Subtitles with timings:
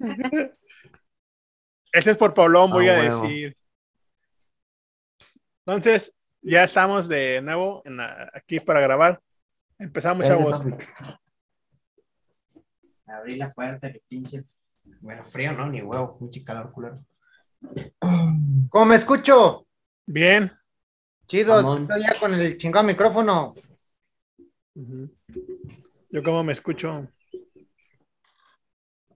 [1.92, 3.56] Este es por Paulón, voy Ah, a decir.
[5.66, 9.20] Entonces, ya estamos de nuevo en la- aquí para grabar.
[9.78, 10.60] Empezamos, chavos.
[13.06, 14.44] Abrí la puerta, que pinche.
[15.00, 15.66] Bueno, frío, ¿no?
[15.66, 17.04] Ni huevo, pinche calor culero.
[18.68, 19.66] ¿Cómo me escucho?
[20.06, 20.52] Bien.
[21.26, 21.82] Chido, es que Mamón.
[21.82, 23.54] estoy ya con el chingado micrófono.
[26.10, 27.08] Yo como me escucho.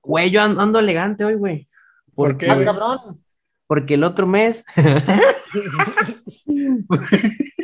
[0.04, 1.68] Güey, yo an- ando elegante hoy, güey.
[2.14, 3.20] ¿Por qué, Ah, cabrón.
[3.66, 4.64] Porque el otro mes.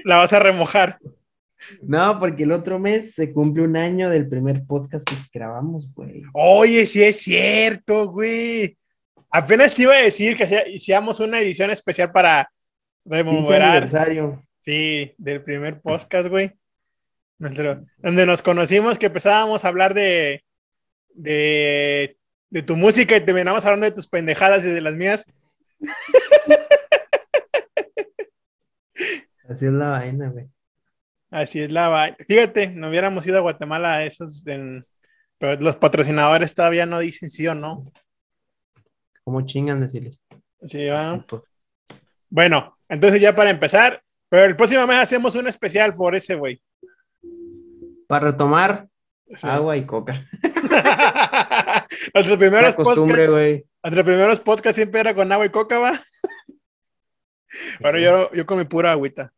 [0.05, 0.98] La vas a remojar.
[1.83, 6.23] no, porque el otro mes se cumple un año del primer podcast que grabamos, güey.
[6.33, 8.77] Oye, sí es cierto, güey.
[9.30, 12.50] Apenas te iba a decir que hacía- hiciéramos una edición especial para
[13.05, 14.42] rememorar, aniversario.
[14.62, 16.52] sí, del primer podcast, güey.
[17.38, 20.45] Nuestro- donde nos conocimos, que empezábamos a hablar de,
[21.14, 22.16] de,
[22.50, 25.24] de tu música y terminamos hablando de tus pendejadas y de las mías.
[29.48, 30.47] Así es la vaina, güey.
[31.30, 32.16] Así es la vaina.
[32.27, 34.84] Fíjate, no hubiéramos ido a Guatemala a esos, en-
[35.38, 37.91] pero los patrocinadores todavía no dicen sí o no.
[39.25, 40.20] ¿Cómo chingan decirles?
[40.62, 41.25] Sí, va.
[42.28, 46.60] Bueno, entonces ya para empezar, pero el próximo mes hacemos un especial por ese, güey.
[48.06, 48.86] Para retomar,
[49.28, 49.47] Sí.
[49.47, 50.27] agua y coca.
[52.15, 53.65] Nuestros primeros costumbre, podcasts, güey.
[53.83, 56.01] nuestros primeros podcasts siempre era con agua y coca, va.
[57.81, 59.33] Pero yo, yo con mi pura agüita.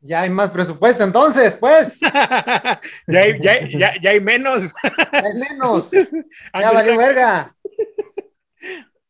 [0.00, 1.98] Ya hay más presupuesto entonces, pues.
[2.00, 4.64] ya, hay, ya, hay- ya- ya hay menos.
[5.12, 5.90] Hay menos.
[5.92, 7.54] Ya valió verga.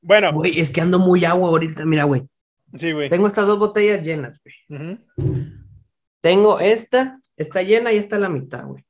[0.00, 1.84] Bueno, Güey, es que ando muy agua ahorita.
[1.84, 2.22] Mira, güey.
[2.74, 3.08] sí, güey.
[3.10, 4.38] Tengo estas dos botellas llenas,
[4.68, 4.98] güey.
[6.20, 8.84] Tengo esta, está llena y esta a la mitad, güey.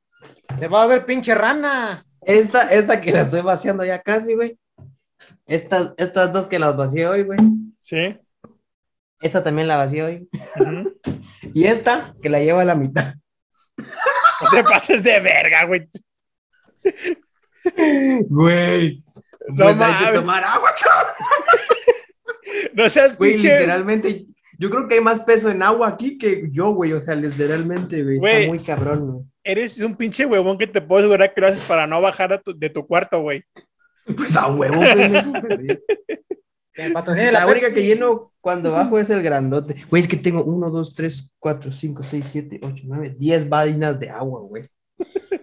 [0.59, 2.05] Te va a ver pinche rana.
[2.25, 4.57] Esta, esta que la estoy vaciando ya casi, güey.
[5.45, 7.37] Estas, estas dos que las vacié hoy, güey.
[7.79, 8.17] Sí.
[9.21, 10.29] Esta también la vacié hoy.
[11.53, 13.13] Y esta, que la llevo a la mitad.
[13.77, 15.87] No te pases de verga, güey.
[18.29, 19.03] Güey.
[19.49, 20.19] No Pues hay que mames.
[20.19, 20.69] tomar agua,
[22.73, 23.53] No seas Güey, pinche.
[23.53, 24.25] literalmente.
[24.57, 26.93] Yo creo que hay más peso en agua aquí que yo, güey.
[26.93, 28.17] O sea, literalmente, güey.
[28.17, 28.35] Güey.
[28.35, 29.25] Está muy cabrón, güey.
[29.45, 32.41] Eres un pinche huevón que te puedo asegurar que lo haces para no bajar a
[32.41, 33.43] tu- de tu cuarto, güey.
[34.17, 34.81] Pues a huevo,
[35.41, 35.67] pues sí.
[36.93, 39.75] Patrocine La la única que lleno cuando bajo es el grandote.
[39.89, 43.97] Güey, es que tengo 1, 2, 3, 4, 5, 6, 7, 8, 9, 10 vainas
[43.99, 44.67] de agua, güey.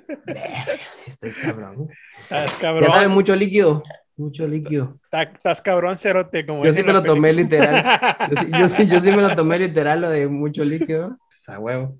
[0.96, 1.88] Sí estoy cabrón.
[2.22, 2.90] Estás Ya cabrón.
[2.90, 3.82] sabe, mucho líquido.
[4.16, 4.98] Mucho líquido.
[5.10, 6.46] Estás cabrón, cerote.
[6.46, 7.58] Como Yo sí me lo tomé película.
[7.58, 8.28] literal.
[8.30, 11.16] Yo sí, yo, sí, yo sí me lo tomé literal, lo de mucho líquido.
[11.28, 11.94] Pues a huevo.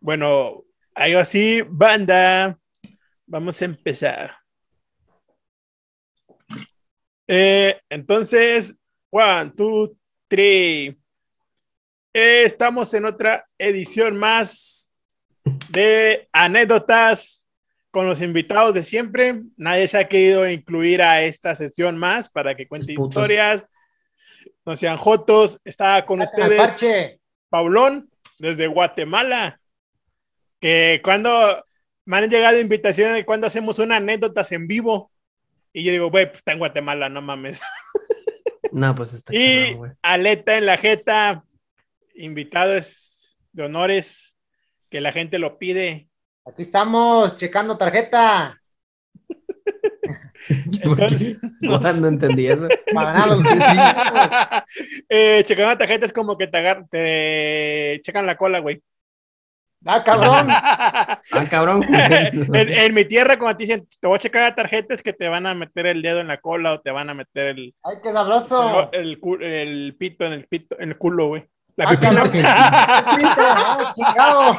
[0.00, 0.64] Bueno,
[1.00, 2.58] algo así, banda.
[3.26, 4.36] Vamos a empezar.
[7.26, 8.76] Eh, entonces,
[9.08, 9.96] one, two,
[10.28, 10.98] three.
[12.12, 14.92] Eh, estamos en otra edición más
[15.70, 17.46] de anécdotas
[17.90, 19.40] con los invitados de siempre.
[19.56, 23.64] Nadie se ha querido incluir a esta sesión más para que cuente historias,
[24.66, 25.58] no sean jotos.
[25.64, 27.18] Está con ustedes.
[27.48, 29.59] Paulón, desde Guatemala.
[30.60, 31.64] Que cuando
[32.04, 35.10] me han llegado invitaciones de cuando hacemos una anécdotas en vivo.
[35.72, 37.62] Y yo digo, güey, pues está en Guatemala, no mames.
[38.72, 39.98] No, pues está Y cabrón.
[40.00, 41.42] Aleta en la Jeta,
[42.14, 44.36] invitados de honores,
[44.88, 46.08] que la gente lo pide.
[46.46, 48.60] Aquí estamos, checando tarjeta.
[50.48, 52.68] Entonces, No, no entendí eso.
[52.94, 53.42] Para ganar los
[55.08, 58.80] eh, checar una tarjeta es como que te, agar- te checan la cola, güey.
[59.86, 60.48] Ah, cabrón.
[61.32, 61.82] Ah, cabrón.
[61.88, 65.12] en, en mi tierra, cuando te dicen, te voy a checar la tarjeta, es que
[65.12, 67.74] te van a meter el dedo en la cola o te van a meter el,
[67.82, 68.90] Ay, qué sabroso.
[68.92, 71.46] el, cu- el pito en el pito, en el culo, güey.
[71.76, 72.30] La Ah, cabrón.
[72.32, 72.46] Pinto,
[73.38, 74.56] ah, chingado.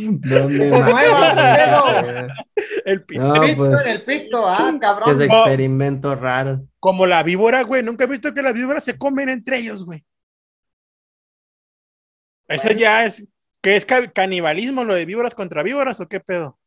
[0.00, 0.90] ¿Dónde, Pues man?
[0.90, 2.26] nueva,
[2.84, 3.22] el pito.
[3.22, 5.16] No, Pito pues, en el pito, ah, cabrón.
[5.22, 6.62] es experimento raro.
[6.80, 7.82] Como la víbora, güey.
[7.84, 10.02] Nunca he visto que las víboras se comen entre ellos, güey.
[12.48, 13.22] Eso ya es.
[13.62, 16.58] ¿Qué es ca- canibalismo lo de víboras contra víboras o qué pedo?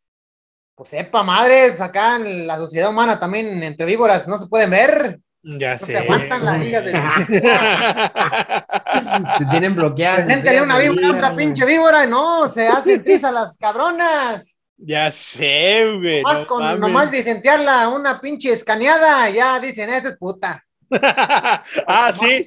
[0.75, 4.69] Pues sepa, madre, pues acá en la sociedad humana también entre víboras no se pueden
[4.71, 5.19] ver.
[5.43, 5.85] Ya No sé.
[5.88, 6.91] se aguantan las ligas de.
[9.38, 10.25] Se tienen bloqueadas.
[10.25, 14.59] Preséntele una víbora a otra pinche víbora y no, se hacen trizas las cabronas.
[14.77, 16.21] ya sé, güey.
[16.21, 16.79] Nomás no con mames.
[16.79, 20.63] nomás vicentearla una pinche escaneada, ya dicen, esa es puta.
[20.91, 22.45] Ah, sí.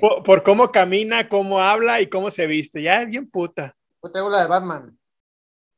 [0.00, 2.82] Por, por cómo camina, cómo habla y cómo se viste.
[2.82, 3.76] Ya, bien puta.
[4.02, 4.98] Yo traigo la de Batman.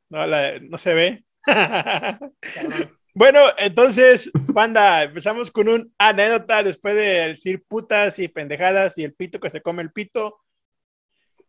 [0.08, 1.24] No, la- no se ve.
[3.18, 9.14] Bueno, entonces, panda, empezamos con un anécdota después de decir putas y pendejadas y el
[9.14, 10.36] pito que se come el pito.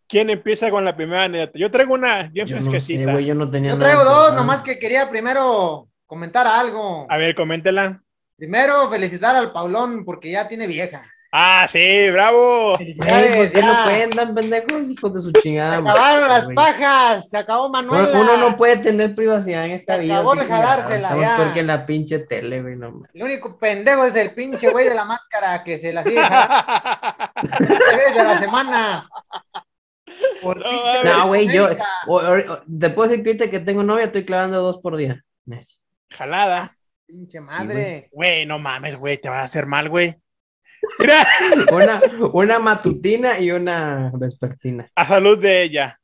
[0.07, 1.59] ¿Quién empieza con la primera anécdota?
[1.59, 4.63] Yo traigo una bien Yo no sé, yo no tenía Yo nada traigo dos, nomás
[4.63, 7.05] que quería primero comentar algo.
[7.09, 8.01] A ver, coméntela.
[8.37, 11.03] Primero, felicitar al Paulón porque ya tiene vieja.
[11.31, 12.75] Ah, sí, bravo.
[12.77, 13.83] Güey, ¿por Felicidades, qué no ya.
[13.83, 15.77] cuentan, pendejos, hijos de su Se chingada?
[15.77, 18.09] acabaron madre, las pajas, se acabó Manuela.
[18.13, 20.15] Uno, uno no puede tener privacidad en esta Se vida.
[20.15, 21.35] acabó de jalársela, ya.
[21.35, 23.11] peor que en la pinche tele, güey, no mames.
[23.13, 26.61] El único pendejo es el pinche güey de la máscara que se la sigue jalando
[28.21, 29.09] a la semana.
[30.41, 31.67] Por No, pinche No, güey, yo,
[32.07, 35.23] o- o- te puedo decir que tengo novia, estoy clavando dos por día.
[36.11, 36.76] Jalada.
[37.07, 38.09] Pinche madre.
[38.11, 40.15] Güey, no mames, güey, te vas a hacer mal, güey.
[40.99, 41.25] Mira,
[41.71, 42.01] Una,
[42.33, 44.87] una matutina y una vespertina.
[44.93, 45.99] a salud de ella.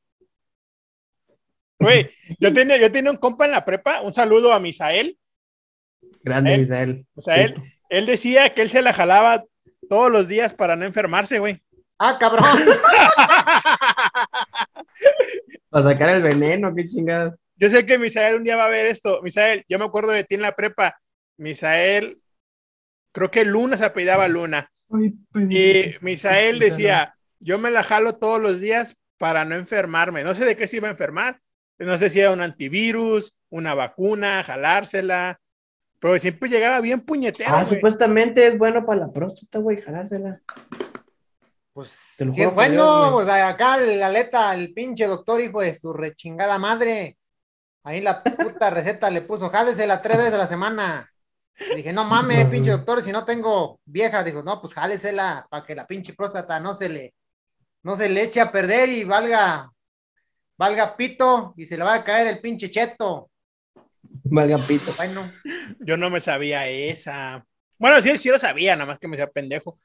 [1.79, 2.09] Güey,
[2.39, 5.17] yo tenía, yo tenía un compa en la prepa, un saludo a Misael.
[6.23, 6.57] Grande, ¿Eh?
[6.59, 7.05] Misael.
[7.15, 7.55] Misael,
[7.89, 9.43] él decía que él se la jalaba
[9.89, 11.61] todos los días para no enfermarse, güey.
[11.99, 12.45] Ah, cabrón.
[15.69, 17.35] Para sacar el veneno, qué chingada.
[17.55, 19.21] Yo sé que Misael un día va a ver esto.
[19.21, 20.99] Misael, yo me acuerdo de ti en la prepa.
[21.37, 22.19] Misael,
[23.11, 24.69] creo que Luna se apellidaba Luna.
[25.49, 30.23] Y Misael decía, yo me la jalo todos los días para no enfermarme.
[30.23, 31.39] No sé de qué se iba a enfermar.
[31.79, 35.39] No sé si era un antivirus, una vacuna, jalársela.
[35.99, 37.49] Pero siempre llegaba bien puñetero.
[37.49, 37.75] Ah, güey.
[37.75, 40.41] supuestamente es bueno para la próstata, güey, jalársela.
[41.73, 45.91] Pues si es bueno, Dios, pues acá la aleta, el pinche doctor, hijo de su
[45.91, 47.17] rechingada madre.
[47.83, 51.09] Ahí la puta receta le puso, jálesela tres veces a la semana.
[51.75, 55.75] Dije, no mames, pinche doctor, si no tengo vieja, dijo, no, pues jálesela para que
[55.75, 57.13] la pinche próstata no se le,
[57.83, 59.69] no se le eche a perder y valga,
[60.57, 63.29] valga pito y se le va a caer el pinche cheto.
[64.23, 64.93] Valga pito.
[64.95, 65.29] Bueno,
[65.79, 67.45] Yo no me sabía esa.
[67.77, 69.77] Bueno, sí, sí lo sabía, nada más que me sea pendejo.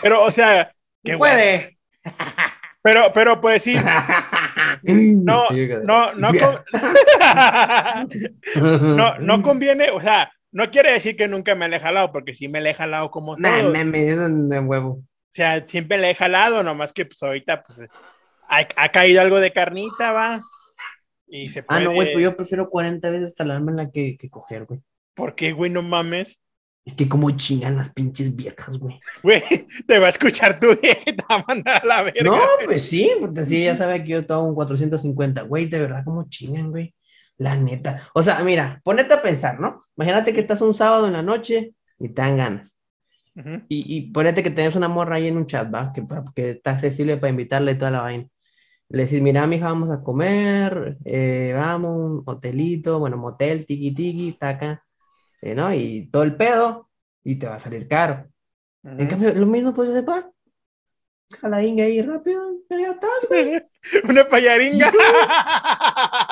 [0.00, 0.72] Pero, o sea,
[1.02, 1.78] qué puede.
[2.82, 3.76] Pero, pero pues sí,
[4.82, 5.48] no,
[5.84, 6.32] no, no,
[8.96, 12.34] no, no conviene, o sea, no quiere decir que nunca me le he jalado, porque
[12.34, 13.58] sí me le he jalado como Nah,
[13.94, 14.88] eso es de huevo.
[14.90, 17.86] O sea, siempre le he jalado, nomás que pues ahorita pues
[18.48, 20.42] ha, ha caído algo de carnita, va.
[21.26, 21.84] Y se Ah, puede.
[21.84, 24.80] no, güey, pues yo prefiero 40 veces talármela que, que coger, güey.
[25.14, 25.70] ¿Por qué, güey?
[25.70, 26.38] No mames.
[26.84, 29.00] Es que como chingan las pinches viejas, güey.
[29.22, 29.42] Güey,
[29.86, 32.22] te va a escuchar tu vieja y te va a mandar a la verga.
[32.24, 36.04] No, pues sí, porque sí, ya sabe que yo tengo un 450, güey, de verdad,
[36.04, 36.94] como chingan, güey.
[37.38, 38.08] La neta.
[38.14, 39.80] O sea, mira, ponete a pensar, ¿no?
[39.96, 42.76] Imagínate que estás un sábado en la noche y te dan ganas.
[43.68, 45.90] Y, y ponete que tenés una morra ahí en un chat, ¿va?
[45.94, 46.04] Que,
[46.34, 48.28] que está accesible para invitarle toda la vaina.
[48.90, 54.32] Le decís, mira, mija, vamos a comer, eh, vamos, un hotelito, bueno, motel, tiki tiki,
[54.38, 54.84] taca,
[55.42, 55.74] ¿no?
[55.74, 56.88] Y todo el pedo,
[57.24, 58.28] y te va a salir caro.
[58.84, 60.04] En cambio, lo mismo puedes hacer,
[61.32, 61.40] paz.
[61.40, 62.40] Jaladinga ahí rápido,
[62.70, 63.62] ya estás, güey.
[64.08, 64.92] Una payaringa.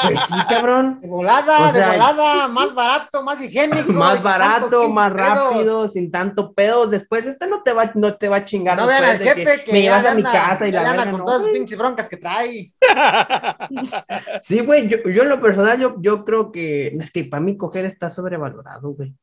[0.03, 1.01] Pues sí, cabrón.
[1.01, 3.93] De volada, O sea, de volada, más barato, más higiénico.
[3.93, 5.29] Más barato, más pedos.
[5.29, 6.87] rápido, sin tanto pedo.
[6.87, 8.79] Después, esta no te va, no te va a chingar.
[8.79, 11.11] No vean al después de jefe que, me llevas a mi casa y la verga,
[11.11, 11.55] con no, todas güey.
[11.55, 12.73] pinches broncas que trae.
[14.43, 17.57] Sí, güey, yo, yo en lo personal, yo, yo creo que es que para mí
[17.57, 19.15] coger está sobrevalorado, güey.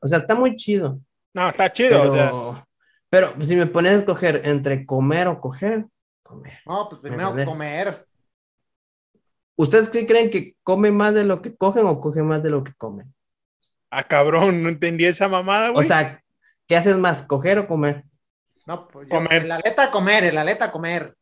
[0.00, 1.00] O sea, está muy chido.
[1.34, 2.67] No, está chido, Pero, o sea.
[3.10, 5.86] Pero si me pones a escoger entre comer o coger,
[6.22, 6.58] comer.
[6.66, 8.06] No, pues primero comer.
[9.56, 12.62] ¿Ustedes qué creen que comen más de lo que cogen o cogen más de lo
[12.62, 13.12] que comen?
[13.90, 15.84] Ah, cabrón, no entendí esa mamada, güey.
[15.84, 16.22] O sea,
[16.66, 18.04] ¿qué haces más, coger o comer?
[18.66, 19.44] No, pues yo, Comer.
[19.44, 21.14] el aleta comer, el aleta comer.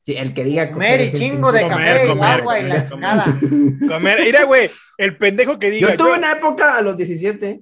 [0.00, 2.58] Sí, el que diga Comer y es un chingo de Comer, café y comer, agua
[2.60, 3.24] y la comer, chingada.
[3.88, 4.20] Comer.
[4.22, 5.90] Mira, güey, el pendejo que diga.
[5.90, 7.60] Yo tuve yo- una época a los 17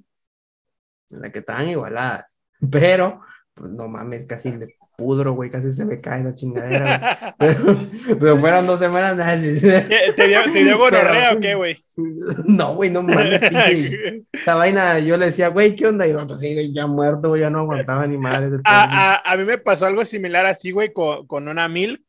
[1.09, 2.37] en la que estaban igualadas,
[2.71, 3.21] pero
[3.55, 7.35] pues, no mames, casi me pudro, güey, casi se me cae esa chingadera.
[7.39, 7.75] Pero,
[8.19, 9.67] pero fueron dos semanas, nada, sí, sí.
[9.67, 11.77] ¿Qué, ¿Te dio, te dio gonorrea o qué, güey?
[12.45, 13.41] No, güey, no mames.
[14.33, 16.05] Esa vaina, yo le decía, güey, ¿qué onda?
[16.07, 16.25] Y yo,
[16.73, 18.59] ya muerto, güey, ya no aguantaba ni madre.
[18.65, 22.05] a, a, a mí me pasó algo similar así, güey, con, con una mil.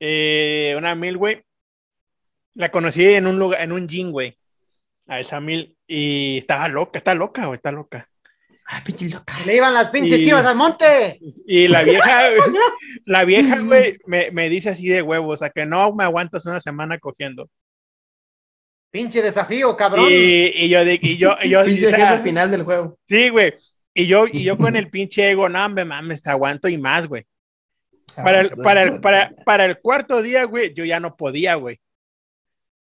[0.00, 1.42] Eh, una mil, güey.
[2.54, 4.36] La conocí en un lugar, en un gym, güey.
[5.06, 5.76] A esa mil.
[5.86, 8.08] Y estaba loca, está loca, güey, está loca.
[8.70, 9.34] Ay, pinche loca.
[9.46, 11.18] Le iban las pinches Y- chivas al monte.
[11.46, 12.20] Y la vieja,
[13.06, 16.44] la vieja, güey, me, me dice así de huevo, o sea, que no me aguantas
[16.44, 17.48] una semana cogiendo.
[18.90, 20.06] Pinche desafío, cabrón.
[20.10, 22.98] Y, y yo, y yo, y yo, Pinche o sea, jefe final del juego.
[23.06, 23.54] sí, güey.
[23.94, 27.06] Y yo, y yo con el pinche ego, no, me mames, te aguanto y más,
[27.06, 27.26] güey.
[28.16, 31.80] Para el, para, el, para, para el cuarto día, güey, yo ya no podía, güey.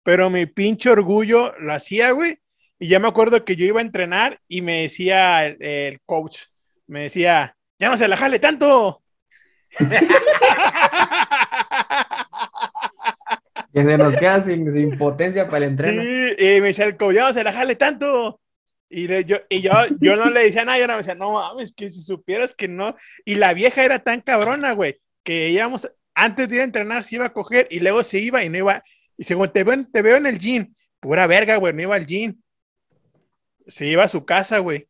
[0.03, 2.39] Pero mi pinche orgullo lo hacía, güey.
[2.79, 6.39] Y ya me acuerdo que yo iba a entrenar y me decía el, el coach,
[6.87, 9.01] me decía, ya no se la jale tanto.
[13.73, 16.01] Que se nos queda sin, sin potencia para el entreno.
[16.01, 18.39] Sí, y me decía el coach, ya no se la jale tanto.
[18.89, 21.33] Y, le- yo, y yo, yo no le decía nada, yo no me decía, no
[21.33, 22.95] mames, que si supieras que no.
[23.25, 27.15] Y la vieja era tan cabrona, güey, que íbamos, antes de ir a entrenar, se
[27.15, 28.81] iba a coger y luego se iba y no iba.
[29.17, 31.95] Y según te veo, en- te veo en el gym, pura verga, güey, no iba
[31.95, 32.39] al gym.
[33.67, 34.87] Se iba a su casa, güey.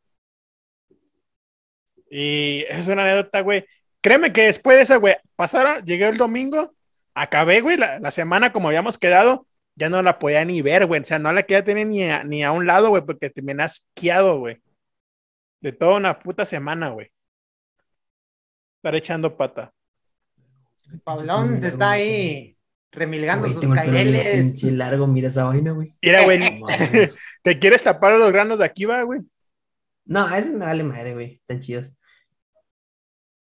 [2.09, 3.65] Y es una anécdota, güey.
[4.01, 6.73] Créeme que después de esa, güey, pasaron, llegué el domingo,
[7.13, 11.01] acabé, güey, la, semana como habíamos quedado, ya no la podía ni ver, güey.
[11.01, 13.41] O sea, no la quería tener ni a, ni a un lado, güey, porque te
[13.41, 14.61] me asqueado, güey.
[15.61, 17.11] De toda una puta semana, güey.
[18.77, 19.73] Estar echando pata.
[21.03, 22.54] Pablón se está ahí
[22.95, 24.53] remilgando Güey, sus caireles.
[24.53, 25.91] pinche largo, mira esa vaina, güey.
[26.01, 26.25] Mira.
[27.43, 29.21] ¿te quieres tapar los granos de aquí, va, güey?
[30.05, 31.33] No, a ese me vale madre, güey.
[31.41, 31.95] Están chidos.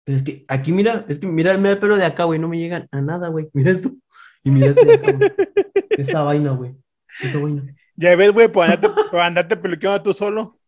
[0.04, 2.38] Pero es que aquí, mira, es que mira, mira el pelo de acá, güey.
[2.38, 3.48] No me llegan a nada, güey.
[3.52, 3.92] Mira esto.
[4.42, 5.32] Y mira este de acá, güey.
[5.90, 6.74] Esa vaina, güey.
[7.20, 7.62] Esa vaina.
[7.96, 10.58] Ya ves, güey, por andarte, por andarte peluqueando tú solo.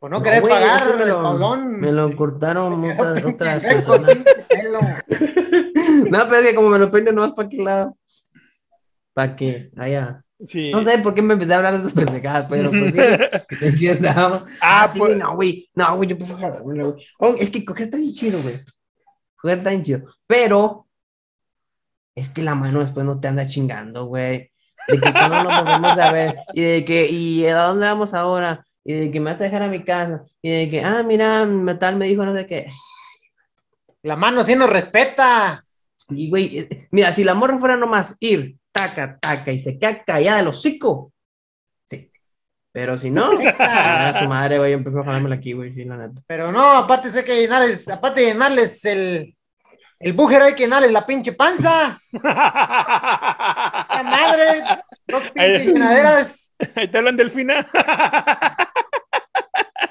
[0.00, 1.56] Por no, No, querer güey, pagar, me lo-.
[1.56, 4.24] Me lo cortaron otras, otras personas.
[6.18, 7.96] No, pero es que como me lo peino nomás para qué lado.
[9.12, 10.22] Para que haya.
[10.46, 10.70] Sí.
[10.70, 13.00] No sé por qué me empecé a hablar de esas pendejadas, pero pues sí,
[13.66, 13.88] aquí.
[14.06, 15.68] Ah, Ah, sí, pues- no, güey.
[15.74, 17.06] No, güey, yo jalármela, güey.
[17.18, 18.54] Oh, es que coger está bien chido, güey.
[19.36, 20.00] Coger está bien chido.
[20.26, 20.86] Pero
[22.14, 24.50] es que la mano después no te anda chingando, güey.
[24.88, 26.36] De que cuando nos volvemos a ver.
[26.52, 28.64] Y de que, ¿y a dónde vamos ahora?
[28.84, 30.24] Y de que me vas a dejar a mi casa.
[30.42, 31.48] Y de que, ah, mira,
[31.80, 32.66] tal me dijo no sé qué.
[34.02, 35.63] La mano sí nos respeta.
[36.10, 40.04] Y, güey, eh, mira, si la morra fuera nomás ir, taca, taca, y se queda
[40.04, 41.12] callada del hocico.
[41.84, 42.10] Sí.
[42.72, 45.96] Pero si no, a su madre, güey, yo empiezo a jalármela aquí, güey, sí, la
[45.96, 46.20] neta.
[46.26, 49.36] Pero no, aparte sé que llenarles, aparte de llenarles el,
[50.00, 51.98] el bújero, hay que llenarles la pinche panza.
[52.12, 54.62] ¡La madre!
[55.06, 56.54] Dos pinches llenaderas.
[56.74, 57.66] Ahí te hablan delfina.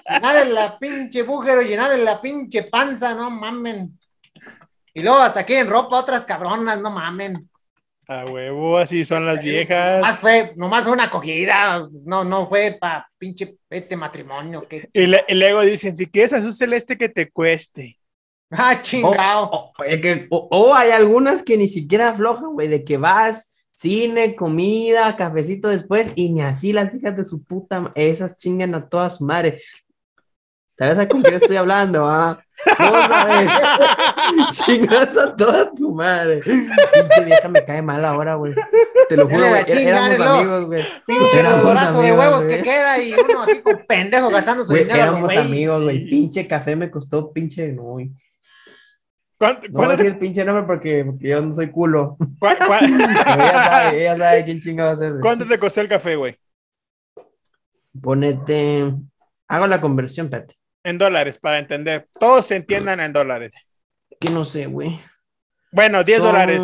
[0.10, 3.98] Llenarles la pinche bújero, llenarles la pinche panza, no mamen.
[4.93, 7.50] Y luego hasta aquí en ropa otras cabronas, no mamen.
[8.07, 10.01] A huevo, así son las viejas.
[10.01, 14.67] Nomás fue, nomás fue una acogida, no, no fue para pinche este matrimonio.
[14.67, 14.89] Que...
[14.91, 17.97] Y, le- y luego dicen, si quieres azul celeste que te cueste.
[18.51, 19.50] Ah, chingado.
[19.50, 22.97] O, o- es que- o- o hay algunas que ni siquiera aflojan, güey, de que
[22.97, 28.75] vas, cine, comida, cafecito después, y ni así las hijas de su puta, esas chingan
[28.75, 29.62] a toda su madre.
[30.77, 32.43] ¿Sabes a con quién estoy hablando, ah?
[32.77, 33.51] Sabes.
[34.53, 36.39] Chingas a toda tu madre.
[36.41, 38.53] Pinche vieja me cae mal ahora, güey.
[39.09, 39.63] Te lo juro, güey.
[39.67, 40.83] Éramos dale, amigos, güey.
[41.05, 42.57] Pinche codorazo de huevos güey.
[42.57, 44.97] que queda y uno aquí con pendejo gastando su Güey, dinero.
[44.99, 45.37] lo éramos güey.
[45.37, 46.09] amigos, güey.
[46.09, 48.11] Pinche café me costó pinche, no, güey.
[49.37, 52.17] ¿Cuánto, No voy a cuánto decir el pinche nombre porque, porque yo no soy culo.
[52.39, 55.09] cua- Pero ella sabe, ella sabe quién chinga va a ser.
[55.11, 55.21] güey.
[55.21, 56.37] cuánto te costó el café, güey?
[58.01, 58.93] Ponete.
[59.47, 60.55] Hago la conversión, Pete.
[60.83, 62.09] En dólares, para entender.
[62.19, 63.53] Todos se entiendan en dólares.
[64.19, 64.99] Que no sé, güey.
[65.71, 66.63] Bueno, 10 Son- dólares.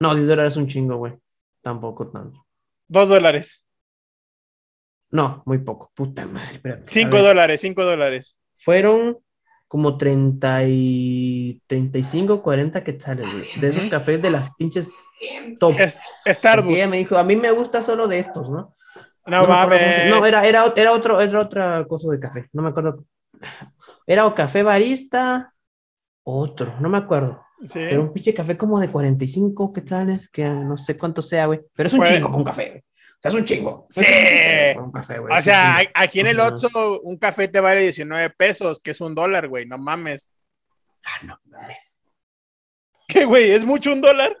[0.00, 1.14] No, 10 dólares es un chingo, güey.
[1.62, 2.44] Tampoco tanto.
[2.88, 3.66] 2 dólares.
[5.10, 5.90] No, muy poco.
[5.94, 6.56] Puta madre.
[6.56, 6.90] espérate.
[6.90, 8.38] 5 A ver, dólares, 5 dólares.
[8.54, 9.18] Fueron
[9.68, 13.60] como 30 y 35, 40 quetzales, güey.
[13.60, 14.90] De esos cafés de las pinches
[15.58, 15.74] top.
[15.78, 16.74] Es- Porque Starbucks.
[16.76, 18.74] ella me dijo, a mí me gusta solo de estos, ¿no?
[19.26, 20.10] No se- mames.
[20.10, 22.48] No, era, era, era otro, era otra cosa de café.
[22.52, 23.04] No me acuerdo.
[24.06, 25.52] Era o café barista,
[26.24, 27.42] otro, no me acuerdo.
[27.66, 27.74] Sí.
[27.74, 31.60] Pero un pinche café como de 45 quetzales, que no sé cuánto sea, güey.
[31.74, 32.80] Pero es un Pues- chingo un café, güey.
[32.80, 32.84] O
[33.24, 33.86] sea, es un chingo.
[33.88, 34.04] Sí.
[34.78, 35.38] Un café, güey.
[35.38, 36.40] O sea, aquí en el.
[36.40, 39.64] Oxxo un café te vale 19 pesos, que es un dólar, güey.
[39.64, 40.30] No mames.
[41.04, 42.02] Ah, no mames.
[43.08, 43.50] ¿Qué, güey?
[43.52, 44.36] ¿Es mucho un dólar?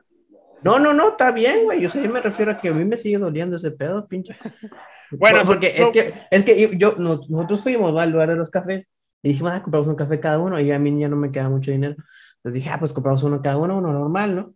[0.64, 1.80] No, no, no, está bien, güey.
[1.80, 4.36] Yo, sé, yo me refiero a que a mí me sigue doliendo ese pedo, pinche.
[5.10, 8.36] Bueno, No, porque so- es que, es que yo, no- nosotros fuimos al lugar de
[8.36, 8.90] los cafés
[9.22, 11.48] y dijimos, ah, compramos un café cada uno y a mí ya no me queda
[11.48, 11.94] mucho dinero.
[12.38, 14.54] Entonces dije, ah, pues compramos uno cada uno, uno normal, ¿no?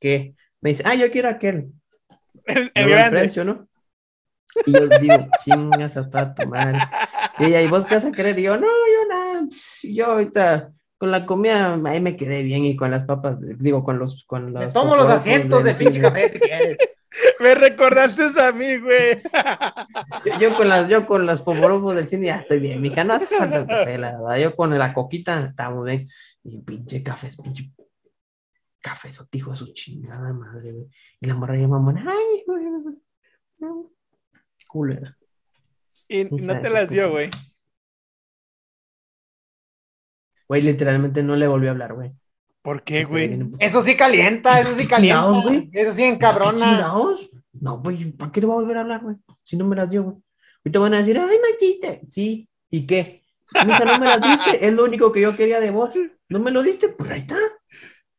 [0.00, 1.68] Que me dice, ah, yo quiero aquel.
[2.46, 3.68] El, el precio, ¿no?
[4.64, 6.78] Y yo digo, chingas a tu madre.
[7.38, 8.38] Y ella, ¿y vos qué vas a querer?
[8.38, 9.46] Y yo, no, yo nada,
[9.84, 13.98] yo ahorita con la comida ahí me quedé bien y con las papas, digo, con
[13.98, 14.24] los...
[14.24, 16.78] Con Me los tomo los asientos de pinche café si quieres.
[17.40, 19.22] Me recordaste a mí, güey.
[20.24, 23.14] Yo, yo con las, yo con los poporopos del cine ya estoy bien, mija, no
[23.14, 24.38] hace falta el café, la verdad.
[24.38, 26.08] Yo con la coquita está muy bien.
[26.44, 27.72] Y pinche café, es pinche
[28.80, 30.86] café, eso hijo de su chingada madre, güey.
[31.20, 32.64] Y la morra ya mamona, ay, güey,
[34.68, 35.16] Culera.
[36.08, 37.30] Y no te las dio, güey.
[40.48, 42.12] Güey, literalmente no le volvió a hablar, güey.
[42.62, 43.38] ¿Por qué, güey?
[43.58, 45.20] Eso sí calienta, eso sí ¿Qué calienta.
[45.22, 45.70] chingados, güey?
[45.72, 46.58] Eso sí ¿Qué encabrona.
[46.58, 47.30] chingados?
[47.52, 49.16] No, güey, ¿para qué le voy a volver a hablar, güey?
[49.42, 50.16] Si no me las dio, güey.
[50.64, 52.00] Ahorita van a decir, ay, machiste.
[52.08, 53.22] Sí, ¿y qué?
[53.64, 55.90] Mija, no me las diste, es lo único que yo quería de vos.
[56.28, 56.88] ¿No me lo diste?
[56.88, 57.36] Pues ahí está.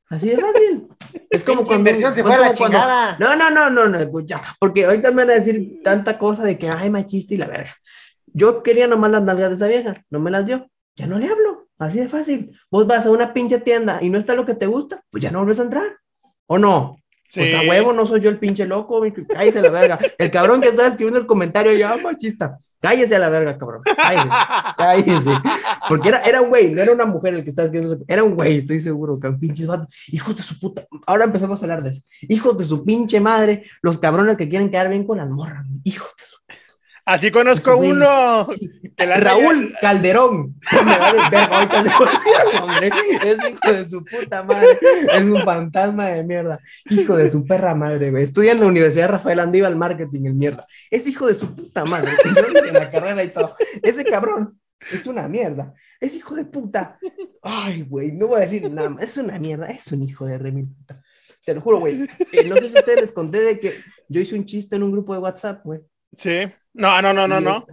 [0.09, 0.87] Así de fácil.
[1.29, 1.89] Es como cuando.
[1.89, 3.17] inversión se fue a la como cuando- chingada.
[3.19, 4.41] No, no, no, no, no, escucha.
[4.57, 7.75] Porque ahorita me van a decir tanta cosa de que, ay, machista y la verga.
[8.27, 10.69] Yo quería nomás las nalgas de esa vieja, no me las dio.
[10.95, 11.66] Ya no le hablo.
[11.77, 12.57] Así de fácil.
[12.71, 15.31] Vos vas a una pinche tienda y no está lo que te gusta, pues ya
[15.31, 15.97] no vuelves a entrar.
[16.47, 16.97] ¿O no?
[17.25, 17.41] Sí.
[17.41, 19.99] Pues a huevo, no soy yo el pinche loco, cállese a la verga.
[20.17, 22.57] El cabrón que está escribiendo el comentario ya, machista.
[22.79, 23.81] Cállese a la verga, cabrón.
[23.83, 24.29] Cállese.
[24.77, 25.31] Cállese.
[25.89, 28.03] Porque era, era un güey, no era una mujer el que estaba escribiendo.
[28.07, 29.87] Era un güey, estoy seguro, que pinches vatos.
[30.07, 30.85] Hijos de su puta.
[31.05, 32.01] Ahora empezamos a hablar de eso.
[32.21, 35.65] Hijos de su pinche madre, los cabrones que quieren quedar bien con las morras.
[35.83, 36.37] Hijos de su
[37.07, 37.91] Así conozco güey.
[37.91, 38.49] uno.
[38.97, 40.55] la Raúl Calderón.
[40.73, 42.91] Me vale verga, ahorita se me olvida el nombre.
[43.23, 44.77] Es hijo de su puta madre.
[45.13, 46.59] Es un fantasma de mierda.
[46.89, 48.23] Hijo de su perra madre, güey.
[48.23, 50.67] Estudia en la Universidad Rafael Andíbal Marketing, el mierda.
[50.91, 52.11] Es hijo de su puta madre.
[52.67, 53.55] En la carrera y todo.
[53.81, 54.59] Ese cabrón
[54.91, 55.73] es una mierda.
[56.01, 56.99] Es hijo de puta.
[57.41, 59.03] Ay, güey, no voy a decir nada más.
[59.03, 59.67] Es una mierda.
[59.67, 61.01] Es un hijo de re mil puta.
[61.45, 62.05] Te lo juro, güey.
[62.33, 63.75] Eh, no sé si ustedes les conté de que
[64.09, 65.79] yo hice un chiste en un grupo de WhatsApp, güey.
[66.11, 66.47] Sí.
[66.77, 67.65] No, no, no, no, no.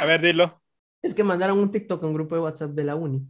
[0.00, 0.62] A ver, dilo.
[1.02, 3.26] Es que mandaron un TikTok a un grupo de WhatsApp de la uni.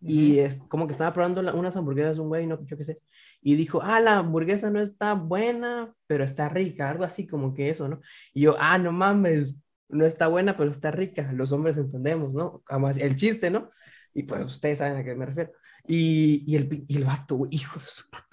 [0.00, 2.98] Y es como que estaba probando la- unas hamburguesas un güey, no, yo qué sé.
[3.40, 7.70] Y dijo, ah, la hamburguesa no está buena, pero está rica, algo así como que
[7.70, 8.00] eso, ¿no?
[8.34, 9.56] Y yo, ah, no mames,
[9.88, 11.30] no está buena, pero está rica.
[11.32, 12.62] Los hombres entendemos, ¿no?
[12.68, 13.70] Además, el chiste, ¿no?
[14.14, 15.52] Y pues ustedes saben a qué me refiero.
[15.86, 18.26] Y, y, el, y el vato, güey, hijo de su puta.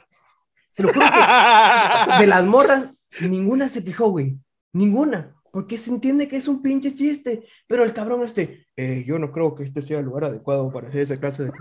[0.76, 1.12] Te lo juro que
[2.24, 4.40] de las morras, ninguna se quejó, güey.
[4.74, 5.36] Ninguna.
[5.52, 7.44] Porque se entiende que es un pinche chiste.
[7.68, 10.88] Pero el cabrón este, "Eh, yo no creo que este sea el lugar adecuado para
[10.88, 11.52] hacer esa clase de.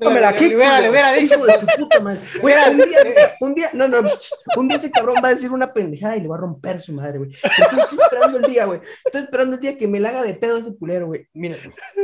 [0.00, 2.20] No me la Le- le hubiera- dicho, de su puta madre.
[2.40, 2.98] Güey, un día,
[3.40, 3.98] un día, no, no,
[4.56, 6.92] un día ese cabrón va a decir una pendejada y le va a romper su
[6.94, 7.30] madre, güey.
[7.32, 8.80] Porque Estoy esperando el día, güey.
[9.04, 11.26] Estoy esperando el día que me la haga de pedo ese culero, güey.
[11.34, 11.56] Mira,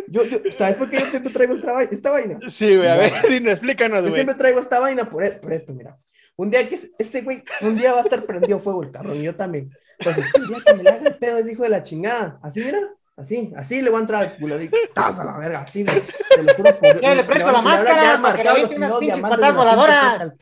[0.08, 2.38] yo, yo, ¿sabes por qué yo siempre traigo esta, vai- esta vaina?
[2.48, 2.88] Sí, güey.
[2.88, 4.14] A ver, dino, explícanos, Yo güey.
[4.14, 5.94] siempre traigo esta vaina por, por esto, mira.
[6.36, 9.16] Un día que ese- ese güey, un día va a estar prendido fuego el cabrón,
[9.16, 9.70] y yo también.
[9.98, 12.38] Entonces, un día que me la haga el pedo ese hijo de la chingada.
[12.42, 12.78] Así, mira.
[13.18, 14.60] Así, así le voy a entrar al culo.
[14.60, 15.60] y ¡tas a la verga!
[15.62, 16.02] Así, güey.
[16.28, 19.20] Te lo juro por Ya, le presto la máscara para que le aviente unas pinches
[19.22, 20.38] patadas voladoras.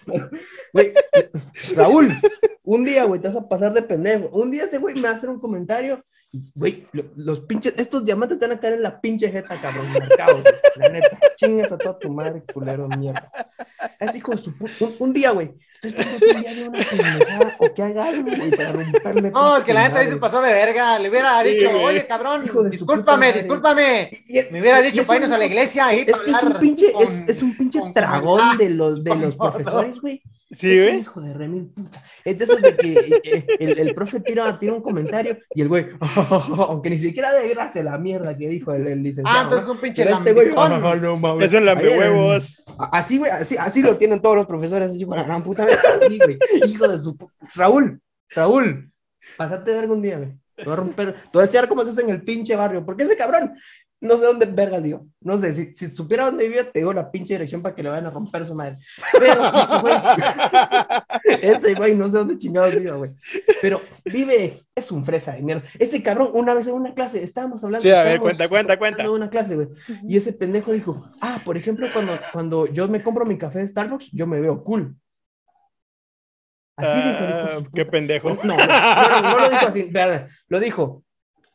[0.73, 0.93] Güey,
[1.77, 2.19] Raúl,
[2.65, 4.29] un día, güey, te vas a pasar de pendejo.
[4.33, 6.05] Un día ese güey me va a hacer un comentario.
[6.35, 9.61] Y, Güey, lo- los pinches, estos diamantes te van a caer en la pinche jeta,
[9.61, 9.93] cabrón.
[9.93, 10.55] Marcado, güey.
[10.77, 11.19] La neta.
[11.37, 13.31] Chingas a toda tu madre, culero, mierda.
[14.01, 14.73] Es hijo de su puta.
[14.81, 15.53] Un, un día, güey.
[15.75, 19.31] Estoy esperando que un día de una pendejada o que haga algo, güey, para romperle.
[19.31, 20.21] No, es que la neta ahí se madre.
[20.21, 20.99] pasó de verga.
[20.99, 21.85] Le hubiera Sí, dicho, güey.
[21.85, 24.11] oye, cabrón, Hijo de discúlpame, discúlpame.
[24.27, 26.43] Y es- Me hubiera y dicho para irnos a la iglesia ahí Es que es
[26.43, 29.37] un pinche, es, con- es un pinche con dragón humildad, de los, de con los
[29.37, 30.23] profesores, güey.
[30.51, 31.01] Sí, es un güey.
[31.01, 32.03] hijo de remil puta.
[32.25, 35.87] Es de que eh, el, el profe tira, tira un comentario y el güey,
[36.69, 39.39] aunque ni siquiera de gracia la mierda que dijo el, el licenciado.
[39.39, 39.73] Ah, entonces ¿no?
[39.75, 40.51] un pinche este güey.
[40.57, 41.47] "Ah, no mames".
[41.47, 42.65] Es un lambehuevos.
[42.93, 45.67] Así, güey, así, así lo tienen todos los profesores, así, con la gran puta,
[46.03, 46.39] así, güey.
[46.67, 47.17] Hijo de su
[47.55, 48.91] Raúl, Raúl,
[49.37, 50.33] pasate de un día, güey.
[50.57, 52.85] Te voy a romper, te voy a enseñar cómo se hace en el pinche barrio,
[52.85, 53.55] porque ese cabrón,
[54.05, 55.07] no sé dónde verga dio.
[55.21, 57.89] No sé, si, si supiera dónde vivía, te digo la pinche dirección para que le
[57.89, 58.77] vayan a romper su madre.
[59.19, 59.95] Pero ese güey,
[61.43, 63.11] ese güey, no sé dónde chingados vive, güey.
[63.63, 65.65] Pero vive, es un fresa de mierda.
[65.79, 67.83] Ese cabrón, una vez en una clase, estábamos hablando.
[67.83, 69.11] Sí, a ver, cuenta, cuenta, cuenta.
[69.11, 69.69] una clase, güey.
[70.07, 73.69] Y ese pendejo dijo, ah, por ejemplo, cuando, cuando yo me compro mi café de
[73.69, 74.97] Starbucks, yo me veo cool.
[76.77, 77.25] Así dijo.
[77.25, 78.31] el hijo de Ah, qué pendejo.
[78.43, 81.04] No, no, no, no, no lo dijo así, verdad, lo dijo.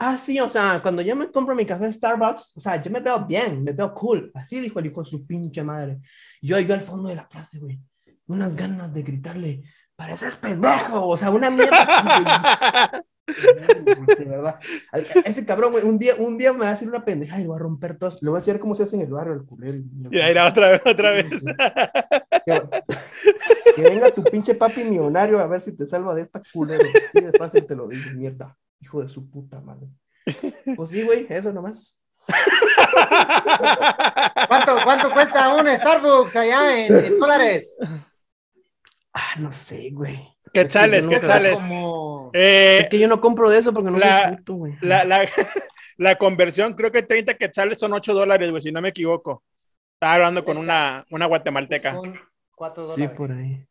[0.02, 2.90] Ah, sí, o sea, cuando yo me compro mi café de Starbucks, o sea, yo
[2.90, 4.32] me veo bien, me veo cool.
[4.34, 6.00] Así dijo el hijo de su pinche madre.
[6.42, 7.82] Yo, yo al fondo de la clase, güey,
[8.28, 9.64] unas ganas de gritarle,
[9.98, 13.04] pareces pendejo, o sea, una mierda así.
[13.30, 14.60] De verdad.
[15.26, 17.52] Ese cabrón, güey, un día, un día me va a hacer una pendeja y lo
[17.52, 18.18] va a romper todo.
[18.22, 19.78] Le voy a decir cómo se hace en el barrio el culero.
[20.10, 21.26] y irá otra vez, otra vez.
[22.46, 22.62] Que,
[23.76, 26.88] que venga tu pinche papi millonario a ver si te salva de esta culero.
[27.08, 28.58] Así de fácil te lo digo, mierda.
[28.82, 29.88] Hijo de su puta madre.
[30.76, 31.98] Pues sí, güey, eso nomás.
[34.48, 37.78] ¿Cuánto, ¿Cuánto cuesta un Starbucks allá en, en dólares?
[39.14, 40.20] Ah, no sé, güey.
[40.54, 41.60] Quetzales, Es que quetzales.
[41.60, 42.32] Como...
[42.34, 44.74] Eh, Es que yo no compro de eso porque no La- soy puto, güey.
[44.82, 45.28] la, la,
[45.98, 49.44] la conversión, creo que 30 quetzales son 8 dólares, güey, si no me equivoco.
[49.94, 51.94] Estaba hablando con una, una guatemalteca.
[51.94, 52.18] Son
[52.56, 53.18] cuatro Sí, dólares.
[53.18, 53.66] por ahí.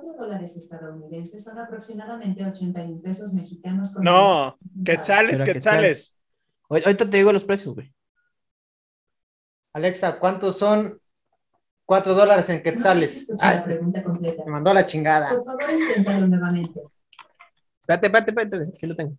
[0.00, 3.94] 4 dólares estadounidenses son aproximadamente 81 pesos mexicanos.
[3.94, 6.12] con No, 90 quetzales, quetzales.
[6.68, 7.92] Ahor- Ahorita te digo los precios, güey.
[9.72, 11.00] Alexa, ¿cuántos son
[11.84, 13.16] cuatro dólares en No sé si quetzales?
[13.16, 14.42] escuché la Ay, pregunta completa.
[14.44, 15.30] me mandó la chingada.
[15.30, 16.80] Por favor, inténtalo nuevamente.
[17.80, 19.16] Espérate, espérate, espérate, aquí lo tengo.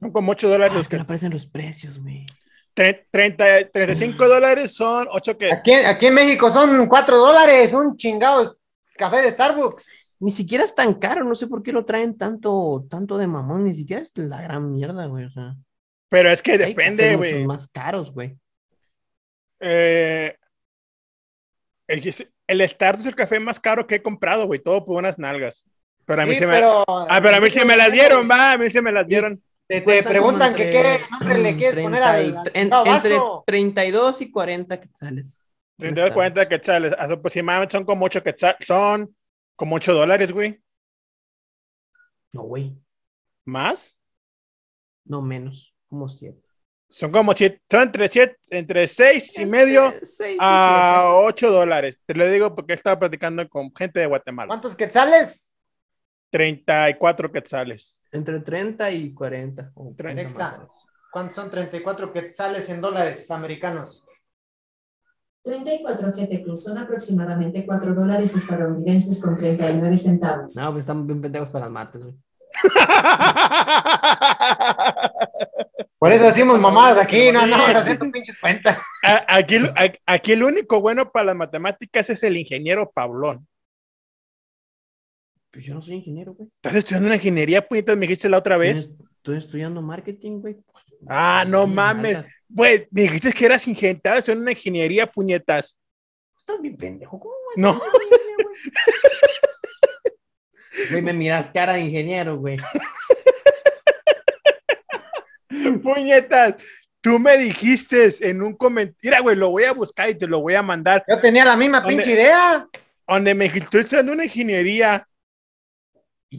[0.00, 2.26] Son como 8 dólares Ah, los que aparecen los precios, güey.
[2.74, 5.50] tre- 30, 35 dólares son 8 que.
[5.52, 8.55] Aquí, aquí en México son cuatro dólares, un chingado
[8.96, 10.16] café de Starbucks.
[10.18, 13.64] Ni siquiera es tan caro, no sé por qué lo traen tanto, tanto de mamón,
[13.64, 15.24] ni siquiera es la gran mierda, güey.
[15.26, 15.54] O sea,
[16.08, 17.44] Pero es que hay depende, güey.
[17.46, 18.36] más caros, güey.
[19.60, 20.34] Eh,
[21.88, 22.14] el,
[22.48, 24.60] el Starbucks es el café más caro que he comprado, güey.
[24.62, 25.64] Todo por unas nalgas.
[26.04, 26.52] Pero a mí Sí, se me.
[26.54, 28.52] pero, Ah, pero a mí se me las dieron, va.
[28.52, 29.42] A mí se me las dieron.
[29.68, 33.42] Te, preguntan que qué nombre le quieres poner al, 30 al y- en- entre vaso.
[33.46, 35.42] 32 y 40 quetzales.
[35.78, 36.92] 32, 40 quetzales.
[36.98, 38.56] Aproximadamente son como 8 quetzales.
[38.66, 39.14] Son
[39.54, 40.60] como 8 dólares, güey.
[42.32, 42.76] No, güey,
[43.44, 43.98] ¿Más?
[45.04, 46.38] no menos, como 7.
[46.88, 47.60] Son como 7.
[47.70, 49.92] Son entre, siete, entre 6 y medio
[50.40, 51.98] a 8 dólares.
[52.04, 54.48] Te lo digo porque he estado platicando con gente de Guatemala.
[54.48, 55.52] ¿Cuántos quetzales?
[56.30, 58.00] 34 quetzales.
[58.12, 59.72] Entre 30 y 40.
[59.74, 60.38] o Tre- 40 Alexa.
[60.38, 60.72] más o menos.
[61.12, 64.05] ¿Cuántos son 34 quetzales en dólares americanos?
[65.46, 70.56] 34 GT Plus son aproximadamente 4 dólares estadounidenses con 39 centavos.
[70.56, 72.16] No, pues están bien pendejos para las mates, güey.
[75.98, 78.78] Por eso decimos mamadas aquí, no andamos haciendo pinches cuentas.
[79.28, 79.56] Aquí,
[80.04, 83.46] aquí el único bueno para las matemáticas es el ingeniero Pablón.
[85.52, 86.48] Pues yo no soy ingeniero, güey.
[86.56, 87.96] ¿Estás estudiando una ingeniería, puñetas?
[87.96, 88.80] Me dijiste la otra vez.
[88.80, 90.56] Estoy- Estoy estudiando marketing, güey.
[91.08, 92.26] Ah, no mames.
[92.48, 95.78] Güey, me dijiste que eras ingeniero, estudiando una ingeniería, puñetas.
[96.38, 97.18] Estás bien pendejo.
[97.18, 97.56] ¿Cómo, güey?
[97.56, 97.80] No.
[100.90, 102.58] Güey, me miras cara de ingeniero, güey.
[105.82, 106.62] Puñetas.
[107.00, 110.40] Tú me dijiste en un comentario, mira, güey, lo voy a buscar y te lo
[110.40, 111.04] voy a mandar.
[111.08, 112.68] Yo tenía la misma pinche idea.
[113.06, 115.08] Donde me dijiste, estoy estudiando una ingeniería.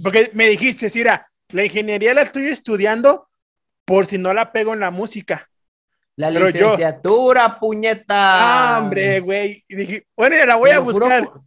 [0.03, 3.26] Porque me dijiste, mira, la ingeniería la estoy estudiando
[3.87, 5.49] por si no la pego en la música.
[6.17, 8.79] La Pero yo- licenciatura, puñeta.
[8.81, 9.63] Hombre, güey.
[9.67, 11.23] Y dije, bueno, ya la voy a juro buscar.
[11.25, 11.41] por-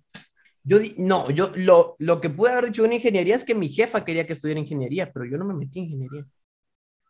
[0.64, 3.68] Yo di- no, yo lo, lo que pude haber dicho en ingeniería es que mi
[3.68, 6.24] jefa quería que estudiara ingeniería, pero yo no me metí en ingeniería.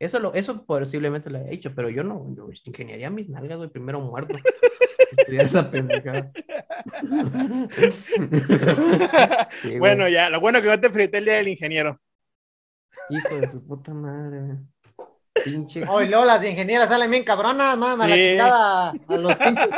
[0.00, 3.58] Eso, lo, eso posiblemente lo he dicho, pero yo no, yo, este, ingeniería mis nalgas,
[3.58, 4.36] güey, primero muerto.
[5.16, 6.32] Estudiar esa pendejada.
[9.62, 12.00] Sí, bueno, ya, lo bueno que no te frité el día del ingeniero.
[13.10, 14.56] Hijo de su puta madre, güey.
[15.44, 15.84] Pinche.
[15.88, 18.22] Hoy luego las ingenieras salen bien cabronas, mandan a la Sí.
[18.22, 19.68] chingada a los pinches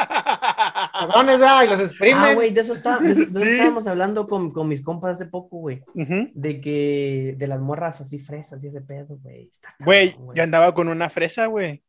[0.93, 2.25] cabrones ah, y los exprimen.
[2.25, 3.51] Ah, güey, de eso, está, de eso- de eso Sí.
[3.53, 5.83] estábamos hablando con, con mis compas hace poco, güey.
[5.95, 9.51] De que, de las morras así fresas y ese pedo, güey.
[9.81, 11.83] Güey, yo andaba con una fresa, güey.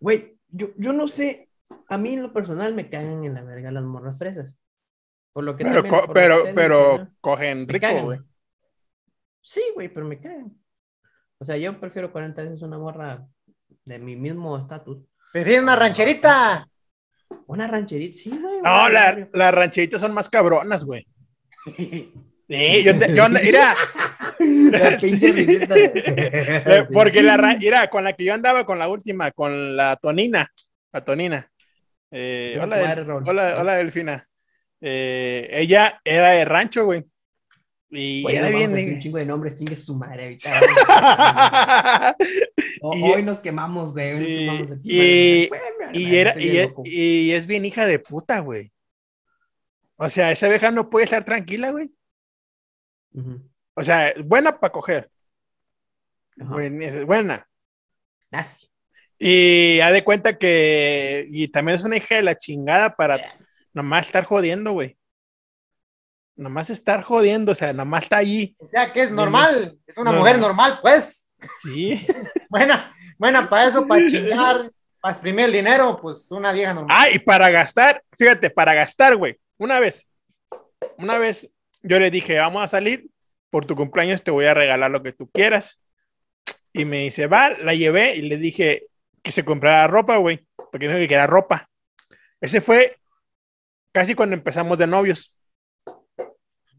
[0.00, 1.50] Güey, yo, yo no sé,
[1.88, 4.54] a mí en lo personal me cagan en la verga las morras fresas.
[5.32, 8.20] Por lo que Pero, también- co- pero, pero cogen rico, güey.
[9.42, 10.52] Sí, güey, pero me cagan.
[11.38, 13.26] O sea, yo prefiero 40 veces una morra
[13.84, 14.98] de mi mismo estatus.
[15.32, 16.66] Prefieren una rancherita.
[17.46, 18.60] Una rancherita, sí, güey.
[18.62, 21.06] No, la- las rancheritas son más cabronas, güey.
[22.48, 23.74] Sí, yo, te- yo mira,
[24.38, 25.32] La pinche Sí.
[25.32, 25.74] risita.
[25.76, 29.96] eh, porque la, ra- mira, con la que yo andaba, con la última, con la
[29.96, 30.48] Tonina,
[30.92, 31.50] la Tonina.
[32.12, 34.28] Eh, hola, hola, hola, Delfina.
[34.80, 37.04] Eh, ella era de rancho, güey.
[37.90, 40.60] Y Güey, era no vamos a un chingo de nombres, chingue su madre ahorita.
[42.82, 44.12] O- Y- hoy nos quemamos, güey.
[44.12, 46.82] Hoy nos Sí, quemamos y- vale Y, era, y, es, loco.
[46.84, 48.72] y es bien hija de puta, güey.
[49.96, 51.90] O sea, esa vieja no puede estar tranquila, güey.
[53.14, 53.40] Ujú.
[53.74, 55.10] O sea, buena para coger.
[56.36, 57.48] Buena.
[58.30, 58.66] Nazi.
[59.18, 61.26] Y ha de cuenta que.
[61.30, 63.38] Y también es una hija de la chingada para
[63.72, 64.98] nomás estar jodiendo, güey.
[66.36, 68.54] Nomás estar jodiendo, o sea, nomás está allí.
[68.58, 69.78] O sea, que es normal.
[69.86, 70.48] Es una No, mujer no.
[70.48, 71.28] normal, pues.
[71.62, 72.06] Sí.
[72.50, 74.70] Buena, buena para eso, para chingar,
[75.00, 76.96] para exprimir el dinero, pues una vieja normal.
[76.98, 79.36] Ah, y para gastar, fíjate, para gastar, güey.
[79.58, 80.06] Una vez,
[80.98, 81.50] una vez
[81.82, 83.06] yo le dije, vamos a salir,
[83.50, 85.80] por tu cumpleaños te voy a regalar lo que tú quieras.
[86.72, 88.86] Y me dice, va, la llevé y le dije
[89.22, 91.68] que se comprara ropa, güey, porque me dijo que quería ropa.
[92.40, 92.96] Ese fue
[93.92, 95.34] casi cuando empezamos de novios.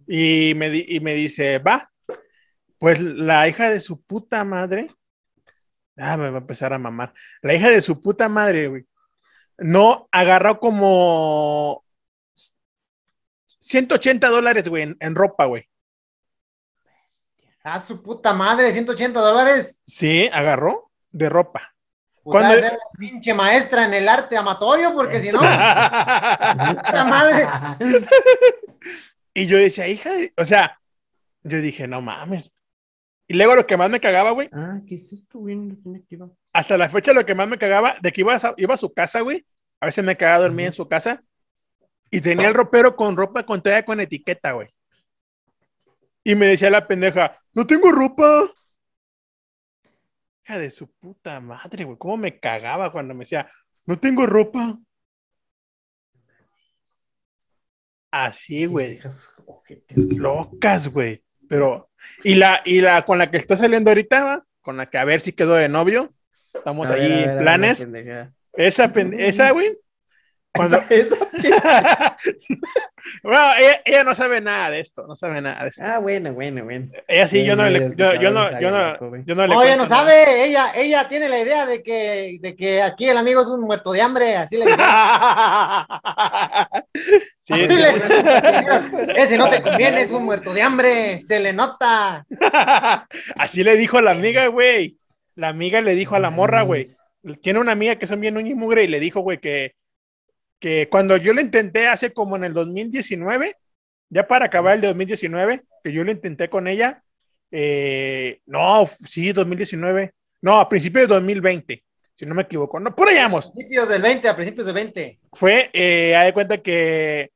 [0.07, 1.91] Y me, di- y me dice, va,
[2.79, 4.87] pues la hija de su puta madre,
[5.97, 8.85] ah, me va a empezar a mamar, la hija de su puta madre, güey,
[9.57, 11.83] no agarró como
[13.59, 15.67] 180 dólares, güey, en, en ropa, güey.
[17.63, 19.83] A su puta madre, 180 dólares.
[19.85, 21.73] Sí, agarró de ropa.
[22.23, 27.45] Pues Cuando- ser la pinche maestra en el arte amatorio, porque si no, puta madre.
[29.41, 30.79] y yo decía, hija, de- o sea,
[31.43, 32.51] yo dije, no mames.
[33.27, 35.57] Y luego lo que más me cagaba, güey, Ah, ¿qué es esto, güey?
[36.53, 38.93] Hasta la fecha lo que más me cagaba, de que iba a, iba a su
[38.93, 39.45] casa, güey.
[39.79, 40.67] A veces me cagaba dormir Ujú.
[40.67, 41.23] en su casa.
[42.09, 44.69] Y tenía el ropero con ropa con talla con etiqueta, güey.
[46.23, 48.45] Y me decía la pendeja, no tengo ropa.
[50.45, 51.97] Hija de su puta madre, güey.
[51.97, 53.47] ¿Cómo me cagaba cuando me decía,
[53.85, 54.79] no tengo ropa?
[58.11, 58.99] Así, güey.
[59.95, 61.23] Locas, güey.
[61.49, 61.89] Pero,
[62.23, 65.05] y la, y la con la que estoy saliendo ahorita, va, con la que a
[65.05, 66.13] ver si quedo de novio.
[66.53, 67.79] Estamos A ver, ahí ver, en ver, planes.
[67.79, 68.33] la pendejada.
[68.53, 69.77] Esa, esa, güey.
[70.57, 70.83] Cuando...
[70.89, 71.15] Eso.
[73.23, 75.83] bueno, ella, ella no sabe nada de esto, no sabe nada de esto.
[75.85, 76.87] Ah, bueno, bueno, bueno.
[77.07, 79.87] Ella sí, yo no le, yo, no, yo no, yo no le nada.
[79.87, 83.61] sabe, ella, ella tiene la idea de que, de que aquí el amigo es un
[83.61, 84.77] muerto de hambre, así le dice.
[87.41, 87.75] sí, Así sí.
[87.77, 92.25] le- Ese no te conviene, es un muerto de hambre, se le nota.
[93.37, 94.97] Así le dijo a la amiga, güey.
[95.35, 96.87] La amiga le dijo a la morra, güey.
[97.41, 99.73] Tiene una amiga que son bien uña y mugre y le dijo, güey, que,
[100.59, 103.55] que cuando yo lo intenté hace como en el 2019,
[104.09, 107.03] ya para acabar el de 2019, que yo lo intenté con ella,
[107.51, 111.83] eh, no, sí, 2019, no, a principios de 2020,
[112.15, 113.51] si no me equivoco, no, por allá A vamos.
[113.51, 115.19] principios del 20, a principios del 20.
[115.33, 117.31] Fue, eh, haz de cuenta que,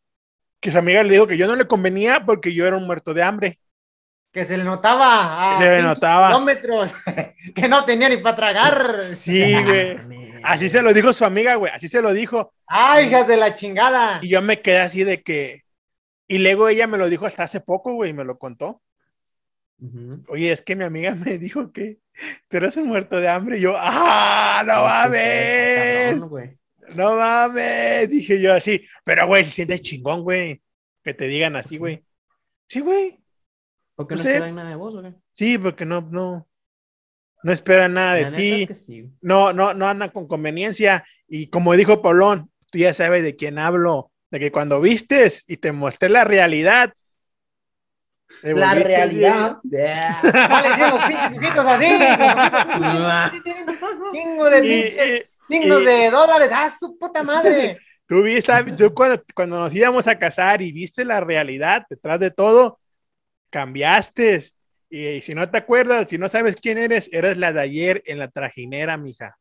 [0.60, 3.14] que su amiga le dijo que yo no le convenía porque yo era un muerto
[3.14, 3.60] de hambre.
[4.32, 6.28] Que se le notaba a Se le notaba.
[6.30, 6.94] kilómetros,
[7.56, 8.86] que no tenía ni para tragar.
[9.16, 9.98] Sí, güey.
[10.44, 12.54] Así se lo dijo su amiga, güey, así se lo dijo.
[12.66, 14.20] Ay, hijas de la chingada.
[14.22, 15.62] Y yo me quedé así de que.
[16.28, 18.82] Y luego ella me lo dijo hasta hace poco, güey, me lo contó.
[20.28, 21.98] Oye, es que mi amiga me dijo que
[22.48, 23.58] tú eres un muerto de hambre.
[23.58, 24.64] Y yo, ¡ah!
[24.66, 26.12] ¡No mames!
[26.12, 26.58] Cabrón, güey.
[26.96, 28.10] ¡No mames!
[28.10, 30.62] Dije yo así, pero güey, se siente chingón, güey.
[31.04, 32.04] Que te digan así, güey.
[32.68, 33.21] Sí, güey.
[34.02, 34.32] ¿Por qué No no sé.
[34.34, 35.14] esperan nada de vos, o qué?
[35.34, 36.48] Sí, porque no, no.
[37.44, 38.62] No esperan nada de La neta ti.
[38.64, 39.10] es que sí.
[39.22, 41.04] no, no, no andan con conveniencia.
[41.28, 45.58] Y como dijo Paulón, tú ya sabes de quién hablo, de que cuando vistes y
[45.58, 46.94] te mostré la realidad.
[48.42, 49.58] te La realidad.
[49.64, 51.88] ¿Cuáles son los así?
[54.12, 56.52] Chingo de pinches y- signos y- de dólares.
[56.54, 57.78] ¡Ah, su puta madre!
[58.06, 62.30] Tú viste, tú cuando, cuando nos íbamos a casar y viste la realidad detrás de
[62.30, 62.80] todo,
[63.52, 64.42] cambiaste.
[64.90, 68.18] Y, si no te acuerdas, si no sabes quién eres, eres la de ayer en
[68.20, 69.38] la trajinera, mija.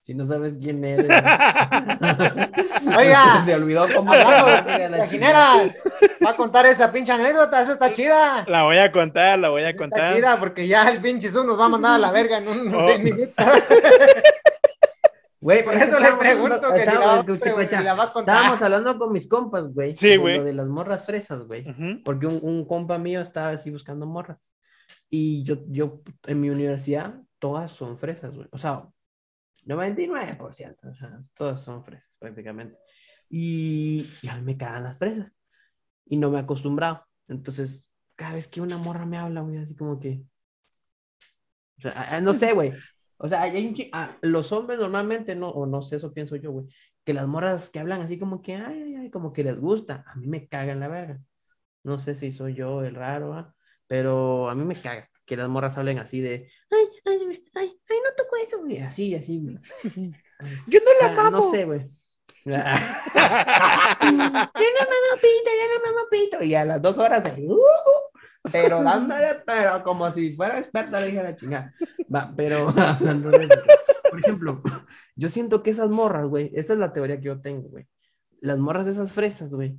[0.00, 1.04] Si no sabes quién eres.
[2.96, 5.80] Oiga, Se olvidó cómo trajineras,
[6.24, 7.62] va a contar esa pinche anécdota.
[7.62, 8.44] Esa está chida.
[8.48, 10.14] La voy a contar, la voy a Esa Está contar.
[10.16, 12.74] chida porque ya el pinche Zoom nos va a mandar a la verga en unos
[12.82, 12.88] Oh.
[12.88, 13.32] seis minutos.
[15.42, 17.84] Güey, Por eso le estábamos pregunto hablando- que si la, va, estábamos- a- escucha, si
[17.84, 18.36] la va a contar.
[18.36, 19.96] Estábamos hablando con mis compas, güey.
[19.96, 20.38] Sí, de güey.
[20.38, 21.68] lo De las morras fresas, güey.
[21.68, 22.02] Ujú.
[22.04, 24.38] Porque un, un compa mío estaba así buscando morras.
[25.10, 28.46] Y yo, yo, en mi universidad, todas son fresas, güey.
[28.52, 28.86] O sea,
[29.66, 30.88] 99%.
[30.88, 32.78] O sea, todas son fresas, prácticamente.
[33.28, 35.32] Y, y a mí me cagan las fresas.
[36.06, 37.04] Y no me he acostumbrado.
[37.28, 40.24] Entonces, cada vez que una morra me habla, güey, así como que.
[41.78, 42.72] O sea, no sé, güey.
[43.22, 46.34] O sea, hay un chi- ah, los hombres normalmente, no, o no sé, eso pienso
[46.36, 46.66] yo, güey.
[47.04, 50.04] Que las morras que hablan así como que, ay, ay, ay, como que les gusta.
[50.08, 51.20] A mí me cagan la verga.
[51.84, 53.54] No sé si soy yo el raro, ¿ah?
[53.86, 57.96] pero a mí me caga que las morras hablen así de, ay, ay, ay, ay,
[58.04, 58.78] no toco eso, güey.
[58.78, 59.56] Así, así, güey.
[60.66, 61.80] Yo no la Ah, no sé, güey.
[62.44, 62.56] yo no
[64.82, 66.42] mamo pito, yo no mamo pito.
[66.42, 68.11] Y a las dos horas, uh, uh,
[68.50, 71.74] pero dándole, pero como si fuera experta, le dije a la chingada.
[72.14, 73.60] Va, pero hablando de eso,
[74.10, 74.62] por ejemplo,
[75.14, 77.86] yo siento que esas morras, güey, esa es la teoría que yo tengo, güey.
[78.40, 79.78] Las morras de esas fresas, güey,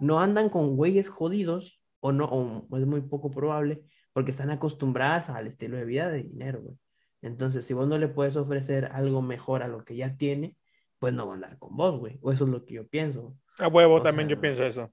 [0.00, 5.30] no andan con güeyes jodidos, o no, o es muy poco probable, porque están acostumbradas
[5.30, 6.76] al estilo de vida de dinero, güey.
[7.22, 10.56] Entonces, si vos no le puedes ofrecer algo mejor a lo que ya tiene,
[10.98, 12.18] pues no va a andar con vos, güey.
[12.20, 13.36] O eso es lo que yo pienso.
[13.58, 14.92] A huevo O también sea, yo pienso eso.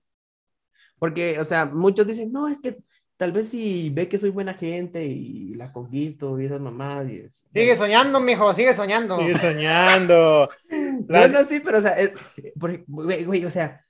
[1.00, 2.78] Porque, o sea, muchos dicen, no, es que
[3.20, 7.28] tal vez si ve que soy buena gente y la conquisto y esas mamadas y.
[7.54, 9.18] Sigue soñando, mijo, sigue soñando.
[9.20, 10.50] Sigue soñando.
[10.72, 12.12] No, La- no, sí, pero, o sea, es-
[12.60, 13.86] por- güey, güey, o sea,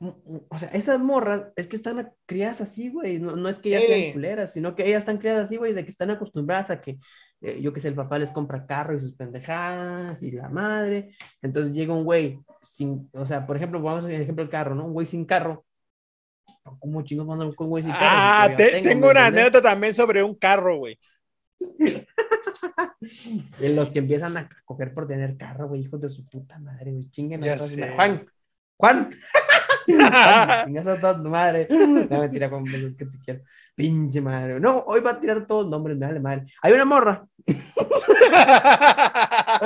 [0.00, 3.58] m- m- o sea, esas morras es que están criadas así, güey, no, no es
[3.58, 3.92] que ellas Sí.
[3.92, 6.98] sean culeras, sino que ellas están criadas así, güey, de que están acostumbradas a que,
[7.42, 11.14] eh, yo que sé, el papá les compra carro y sus pendejadas y la madre,
[11.42, 14.50] entonces llega un güey sin, o sea, por ejemplo, vamos a ver el ejemplo del
[14.50, 14.86] carro, ¿no?
[14.86, 15.64] Un güey sin carro,
[17.92, 20.98] Ah, te- tengo, tengo ¿me una anécdota también sobre un carro, güey.
[23.60, 26.90] En los que empiezan a coger por tener carro, güey, hijos de su puta madre,
[26.92, 27.10] güey.
[27.10, 27.80] Chinguen a Ya toda su sé.
[27.80, 27.94] madre.
[27.96, 28.26] Juan,
[28.76, 29.10] Juan.
[30.66, 31.66] Chingas a madre.
[31.70, 33.40] No, mentira, Juan, pues es que te quiero.
[33.74, 34.60] Pinche madre.
[34.60, 36.46] No, hoy va a tirar todos los nombres, me vale madre.
[36.62, 37.26] Hay una morra.
[37.46, 37.56] Hoy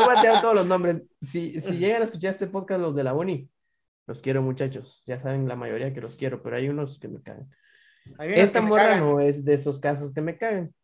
[0.07, 1.03] va a tirar todos los nombres.
[1.21, 3.49] Si, si llegan a escuchar este podcast, los de la Boni,
[4.07, 5.03] los quiero, muchachos.
[5.07, 7.49] Ya saben la mayoría que los quiero, pero hay unos que me cagan.
[8.19, 9.01] Esta que morra cagan.
[9.01, 10.75] no es de esos casos que me cagan.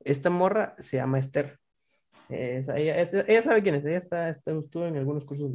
[0.00, 1.58] Esta morra se llama Esther.
[2.28, 3.84] Es- ella, es- ella sabe quién es.
[3.84, 5.52] Ella está, está- estuvo en algunos cursos.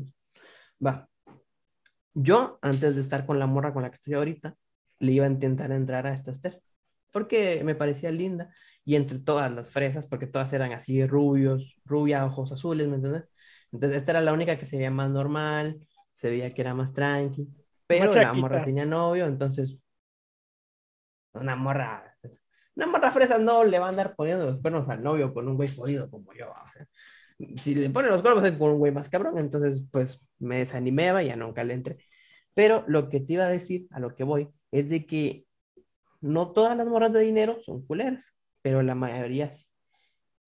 [0.86, 1.08] Va.
[2.14, 4.56] Yo, antes de estar con la morra con la que estoy ahorita,
[5.00, 6.62] le iba a intentar entrar a esta Esther.
[7.12, 8.54] Porque me parecía linda.
[8.84, 13.26] Y entre todas las fresas, porque todas eran así rubios, rubia, ojos azules, ¿me entiendes?
[13.72, 15.80] Entonces, esta era la única que se veía más normal,
[16.22, 17.48] se veía que era más tranqui.
[17.88, 18.34] Pero la chaquita.
[18.34, 19.78] morra tenía novio, entonces
[21.34, 22.16] una morra,
[22.76, 25.56] una morra fresa no le va a andar poniendo los cuernos al novio con un
[25.56, 26.52] güey jodido como yo.
[26.52, 26.88] o sea,
[27.58, 31.28] si le pone los cuernos con un güey más cabrón, entonces pues me desanimé y
[31.28, 31.98] ya nunca le entré.
[32.54, 35.48] Pero lo que te iba a decir, a lo que voy, es de que
[36.20, 39.66] no todas las morras de dinero son culeras, pero la mayoría sí.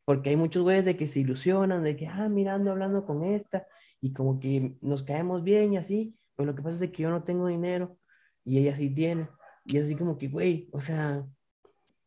[0.06, 3.66] Porque hay muchos güeyes de que se ilusionan, de que, ah, mirando, hablando con esta,
[4.04, 7.10] y como que nos caemos bien y así, pero lo que pasa es que yo
[7.10, 7.98] no tengo dinero
[8.44, 9.30] y ella sí tiene.
[9.64, 11.26] Y así como que, güey, o sea,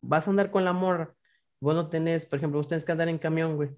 [0.03, 1.15] vas a andar con la morra,
[1.59, 3.71] vos no tenés, por ejemplo, vos tenés que andar en camión, güey.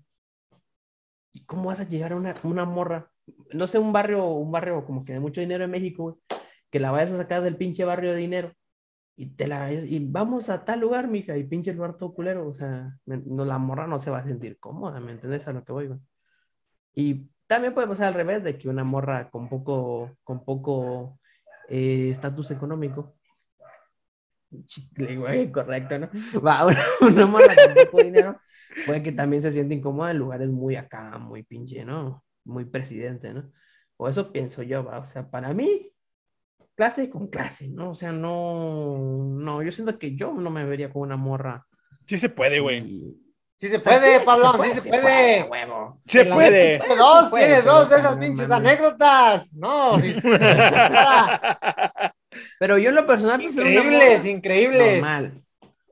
[1.32, 3.08] ¿Y cómo vas a llegar a una, una morra?
[3.52, 6.80] No sé, un barrio, un barrio como que de mucho dinero en México, güey, que
[6.80, 8.52] la vayas a sacar del pinche barrio de dinero
[9.14, 12.54] y te la y vamos a tal lugar, mija, y pinche lugar todo culero, o
[12.54, 15.72] sea, no, la morra no se va a sentir cómoda, ¿me entendés a lo que
[15.72, 16.00] voy, güey?
[16.94, 21.18] Y también puede pasar al revés, de que una morra con poco, con poco
[21.68, 23.16] eh, estatus económico,
[24.64, 26.08] chicle, güey, correcto, ¿no?
[26.40, 28.40] Va, una, una morra con poco dinero,
[28.86, 32.22] puede que también se siente incómoda en lugares muy acá, muy pinche, ¿no?
[32.44, 33.50] Muy presidente, ¿no?
[33.96, 35.90] O eso pienso yo, va, o sea, para mí,
[36.76, 37.90] clase con clase, ¿no?
[37.90, 41.66] O sea, no, no, yo siento que yo no me vería con una morra.
[42.06, 43.16] Sí se puede, güey.
[43.60, 45.42] Sí se puede, Pablo, sí se puede.
[45.42, 46.00] huevo.
[46.06, 46.78] Se puede.
[46.78, 49.52] Tiene dos, tiene dos de esas pinches anécdotas.
[49.54, 50.14] No, sí.
[52.58, 54.92] Pero yo en lo personal prefiero increíbles, increíbles.
[55.00, 55.42] normal.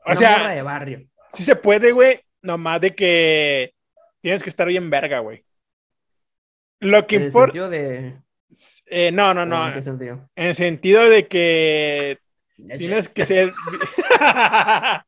[0.04, 1.06] O Una sea- de barrio.
[1.32, 2.20] Sí se puede, güey.
[2.42, 3.74] Nomás de que
[4.20, 5.44] tienes que estar bien verga, güey.
[6.80, 7.68] Lo que importa.
[7.68, 8.16] de...
[8.86, 9.66] eh, no, no, ¿o no.
[9.68, 10.28] ¿En qué sentido?
[10.36, 12.18] En el sentido de que
[12.78, 13.52] tienes que ser.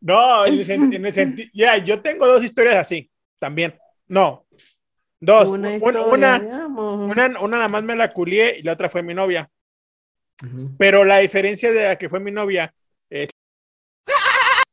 [0.00, 1.48] no, en el, sen- en el sentido.
[1.52, 3.74] Ya, yo tengo dos historias así también.
[4.06, 4.46] No,
[5.20, 5.48] dos.
[5.48, 9.02] Una Una, historia una, una, una nada más me la culié y la otra fue
[9.02, 9.48] mi novia.
[10.78, 12.72] Pero la diferencia de la que fue mi novia
[13.10, 13.28] es.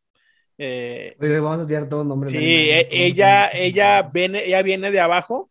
[0.61, 2.31] Eh, Oye, vamos a tirar todos los nombres.
[2.31, 5.49] Sí, de e- ella, ella viene, ella viene de abajo,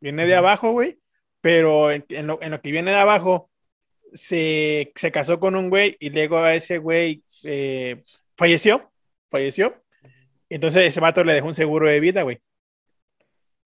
[0.00, 1.00] viene de abajo, güey,
[1.40, 3.49] pero en, en lo, en lo que viene de abajo,
[4.14, 8.00] se, se casó con un güey y luego a ese güey eh,
[8.36, 8.90] falleció,
[9.30, 9.82] falleció.
[10.48, 12.40] Entonces ese vato le dejó un seguro de vida, güey.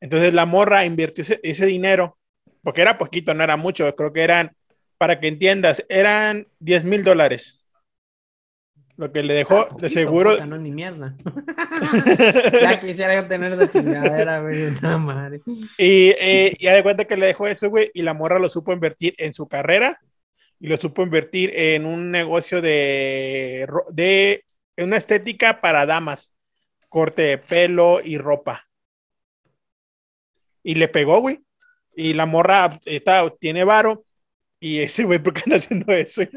[0.00, 2.18] Entonces la morra invirtió ese, ese dinero,
[2.62, 4.54] porque era poquito, no era mucho, creo que eran,
[4.98, 7.60] para que entiendas, eran 10 mil dólares.
[8.96, 10.32] Lo que le dejó de seguro.
[10.32, 11.16] puta, no, ni mierda.
[12.62, 14.70] ya quisiera yo tener esa chingadera, güey.
[14.80, 15.40] No, madre.
[15.78, 18.72] Y eh, ya de cuenta que le dejó eso, güey, y la morra lo supo
[18.72, 19.98] invertir en su carrera
[20.64, 24.46] y lo supo invertir en un negocio de, de
[24.78, 26.34] en una estética para damas,
[26.88, 28.66] corte de pelo y ropa.
[30.62, 31.40] Y le pegó, güey.
[31.94, 34.06] Y la morra está, tiene varo.
[34.58, 36.22] Y ese güey, ¿por qué anda haciendo eso?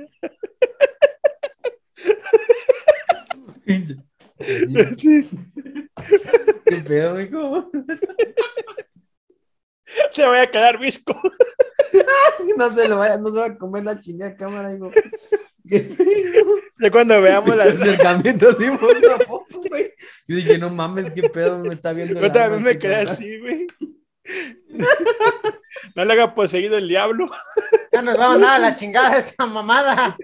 [4.98, 5.30] Sí.
[6.66, 7.30] ¿Qué pedo, güey?
[10.12, 11.20] Se vaya a quedar visco.
[12.58, 14.92] No se lo vaya, no se va a comer la chingada cámara, digo.
[16.80, 19.92] Ya cuando veamos El acercamiento así por la foto, güey.
[20.28, 22.22] Yo dije, no mames, qué pedo me está viendo.
[22.22, 23.68] Yo también me quedé así, güey.
[25.96, 27.30] No le haga poseído el diablo.
[27.92, 30.16] Ya nos va a la chingada esta mamada.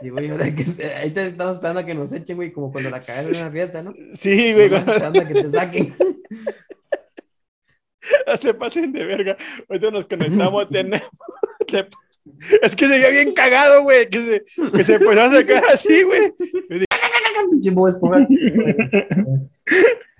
[0.00, 2.90] Y güey, ahora que ahí te estamos esperando a que nos echen, güey, como cuando
[2.90, 3.94] la cagas en una fiesta, ¿no?
[4.14, 5.94] Sí, güey, cuando esperando a que te saquen.
[8.40, 9.36] se pasen de verga.
[9.68, 11.08] Ahorita nos conectamos, tenemos.
[12.62, 14.08] Es que se veía bien cagado, güey.
[14.08, 16.32] Que se, que se empezó a sacar así, güey.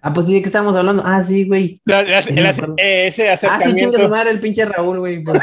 [0.05, 1.03] Ah, pues sí, ¿de qué estábamos hablando?
[1.07, 1.81] Ah, sí, güey.
[1.85, 2.39] La- la- el
[2.79, 3.99] eh, ese Ah, sí, acercamiento.
[4.03, 5.23] su madre el pinche Raúl, güey.
[5.23, 5.41] no- Por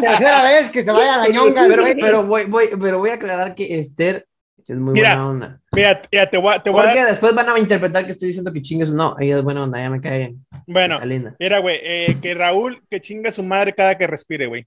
[0.00, 1.94] tercera vez que se vaya a la ñonga, pero, güey.
[2.00, 4.26] pero voy, voy, pero voy a aclarar que Esther
[4.68, 5.60] es muy Mira, buena onda.
[5.74, 8.12] Mira, mira, te voy a, te voy a Porque dar- después van a interpretar que
[8.12, 8.90] estoy diciendo que chingues.
[8.90, 10.46] No, ella es buena onda, ya me cae bien.
[10.66, 11.00] Bueno,
[11.38, 14.66] mira, güey, eh, que Raúl que chinga su madre cada que respire, güey.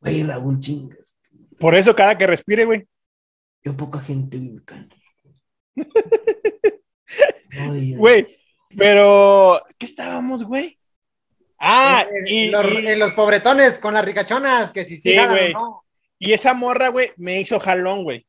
[0.00, 1.16] Güey, Raúl, chingas.
[1.58, 2.84] Por eso cada que respire, güey.
[3.64, 4.96] Yo poca gente me encanta.
[7.96, 8.26] Güey,
[8.76, 10.78] pero ¿qué estábamos, güey?
[11.58, 15.52] Ah, En- y, los, y- en los pobretones con las ricachonas, que si sí, Sí,
[15.54, 15.82] no.
[16.18, 18.26] y esa morra, güey, me hizo jalón, güey.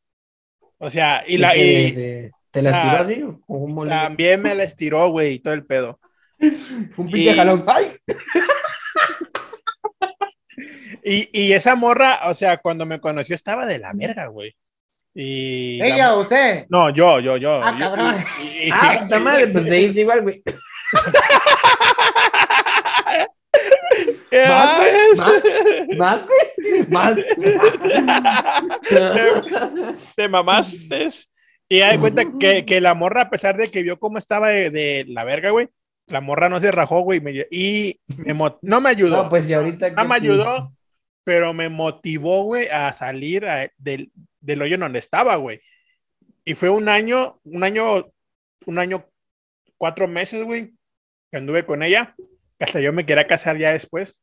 [0.80, 3.42] O sea, y ¿Y la y de- ¿Te la estiró así?
[3.48, 6.00] o también me la estiró, güey, y todo el pedo.
[6.98, 7.66] Un pinche y- jalón.
[7.68, 7.86] ¡Ay!
[11.04, 14.56] Y, y esa morra, o sea, cuando me conoció estaba de la verga, güey.
[15.14, 16.66] Y la- Ella o usted.
[16.70, 17.62] No, yo, yo, yo.
[17.64, 18.16] Ah, Yo- cabrón.
[18.42, 20.44] y- y- y Ah, sí- puta madre, pues se hizo igual, güey.
[25.18, 25.44] ¿Más,
[25.98, 26.40] ¿Más, güey?
[26.90, 27.18] ¿Más?
[30.16, 31.08] te mamaste.
[31.70, 34.50] Y ya de cuenta que, que la morra, a pesar de que vio cómo estaba
[34.50, 35.68] de, de la verga, güey,
[36.08, 39.24] la morra no se rajó, güey, me- y me no me ayudó.
[39.24, 39.90] No, pues y ahorita.
[39.90, 40.72] no que- me ayudó,
[41.26, 45.60] pero me motivó, güey, a salir a- del, del hoyo en donde estaba, güey.
[46.46, 48.06] Y fue un año, un año,
[48.66, 49.06] un año,
[49.78, 50.72] cuatro meses, güey,
[51.30, 52.16] que anduve con ella.
[52.60, 54.22] Hasta yo me quería casar ya después.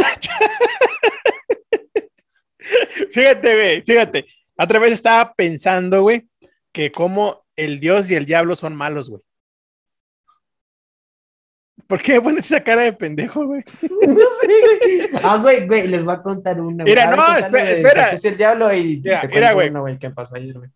[3.10, 4.26] fíjate, güey, fíjate.
[4.56, 6.28] Otra vez estaba pensando, güey,
[6.72, 9.22] que como el Dios y el diablo son malos, güey.
[11.86, 13.62] ¿Por qué pones esa cara de pendejo, güey?
[13.82, 15.20] No sé, güey.
[15.22, 16.84] Ah, güey, güey, les voy a contar una.
[16.84, 16.94] güey.
[16.94, 18.14] Mira, A ver, no, espera, espera.
[18.22, 19.70] Y el diablo y Mira, te mira, güey.
[19.70, 20.70] una, güey, ¿Qué pasó ayer, güey?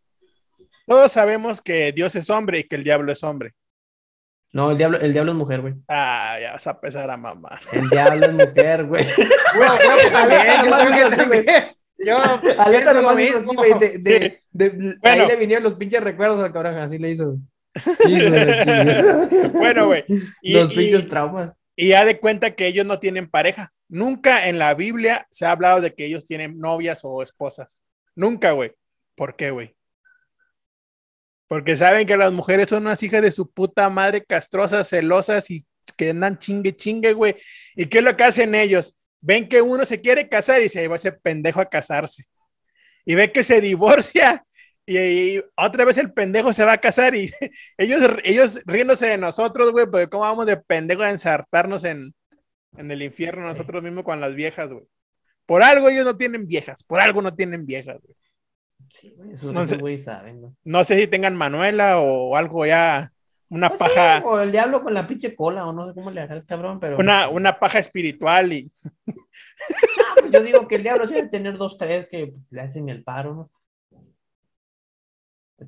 [0.87, 3.55] Todos sabemos que Dios es hombre y que el diablo es hombre.
[4.55, 5.75] No, el diablo, el diablo es mujer, güey.
[5.89, 7.59] Ah, ya vas a empezar a mamar.
[7.73, 9.05] El diablo es mujer, güey.
[9.57, 10.11] Bueno, creo que
[11.17, 11.47] también.
[11.53, 12.17] Aleta yo
[12.61, 13.73] Aleta nomás hizo así, güey.
[13.81, 15.23] De, de, de- de- Bueno.
[15.23, 17.37] Ahí le vinieron los pinches recuerdos al cabrón, así le hizo.
[19.53, 20.05] Bueno, güey.
[20.43, 21.53] Los y- pinches traumas.
[21.77, 23.73] y ya de cuenta que ellos no tienen pareja.
[23.89, 27.83] Nunca en la Biblia se ha hablado de que ellos tienen novias o esposas.
[28.15, 28.73] Nunca, güey.
[29.17, 29.75] ¿Por qué, güey?
[31.49, 35.67] Porque saben que las mujeres son unas hijas de su puta madre castrosas, celosas y
[35.97, 37.37] que andan chingue, chingue, güey.
[37.77, 38.97] ¿Y qué es lo que hacen ellos?
[39.21, 42.25] Ven que uno se quiere casar y se va ese pendejo a casarse.
[43.05, 44.45] Y ve que se divorcia
[44.87, 47.31] y, y otra vez el pendejo se va a casar y
[47.79, 52.15] ellos, ellos riéndose de nosotros, güey, porque cómo vamos de pendejo a ensartarnos en,
[52.77, 54.85] en el infierno nosotros mismos con las viejas, güey.
[55.47, 58.17] Por algo ellos no tienen viejas, por algo no tienen viejas, güey.
[58.97, 59.77] Sí, güey, eso, No esos sé.
[59.79, 60.57] güeyes saben, ¿no?
[60.63, 63.11] No sé si tengan Manuela o algo ya,
[63.49, 66.13] una Pues sí, paja, o el diablo con la pinche cola, o no sé cómo
[66.13, 66.97] le hará el cabrón, pero.
[66.99, 68.71] una, una paja espiritual y
[69.09, 72.89] Ah, pues yo digo que el diablo sí debe tener dos, tres que le hacen
[72.89, 73.51] el paro, ¿no?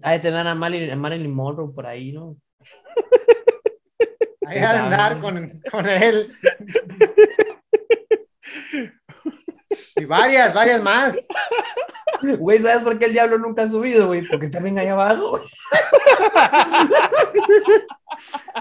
[0.03, 2.37] Hay de tener a Marilyn, a Marilyn Monroe por ahí, ¿no?
[4.47, 6.33] Ahí ha de andar con, con él.
[9.97, 11.17] Y varias, varias más.
[12.39, 14.27] Güey, ¿sabes por qué el diablo nunca ha subido, güey?
[14.27, 15.43] Porque está bien ahí abajo, güey.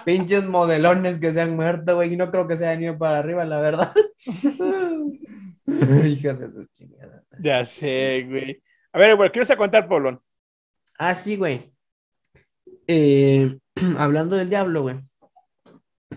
[0.06, 3.20] Pinches modelones que se han muerto, güey, y no creo que se hayan ido para
[3.20, 3.94] arriba, la verdad.
[6.06, 7.24] Hija de su chingada.
[7.40, 8.62] ya sé, güey.
[8.92, 10.22] A ver, güey, ¿qué vas a contar, Polón?
[10.98, 11.74] Ah, sí, güey.
[12.88, 13.58] Eh,
[13.98, 15.00] hablando del diablo, güey.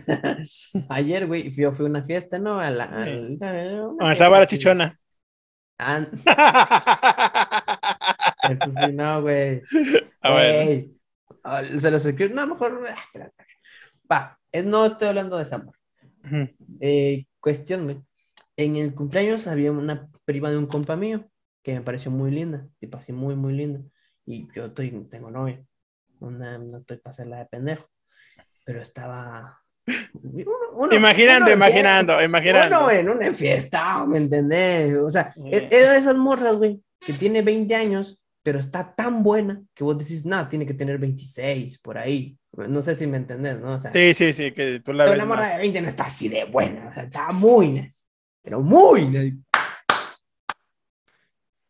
[0.89, 2.61] Ayer, güey, fui, fui a una fiesta, ¿no?
[2.61, 4.99] A la, al- a una ¿Dónde estaba la chichona?
[5.79, 6.07] Ah,
[8.51, 9.63] esto sí, no, güey.
[10.21, 10.87] A ver.
[11.45, 12.35] Ah, Se los escribo.
[12.35, 12.87] No, mejor.
[12.89, 13.31] ah.
[14.11, 15.59] Va, es, no estoy hablando de esa.
[15.59, 15.79] morra.
[16.25, 16.49] Ujú.
[16.81, 18.03] Eh, cuestión, güey.
[18.57, 21.29] En el cumpleaños había una prima de un compa mío
[21.63, 23.81] que me pareció muy linda, tipo así, muy, muy linda.
[24.27, 25.63] Y yo estoy, tengo novia.
[26.21, 27.87] Una, no estoy para hacerla de pendejo.
[28.65, 29.63] Pero estaba.
[30.23, 32.79] Uno- uno- Imaginando, uno imaginando, imaginando.
[32.81, 34.97] Uno en una fiesta, ¿me entendés?
[34.97, 35.43] O sea, Sí.
[35.53, 39.85] es, es de esas morras, güey, que tiene 20 años, pero está tan buena que
[39.85, 42.39] vos decís, no, tiene que tener 26, por ahí.
[42.57, 43.75] No sé si me entendés, ¿no?
[43.75, 45.53] O sea, Sí, sí, sí, que tú la pero ves la morra más.
[45.53, 48.03] de 20 no está así de buena, o sea, está muy nice,
[48.43, 49.37] pero muy nice.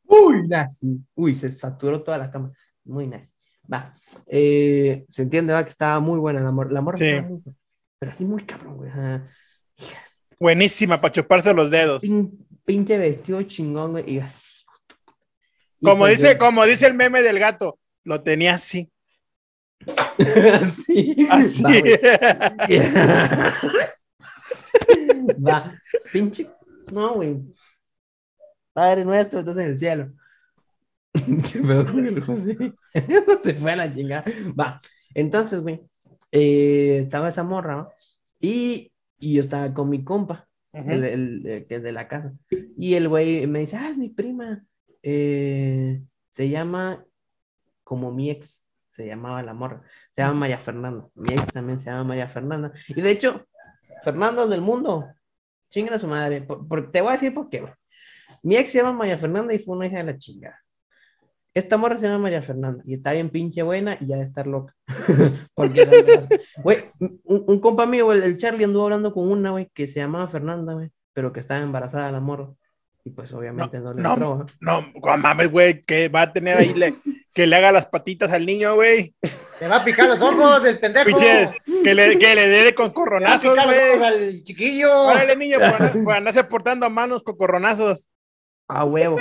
[0.04, 0.86] Muy nice.
[1.14, 2.50] Uy, se saturó toda la cama.
[2.84, 3.30] Muy nice.
[3.70, 3.94] Va.
[4.26, 6.70] Eh, se entiende, va, que estaba muy buena la morra.
[6.72, 7.04] La morra Sí.
[7.04, 7.57] estaba muy buena,
[7.98, 8.90] pero así muy cabrón, güey.
[10.38, 12.02] Buenísima para chuparse los dedos.
[12.02, 14.14] pin- pinche vestido chingón, güey.
[14.14, 14.64] Y así.
[15.82, 18.90] Como pues dice, yo- como dice el meme del gato, lo tenía así.
[20.86, 21.26] sí.
[21.30, 21.62] Así.
[25.46, 25.74] Va,
[26.12, 26.50] pinche.
[26.92, 27.36] No, güey.
[28.72, 30.12] Padre nuestro, estás en el cielo.
[31.14, 32.56] Qué pedo con el José.
[33.42, 34.24] Se fue a la chingada.
[34.58, 34.80] Va.
[35.14, 35.80] Entonces, güey,
[36.32, 37.88] eh, estaba esa morra, ¿no?
[38.40, 42.32] Y, y yo estaba con mi compa, el, el- el que es de la casa.
[42.76, 44.64] Y el güey me dice, ah, es mi prima.
[45.02, 47.04] Eh, se llama
[47.84, 49.82] como mi ex, se llamaba la morra.
[50.14, 51.08] Se llama Maya Fernanda.
[51.14, 52.72] Mi ex también se llama Maya Fernanda.
[52.88, 53.46] Y de hecho,
[54.02, 55.06] Fernanda del mundo,
[55.70, 56.42] chinguen a su madre.
[56.42, 57.72] Por- por- te voy a decir por qué, güey.
[58.42, 60.60] Mi ex se llama Maya Fernanda y fue una hija de la chingada.
[61.58, 64.46] Esta morra se llama María Fernanda y está bien pinche buena y ya de estar
[64.46, 64.76] loca.
[65.54, 65.86] Porque,
[66.62, 70.28] güey, un, un compa mío, el Charlie, anduvo hablando con una, güey, que se llamaba
[70.28, 72.48] Fernanda, güey, pero que estaba embarazada la morra.
[73.04, 74.82] Y pues obviamente no, le no, entró, ¿no?
[75.00, 76.94] No, mames, güey, que va a tener ahí le-
[77.34, 79.14] que le haga las patitas al niño, güey.
[79.60, 81.16] Le va a picar los ojos, el pendejo.
[81.16, 84.28] Que le, que le dé con Le va a corronazos, picar los ojos güey.
[84.28, 85.02] al chiquillo.
[85.06, 88.08] Órale, niño, por, por andarse portando a manos con corronazos.
[88.68, 89.16] A huevo.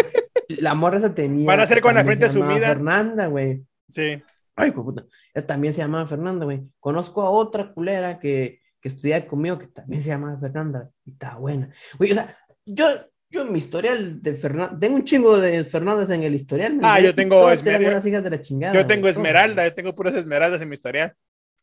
[0.62, 1.46] La morra se tenía.
[1.48, 2.68] Van a ser con la frente sumida.
[2.68, 3.64] Fernanda, güey.
[3.90, 4.22] Sí.
[4.56, 5.06] Ay, puta.
[5.34, 6.62] Ella también se llamaba Fernanda, güey.
[6.80, 11.36] Conozco a otra culera que, que estudia conmigo que también se llamaba Fernanda y está
[11.36, 11.72] buena.
[11.98, 12.86] Güey, o sea, yo,
[13.30, 16.76] yo en mi historial de Fernanda, tengo un chingo de Fernandas en el historial.
[16.76, 18.74] ¿me Ah, yo tengo todas Esmer- eran unas hijas de la chingada.
[18.74, 21.14] Yo tengo esmeralda, yo tengo puras esmeraldas en mi historial.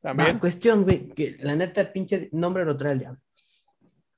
[0.01, 0.39] También.
[0.39, 3.21] cuestión, güey, que la neta, pinche nombre lo trae el diablo.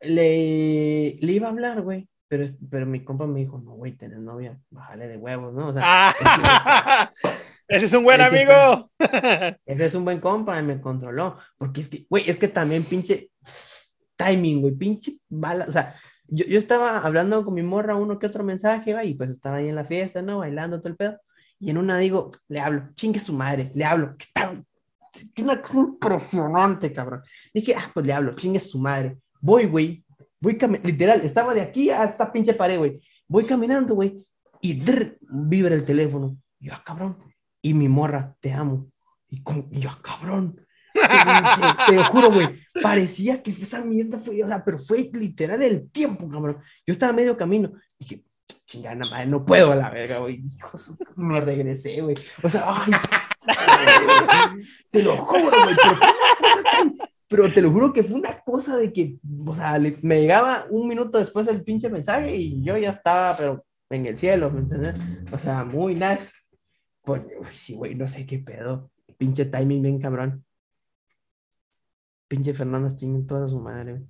[0.01, 4.19] Le, le iba a hablar, güey, pero, pero mi compa me dijo, no, güey, tenés
[4.19, 5.69] novia, bájale de huevos, ¿no?
[5.69, 7.13] O sea, Ah,
[7.69, 8.91] ese es un buen amigo.
[9.67, 11.39] Ese es un buen compa y me controló.
[11.59, 13.31] Porque es que, güey, es que también pinche
[14.17, 15.67] timing, güey, pinche bala.
[15.69, 15.95] O sea,
[16.29, 19.57] yo, yo estaba hablando con mi morra uno que otro mensaje, güey, y pues estaba
[19.57, 20.39] ahí en la fiesta, ¿no?
[20.39, 21.21] Bailando todo el pedo.
[21.59, 24.17] Y en una digo, le hablo, chingue su madre, le hablo.
[24.17, 24.53] Que está
[25.39, 27.23] una cosa impresionante, cabrón.
[27.53, 29.19] Dije, ah, pues le hablo, chingue su madre.
[29.41, 30.05] Voy, güey,
[30.41, 33.01] voy caminando, literal, estaba de aquí a esta pinche pared, güey.
[33.29, 34.25] Voy caminando, güey,
[34.61, 36.37] y drr, vibra el teléfono.
[36.59, 37.19] Y yo, ah, cabrón.
[37.63, 38.91] Y mi morra, te amo.
[39.29, 40.61] Y, como, y yo, ah, cabrón.
[40.93, 42.49] Te, te juro, güey.
[42.83, 46.59] Parecía que esa mierda fue, o sea, pero fue literal el tiempo, cabrón.
[46.87, 47.73] Yo estaba medio camino.
[47.99, 48.25] Dije,
[48.67, 50.43] chingada madre, no puedo a la verga, güey.
[50.45, 50.79] Hijo
[51.17, 52.17] Me regresé, güey.
[52.43, 52.93] O sea, ay,
[54.91, 55.77] te lo juro, güey.
[55.77, 56.99] Pero, fue una cosa tan-
[57.29, 59.17] pero te lo juro que fue una cosa de que,
[59.47, 63.37] o sea, le- me llegaba un minuto después el pinche mensaje y yo ya estaba,
[63.37, 64.95] pero en el cielo, ¿me entiendes?
[65.33, 66.33] O sea, muy nice.
[67.03, 68.91] Pues, uy, sí, güey, no sé qué pedo.
[69.19, 70.45] Pinche timing bien cabrón.
[72.29, 73.93] Pinche Fernanda chinguen toda su madre.
[73.93, 74.05] güey.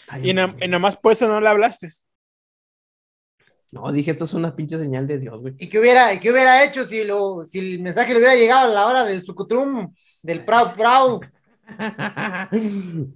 [0.00, 1.88] Está Y, na- y nomás por eso no le hablaste.
[3.72, 5.54] No, dije, esto es una pinche señal de Dios, güey.
[5.58, 8.70] ¿Y qué hubiera, y qué hubiera hecho si, lo, si el mensaje le hubiera llegado
[8.70, 9.92] a la hora del sucutrum,
[10.22, 11.20] del prau prau?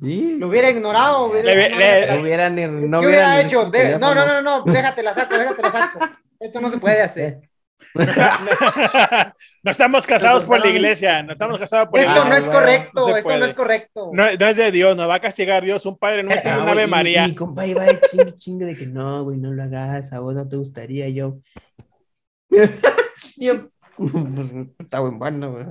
[0.00, 0.36] Sí.
[0.38, 1.26] Lo hubiera ignorado.
[1.26, 2.88] Hubiera, Le- no, le- la- No.
[2.88, 3.70] No ¿Qué hubiera hecho?
[3.70, 6.00] De- no, no, no, no, déjate la saco, déjate la saco.
[6.40, 7.40] Esto no se puede hacer.
[7.94, 12.52] no estamos casados por la iglesia, no estamos casados por la Esto no es güey,
[12.52, 14.10] correcto, no esto no es correcto.
[14.12, 16.68] No, no es de Dios, nos va a castigar Dios, un Padre nuestro, Ah, un
[16.68, 17.26] Ave María.
[17.26, 20.34] Mi compa iba de chingue, chingue de que no, güey, no lo hagas, a vos
[20.34, 21.38] no te gustaría, yo.
[23.36, 23.68] yo,
[24.78, 25.64] está buen bueno, güey.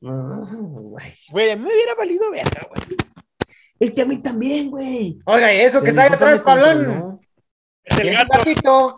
[0.00, 1.50] No, güey.
[1.50, 2.96] A mí me hubiera valido verga, güey.
[3.80, 5.18] Es que a mí también, güey.
[5.24, 7.20] Oiga, ¿y eso que está ahí atrás, Pablón?
[7.84, 8.38] Es el gato.
[8.38, 8.94] gatito.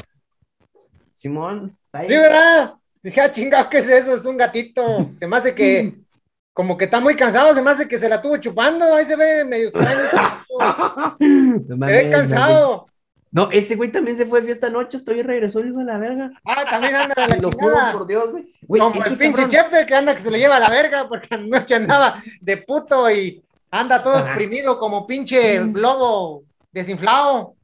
[1.12, 2.08] Simón, está ahí.
[2.08, 2.74] Sí, ¿verdad?
[3.02, 4.14] Dije, ah, chingado, ¿qué es eso?
[4.14, 5.10] Es un gatito.
[5.16, 5.98] Se me hace que,
[6.52, 8.94] como que está muy cansado, se me hace que se la tuvo chupando.
[8.94, 10.00] Ahí se ve medio extraño.
[11.18, 12.86] Se ve cansado.
[13.32, 16.32] No, ese güey también se fue de fiesta anoche, estoy regresó, hijo de la verga.
[16.44, 17.92] Ah, también anda de la Lo juro chingada.
[17.92, 18.52] por Dios, güey.
[18.62, 21.08] Güey, Como el pinche cabrón- Chepe que anda que se lo lleva a la verga
[21.08, 24.26] porque anoche andaba de puto y anda todo Ajá.
[24.30, 27.54] exprimido como pinche globo desinflado.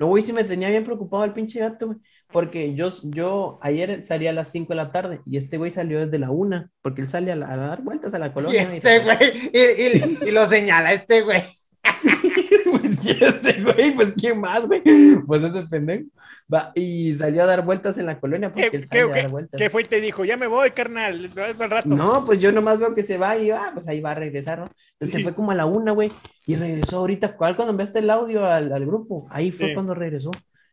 [0.00, 1.98] No, güey, sí me tenía bien preocupado el pinche gato, güey.
[2.32, 6.00] Porque yo, yo ayer salí a las 5 de la tarde y este güey salió
[6.04, 8.62] desde la 1, porque él sale a, la- a dar vueltas a la Y colonia.
[8.62, 9.16] este güey,
[9.52, 11.44] y, y- y lo señala este güey.
[12.70, 14.82] pues sí, este güey, pues ¿quién más, güey?
[15.26, 16.04] Pues ese pendejo.
[16.52, 19.30] Va, y salió a dar vueltas en la colonia porque ¿Qué, él qué, a dar
[19.30, 19.58] vueltas.
[19.58, 20.24] qué fue y te dijo?
[20.26, 21.88] Ya me voy, carnal, al rato.
[21.88, 24.58] No, pues yo nomás veo que se va y ah, pues ahí va a regresar,
[24.58, 24.64] ¿no?
[24.92, 25.16] Entonces Sí.
[25.18, 26.10] se fue como a la una, güey,
[26.46, 27.36] y regresó ahorita.
[27.36, 29.26] ¿Cuál cuando enviaste el audio al, al grupo?
[29.30, 29.74] Ahí fue Sí.
[29.74, 30.30] cuando regresó.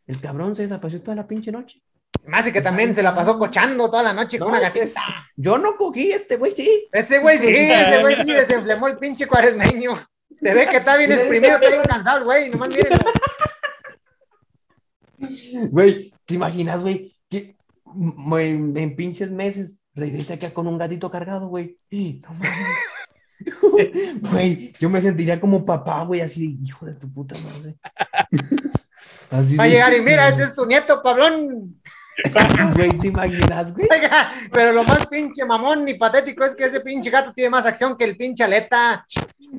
[0.08, 1.82] El cabrón se desapareció toda la pinche noche.
[2.34, 5.02] Hace que también se la pasó cochando toda la noche con una es- gatita.
[5.38, 6.88] Yo no cogí este güey, sí.
[6.92, 9.94] Ese güey sí, ese güey sí desenflemó el pinche cuaresmeño.
[10.40, 13.12] Se ve que está bien exprimido, está bien cansado güey, nomás mírenlo.
[15.70, 17.16] Güey, ¿te imaginas, güey?
[17.30, 17.56] Que
[17.96, 21.78] en, en pinches meses regresa acá con un gatito cargado, güey.
[21.92, 22.52] No mames.
[24.22, 27.76] Güey, yo me sentiría como papá, güey, así de hijo de tu puta madre.
[29.32, 31.81] Así Va a llegar y mira, este es tu nieto, Pablón.
[32.76, 33.88] Güey, ¿te imaginas, güey?
[33.92, 37.66] Oiga, pero lo más pinche mamón y patético es que ese pinche gato tiene más
[37.66, 39.06] acción que el pinche aleta.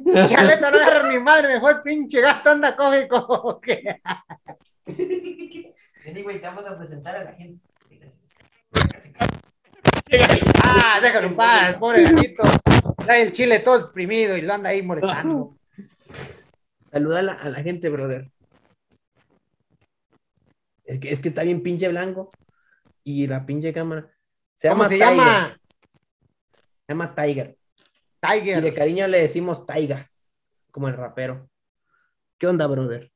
[0.05, 4.03] Pinche aleta no agarra ni madre, mejor el pinche gato anda coge y coge.
[6.05, 7.65] Vení, güey, te vamos a presentar a la gente.
[10.65, 12.43] Ah, déjalo en paz, pobre gatito.
[12.99, 15.57] Trae el chile todo exprimido y lo anda ahí molestando.
[16.91, 18.31] Saluda a la, a la gente, brother.
[20.93, 22.31] Es que, es que está bien pinche blanco.
[23.03, 24.11] Y la pinche cámara.
[24.57, 25.09] Se ¿Cómo llama se Tiger.
[25.17, 25.61] llama?
[26.87, 27.59] Se llama Tiger.
[28.23, 28.75] Y de Tiger.
[28.75, 30.11] cariño le decimos Taiga.
[30.71, 31.49] Como el rapero.
[32.39, 33.11] ¿Qué onda, brother?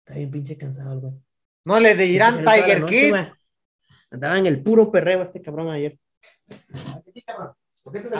[0.00, 1.12] Está bien pinche cansado el güey.
[1.66, 3.10] No le dirán Tiger noche, Kid.
[3.10, 3.32] güey.
[4.10, 5.98] Andaba en el puro perreo este cabrón ayer.
[6.74, 7.00] A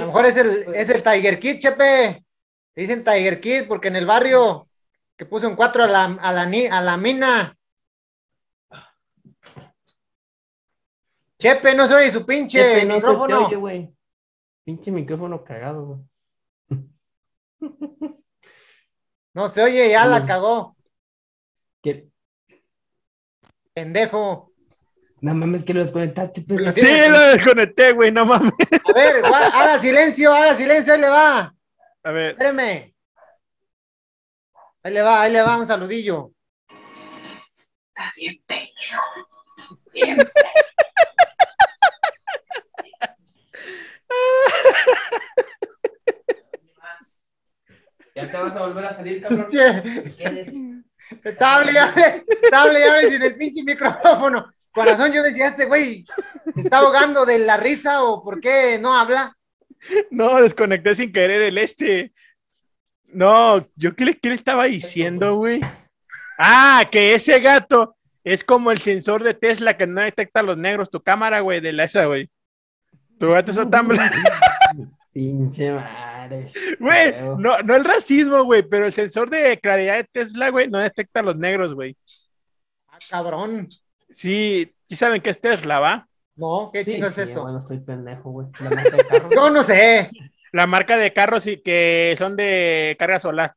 [0.01, 2.25] lo mejor es el, es el Tiger Kid, Chepe.
[2.75, 4.69] Le dicen Tiger Kid porque en el barrio
[5.17, 7.57] que puso un cuatro a la, a la, a la mina.
[11.39, 13.47] Chepe, no soy su pinche Chepe, no se te micrófono.
[13.47, 13.95] oye, güey.
[14.65, 16.01] Pinche micrófono cagado, güey.
[19.35, 20.77] No se oye, ya la cagó,
[21.83, 22.07] ¿Qué?
[23.73, 24.53] pendejo.
[25.21, 26.71] No mames que lo desconectaste, pero.
[26.71, 26.87] Sí.
[27.09, 28.53] Lo desconecté, güey, no mames.
[28.85, 31.53] A ver, haga silencio, haga silencio, ahí le va.
[32.05, 32.95] A ver, Espéreme.
[34.85, 36.31] Ahí le va, ahí le va un saludillo.
[48.15, 49.47] Ya te vas a volver a salir, cabrón.
[51.25, 51.63] Estaba
[52.53, 54.53] hable sin el pinche micrófono.
[54.73, 56.05] Corazón, yo decía, este güey
[56.55, 59.37] se está ahogando de la risa o por qué no habla.
[60.11, 62.13] no, desconecté sin querer el este.
[63.07, 65.61] No, yo qué le, qué le estaba diciendo, güey.
[66.39, 67.94] Ah, que ese gato
[68.25, 71.73] es como el sensor de Tesla que no detecta los negros, tu cámara, güey, de
[71.73, 72.29] la esa, güey.
[73.19, 74.17] Tu gato está tan blanco.
[75.13, 76.47] Pinche madre.
[76.81, 80.79] Güey, no, no el racismo, güey, pero el sensor de claridad de Tesla, güey, no
[80.81, 81.97] detecta los negros, güey.
[82.89, 83.69] Ah, cabrón.
[84.11, 86.09] Sí, sí saben que es Tesla, ¿va?
[86.35, 87.43] No, ¿qué Sí, chingo es sí, eso?
[87.43, 88.49] Bueno, estoy pendejo, güey.
[88.59, 89.31] La marca de carro.
[89.37, 90.11] Yo no sé.
[90.53, 93.55] La marca de carros y que son de carga solar,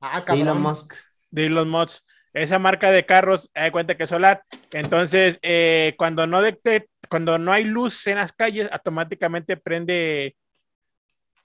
[0.00, 0.62] Ah, de Elon cabrón.
[0.62, 0.94] Musk.
[1.30, 2.02] de Elon Musk.
[2.34, 4.42] Esa marca de carros, hay cuenta que es solar.
[4.72, 10.36] Entonces, eh, cuando no detect- cuando no hay luz en las calles, automáticamente prende.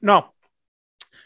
[0.02, 0.34] No,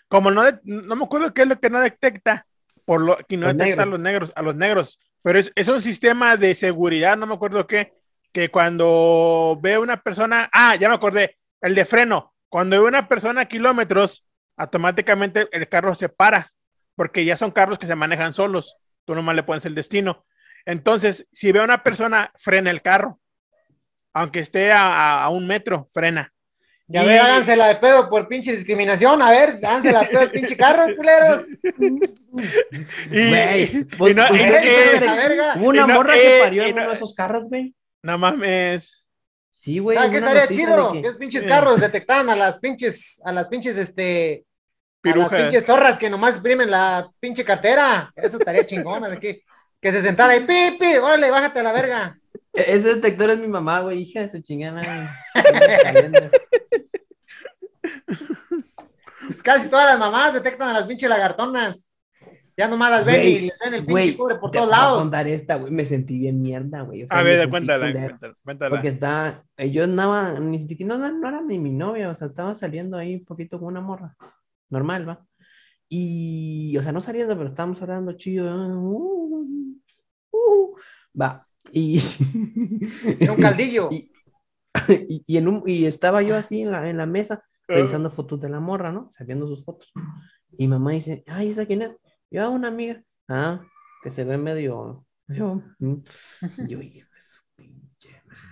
[0.07, 2.45] como no, no me acuerdo qué es lo que no detecta,
[2.86, 5.68] por lo que no Los detecta a los negros, a los negros, pero es, es
[5.68, 7.93] un sistema de seguridad, no me acuerdo qué,
[8.32, 13.07] que cuando ve una persona, ah, ya me acordé, el de freno, cuando ve una
[13.07, 16.51] persona a kilómetros, automáticamente el carro se para,
[16.95, 20.25] porque ya son carros que se manejan solos, tú nomás le pones el destino.
[20.65, 23.19] Entonces, si ve a una persona, frena el carro,
[24.13, 26.33] aunque esté a, a- a un metro, frena.
[26.87, 29.21] Y a Y- ver, hágansela de pedo por pinche discriminación.
[29.21, 31.43] A ver, hágansela de pedo el pinche carro, culeros.
[33.11, 35.53] Y, Güey, y pues, no, pues, y- Eh, la verga.
[35.57, 37.75] Hubo una y no, morra eh, que parió en no- uno de esos carros, güey.
[38.01, 39.05] no mames.
[39.51, 39.95] Sí, güey.
[39.97, 40.91] ¿Sabes qué una estaría chido?
[40.93, 44.45] Que que- esos pinches carros detectaban a las pinches, a las pinches, este,
[45.11, 48.11] a las pinches zorras que nomás imprimen la pinche cartera.
[48.15, 49.41] Eso estaría chingona de que,
[49.81, 52.17] que se sentara ahí, pi, pi, órale, bájate a la verga.
[52.53, 56.31] E- Ese detector es mi mamá, güey, hija de su caliente.
[59.25, 61.89] Pues casi todas las mamás detectan a las pinches lagartonas.
[62.55, 64.77] Ya nomás las ven y les ven el pinche Güey, cobre por todos voy a
[64.77, 65.01] lados.
[65.01, 65.71] contar esta, güey.
[65.71, 67.03] Me sentí bien mierda, güey.
[67.03, 68.69] o sea, A ver, cuéntala, cuéntala, cuéntala.
[68.69, 72.27] Porque estaba, eh, yo andaba, ni siquiera, no, no era ni mi novia, o sea,
[72.27, 74.15] estaba saliendo ahí un poquito con una morra,
[74.74, 75.26] normal, ¿va?
[75.88, 78.45] Y, o sea, no saliendo, pero estábamos hablando chido,
[78.78, 79.78] uh,
[80.32, 80.76] uh,
[81.19, 81.99] va, y,
[83.19, 83.89] Era un caldillo.
[83.91, 84.11] y,
[84.89, 88.41] y, y en un, y estaba yo así en la, en la mesa, revisando fotos
[88.41, 89.11] de la morra, ¿no?
[89.15, 89.93] Sabiendo sus fotos.
[90.57, 91.95] Y mamá dice, ay, ¿esa quién es?
[92.30, 93.01] Yo, "Ah, una amiga.
[93.28, 93.61] Ah,
[94.01, 95.05] que se ve medio...
[95.28, 98.43] Yo, yo hijo de su pinche madre".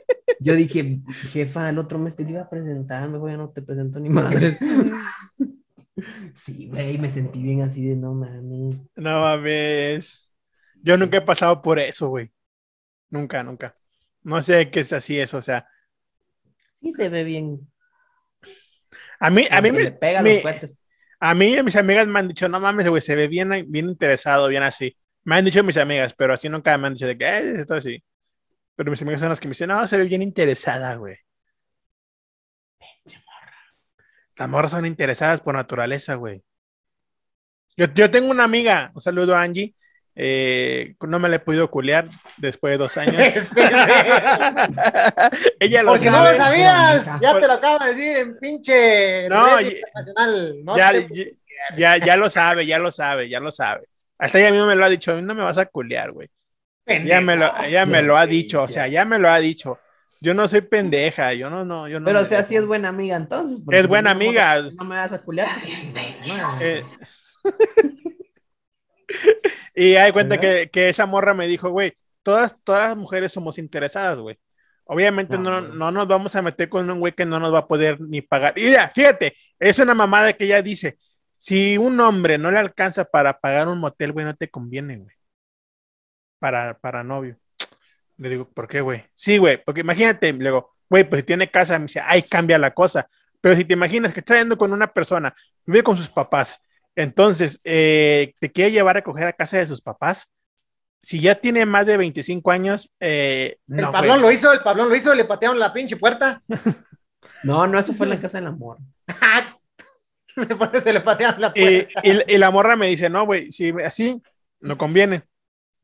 [0.40, 1.00] Yo dije,
[1.32, 4.58] jefa, el otro mes te iba a presentar, mejor ya no te presento ni madre.
[6.34, 8.76] Sí, güey, me sentí bien así de no mames.
[8.96, 10.30] No mames.
[10.82, 12.30] Yo nunca he pasado por eso, güey.
[13.10, 13.74] Nunca, nunca.
[14.22, 15.66] No sé qué es así eso, o sea.
[16.80, 17.66] Sí se ve bien.
[19.20, 20.70] A mí, a mí me, pega me- los
[21.18, 23.48] a mí y a mis amigas me han dicho, no mames, güey, se ve bien,
[23.68, 24.94] bien interesado, bien así.
[25.24, 27.74] Me han dicho mis amigas, pero así nunca me han dicho de que, eh, esto
[27.74, 28.02] así.
[28.76, 31.16] Pero mis amigas son las que me dicen, no, se ve bien interesada, güey.
[34.36, 36.42] Las morras son interesadas por naturaleza, güey.
[37.76, 39.74] Yo, yo tengo una amiga, un saludo a Angie.
[40.14, 42.06] eh, no me la he podido culear
[42.38, 43.16] después de dos años.
[43.20, 43.62] Este,
[45.60, 46.32] Ella lo Por si no sabe.
[46.32, 50.64] lo sabías, ya te lo acabo de decir en pinche No, red y- internacional.
[50.64, 51.36] No ya, te-
[51.76, 53.84] ya, ya lo sabe, ya lo sabe, ya lo sabe.
[54.18, 56.28] Hasta ella misma me lo ha dicho, a mí no me vas a culear, güey.
[56.86, 59.78] Ella me lo, ella me lo ha dicho, o sea, ya me lo ha dicho.
[60.20, 62.06] Yo no soy pendeja, yo no, no, yo no.
[62.06, 62.48] Pero, o sea, dejo.
[62.48, 63.60] sí es buena amiga entonces.
[63.70, 64.62] Es si buena no amiga.
[64.62, 65.48] No me vas a culiar.
[65.60, 65.82] pues.
[66.60, 66.84] Eh,
[69.74, 73.58] y hay cuenta que, que esa morra me dijo, güey, todas, todas las mujeres somos
[73.58, 74.38] interesadas, güey.
[74.84, 77.60] Obviamente no, No, no, nos vamos a meter con un güey que no nos va
[77.60, 78.54] a poder ni pagar.
[78.56, 80.96] Y mira, fíjate, es una mamada que ella dice,
[81.36, 85.15] si un hombre no le alcanza para pagar un motel, güey, no te conviene, güey.
[86.38, 87.36] Para, para novio.
[88.18, 89.04] Le digo, ¿por qué, güey?
[89.14, 92.58] Sí, güey, porque imagínate, le digo, güey, pues si tiene casa, me dice, ahí cambia
[92.58, 93.06] la cosa.
[93.40, 95.32] Pero si te imaginas que estás yendo con una persona,
[95.66, 96.58] vive con sus papás,
[96.94, 100.26] entonces eh, te quiere llevar a coger a casa de sus papás,
[100.98, 104.22] si ya tiene más de 25 años, eh, El no, Pablón güey.
[104.22, 106.42] lo hizo, el Pablón lo hizo, le patearon la pinche puerta.
[107.42, 108.78] No, no, eso fue en la casa del amor.
[110.82, 112.00] Se le patearon la Y, puerta.
[112.04, 114.22] y- y la morra me dice, no, güey, si así,
[114.60, 115.24] no conviene.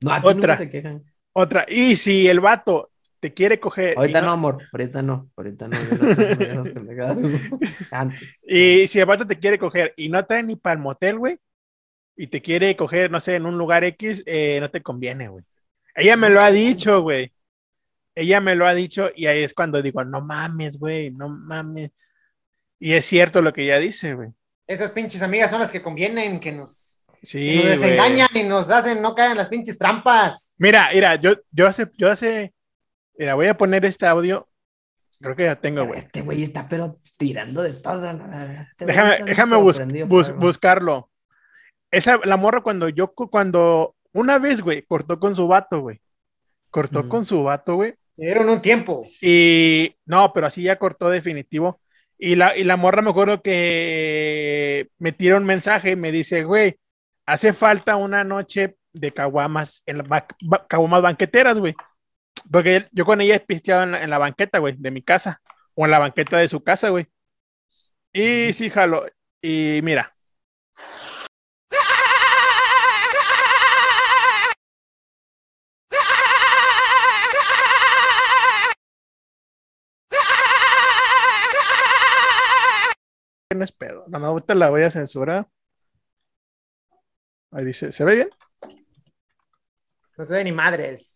[0.03, 0.33] No, Otra.
[0.35, 1.03] nunca se quejan.
[1.33, 2.91] Otra, y si el vato
[3.21, 4.59] te quiere coger, Ahorita no- no, amor.
[4.73, 5.31] Ahorita no.
[5.37, 5.77] Ahorita no.
[7.91, 8.39] Antes.
[8.47, 11.39] Y si el vato te quiere coger y no trae ni para el motel, güey,
[12.17, 15.45] y te quiere coger, no sé, en un lugar X, eh, no te conviene, güey.
[15.95, 17.33] Ella me lo ha dicho, güey.
[18.15, 21.93] Ella me lo ha dicho y ahí es cuando digo, no mames, güey, no mames.
[22.79, 24.29] Y es cierto lo que ella dice, güey.
[24.67, 26.92] Esas pinches amigas son las que convienen, que nos,
[27.23, 30.55] Sí, nos desengañan y nos hacen no caer en las pinches trampas.
[30.59, 32.53] Mira, mira, yo, yo hace, yo hace,
[33.17, 34.49] mira, voy a poner este audio.
[35.21, 36.01] Creo que ya tengo, güey.
[36.01, 38.05] Este güey está pero tirando de todo.
[38.61, 41.11] Este Déjame, déjame bus- bus- buscarlo.
[41.93, 46.01] Esa, la morra cuando yo, cu- cuando una vez, güey, cortó con su vato, güey.
[46.71, 47.95] Cortó con su vato, güey.
[48.17, 49.07] Dieron un tiempo.
[49.21, 51.81] Y no, pero así ya cortó definitivo.
[52.19, 56.45] Y la, y la morra me acuerdo que me tira un mensaje y me dice,
[56.45, 56.79] güey,
[57.27, 61.75] hace falta una noche de caguamas, en la ba- ba- caguamas banqueteras, güey.
[62.51, 65.41] Porque yo con ella he pisteado en la, en la banqueta, güey, de mi casa.
[65.75, 67.07] O en la banqueta de su casa, güey.
[68.13, 69.07] Y sí, jalo.
[69.43, 70.15] Y mira.
[83.55, 84.05] No es pedo.
[84.09, 85.49] No, no, ahorita la voy a censurar.
[87.55, 88.31] Ahí dice, ¿se ve bien?
[90.17, 91.15] No se ve ni madres.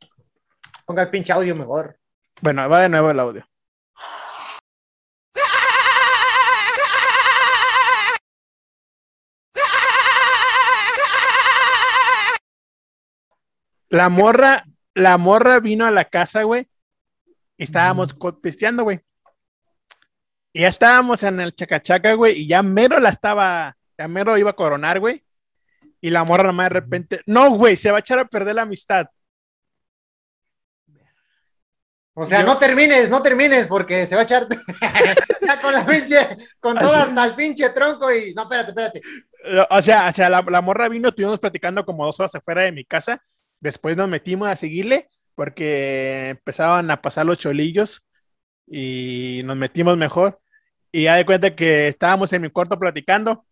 [0.84, 1.98] Ponga el pinche audio mejor.
[2.42, 3.48] Bueno, va de nuevo el audio.
[13.88, 14.64] La morra,
[14.94, 16.68] la morra vino a la casa, güey.
[17.56, 19.00] Y estábamos pisteando, güey.
[20.52, 22.40] Y ya estábamos en el chacachaca, güey.
[22.40, 25.25] Y ya mero la estaba, ya mero iba a coronar, güey.
[26.00, 28.62] Y la morra nomás de repente, no, güey, se va a echar a perder la
[28.62, 29.06] amistad.
[32.14, 34.46] O sea, Yo- no termines, no termines, porque se va a echar
[35.62, 36.16] con la pinche,
[36.60, 38.32] con hasta el pinche tronco y.
[38.34, 39.02] No, espérate, espérate.
[39.70, 42.72] O sea, o sea la, la morra vino, estuvimos platicando como dos horas afuera de
[42.72, 43.22] mi casa.
[43.60, 48.02] Después nos metimos a seguirle porque empezaban a pasar los cholillos
[48.66, 50.40] y nos metimos mejor.
[50.90, 53.44] Y ya de cuenta que estábamos en mi cuarto platicando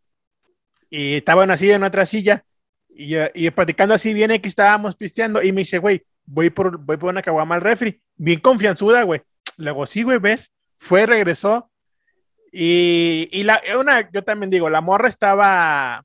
[0.95, 2.45] y estaba una silla en otra silla
[2.89, 6.97] y, y platicando así viene que estábamos pisteando y me dice, güey, voy por, voy
[6.97, 8.01] por una caguama al refri.
[8.15, 9.21] Bien confianzuda, güey.
[9.57, 11.69] Luego, sí, güey, ves, fue, regresó.
[12.53, 16.05] Y, y la, una, yo también digo, la morra estaba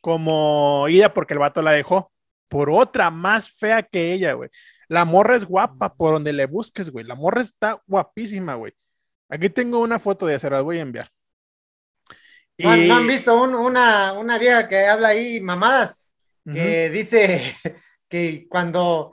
[0.00, 2.12] como ida porque el vato la dejó
[2.46, 4.50] por otra más fea que ella, güey.
[4.86, 7.04] La morra es guapa por donde le busques, güey.
[7.04, 8.72] La morra está guapísima, güey.
[9.28, 11.10] Aquí tengo una foto de ella, se las voy a enviar.
[12.58, 16.10] ¿No, han- Y- no han visto un- una, una vieja que habla ahí mamadas?
[16.44, 17.54] Que dice
[18.08, 19.12] que cuando,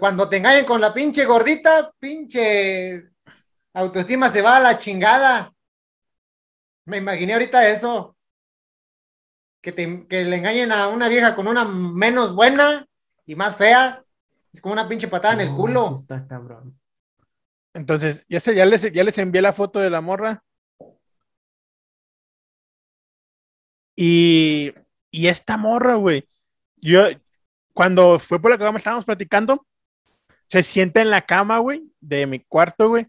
[0.00, 3.04] cuando te engañen con la pinche gordita, pinche
[3.74, 5.52] autoestima se va a la chingada.
[6.86, 8.16] Me imaginé ahorita eso.
[9.60, 12.86] Que, te- que le engañen a una vieja con una menos buena
[13.26, 14.02] y más fea.
[14.52, 15.90] Es como una pinche patada en el culo.
[15.94, 16.78] sí está cabrón.
[17.74, 20.42] Entonces, ya, se- ya, les, ya les envié la foto de la morra.
[23.96, 24.72] Y,
[25.10, 26.28] y esta morra, güey.
[26.76, 27.04] Yo,
[27.74, 29.66] cuando fue por la que estábamos platicando,
[30.46, 33.06] se sienta en la cama, güey, de mi cuarto, güey.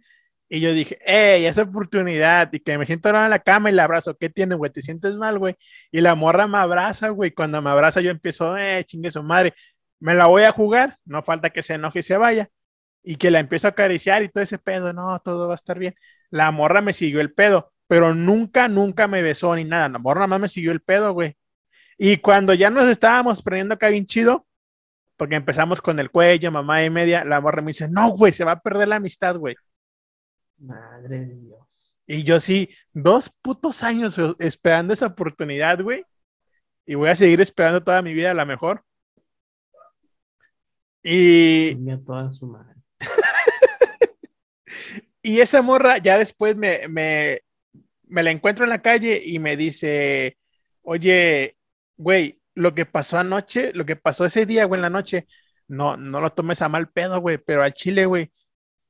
[0.49, 2.53] Y yo dije, ¡ey, esa oportunidad!
[2.53, 4.15] Y que me siento ahora en la cama y la abrazo.
[4.17, 4.71] ¿Qué tiene, güey?
[4.71, 5.55] ¿Te sientes mal, güey?
[5.91, 7.31] Y la morra me abraza, güey.
[7.31, 9.53] Cuando me abraza, yo empiezo, ¡eh, chingue su madre!
[9.99, 10.99] Me la voy a jugar.
[11.05, 12.49] No falta que se enoje y se vaya.
[13.03, 14.93] Y que la empiezo a acariciar y todo ese pedo.
[14.93, 15.95] No, todo va a estar bien.
[16.29, 19.87] La morra me siguió el pedo, pero nunca, nunca me besó ni nada.
[19.87, 21.37] La morra nada más me siguió el pedo, güey.
[21.95, 24.47] Y cuando ya nos estábamos prendiendo acá bien chido,
[25.15, 28.45] porque empezamos con el cuello, mamá y media, la morra me dice, no, güey, se
[28.45, 29.55] va a perder la amistad, güey.
[30.57, 31.93] Madre de Dios.
[32.07, 36.03] Y yo sí, dos putos años esperando esa oportunidad, güey.
[36.87, 38.83] Y voy a seguir esperando toda mi vida a la mejor.
[41.03, 42.73] Y, toda su madre.
[45.21, 47.43] y esa morra ya después me, me,
[48.07, 50.37] me la encuentro en la calle y me dice,
[50.81, 51.57] oye,
[51.97, 55.27] güey, lo que pasó anoche, lo que pasó ese día, güey, en la noche,
[55.67, 58.31] no, no lo tomes a mal pedo, güey, pero al chile, güey,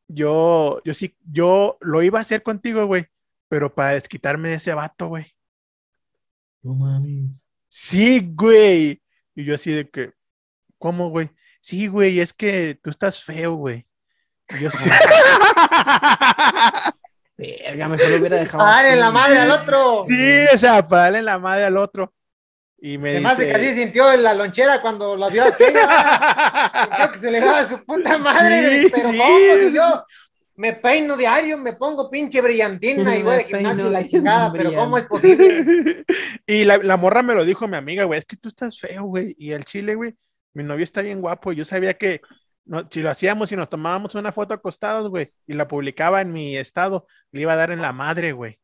[0.07, 3.07] yo, yo sí, yo lo iba a hacer contigo, güey,
[3.47, 5.34] pero para desquitarme de ese vato, güey.
[6.61, 7.32] No mames.
[7.70, 9.01] Sí, güey.
[9.36, 10.14] Y yo así de que,
[10.78, 11.32] ¿cómo, güey?
[11.59, 13.88] Sí, güey, es que tú estás feo, güey.
[14.49, 14.89] Y yo sí.
[17.38, 18.63] Verga, mejor lo hubiera dejado.
[18.63, 18.99] ¡Dale así.
[18.99, 20.05] la madre al otro!
[20.07, 22.13] sí, o sea, para darle la madre al otro.
[22.86, 23.57] Y me Además de dice...
[23.57, 26.84] que así sintió en la lonchera cuando la vio aquella.
[26.84, 28.84] Sintió que se le daba su puta madre.
[28.84, 29.17] Sí, pero sí.
[29.17, 29.55] ¿cómo?
[29.57, 30.05] Si yo
[30.55, 34.75] me peino diario, me pongo pinche brillantina y voy de gimnasio y la chingada, pero.
[34.75, 36.03] ¿cómo es posible?
[36.45, 39.03] y la, la morra me lo dijo mi amiga, güey, es que tú estás feo,
[39.03, 39.34] güey.
[39.39, 40.13] Y el chile, güey,
[40.53, 41.53] mi novio está bien guapo.
[41.53, 42.19] Y yo sabía que
[42.66, 46.32] no, si lo hacíamos y nos tomábamos una foto acostados, güey, y la publicaba en
[46.32, 48.59] mi estado, le iba a dar en la madre, güey.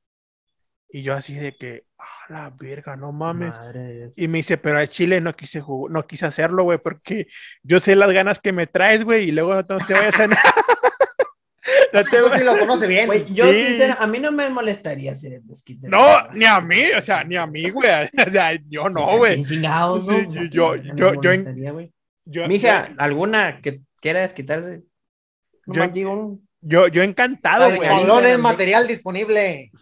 [0.91, 3.55] Y yo así de que, ah, la verga, no mames.
[3.57, 4.11] Madre.
[4.15, 7.27] Y me dice, pero al chile no quise no quise hacerlo, güey, porque
[7.61, 10.27] yo sé las ganas que me traes, güey, y luego no te vayas a...
[11.93, 13.05] no te sí lo conoce bien.
[13.07, 13.65] Güey, yo Sí.
[13.65, 15.87] sincera, a mí no me molestaría hacer el desquite.
[15.87, 17.89] No, ni a mí, o sea, ni a mí, güey.
[18.27, 19.35] O sea, yo no, güey.
[19.35, 20.19] Bien chingados, ¿no?
[20.31, 21.89] Yo- yo- No me yo-
[22.29, 22.41] yo.
[22.43, 24.83] Yo, Mija, ¿alguna que quiera desquitarse?
[25.65, 27.79] No Yo- digo, yo, yo encantado, güey.
[27.79, 29.71] bien, Pablón es Instagram, material disponible.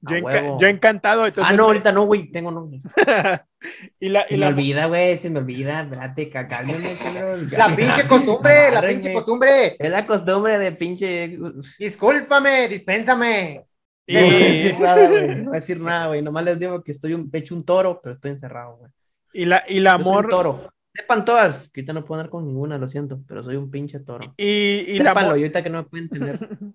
[0.00, 1.26] Yo, enca- yo encantado.
[1.26, 2.80] Entonces, ah, no, ahorita no, güey, tengo novio.
[4.00, 6.30] y la, y Se me la, olvida, güey, se me olvida, espérate.
[7.56, 9.76] La pinche costumbre, la pinche costumbre.
[9.78, 11.38] Es la costumbre de pinche.
[11.78, 13.64] Discúlpame, dispénsame.
[14.06, 15.28] y- No voy a decir nada, güey.
[15.36, 16.22] No voy a decir nada, güey.
[16.22, 18.90] Nomás les digo que estoy un pecho un toro, pero estoy encerrado, güey.
[19.32, 20.28] y la, y la Yo soy un amor.
[20.30, 20.72] toro.
[20.98, 24.00] Sepan todas, que ahorita no puedo andar con ninguna, lo siento, pero soy un pinche
[24.00, 24.34] toro.
[24.36, 24.44] Y,
[24.88, 25.38] y la Sépanlo, amor.
[25.38, 26.38] y ahorita que no me pueden tener.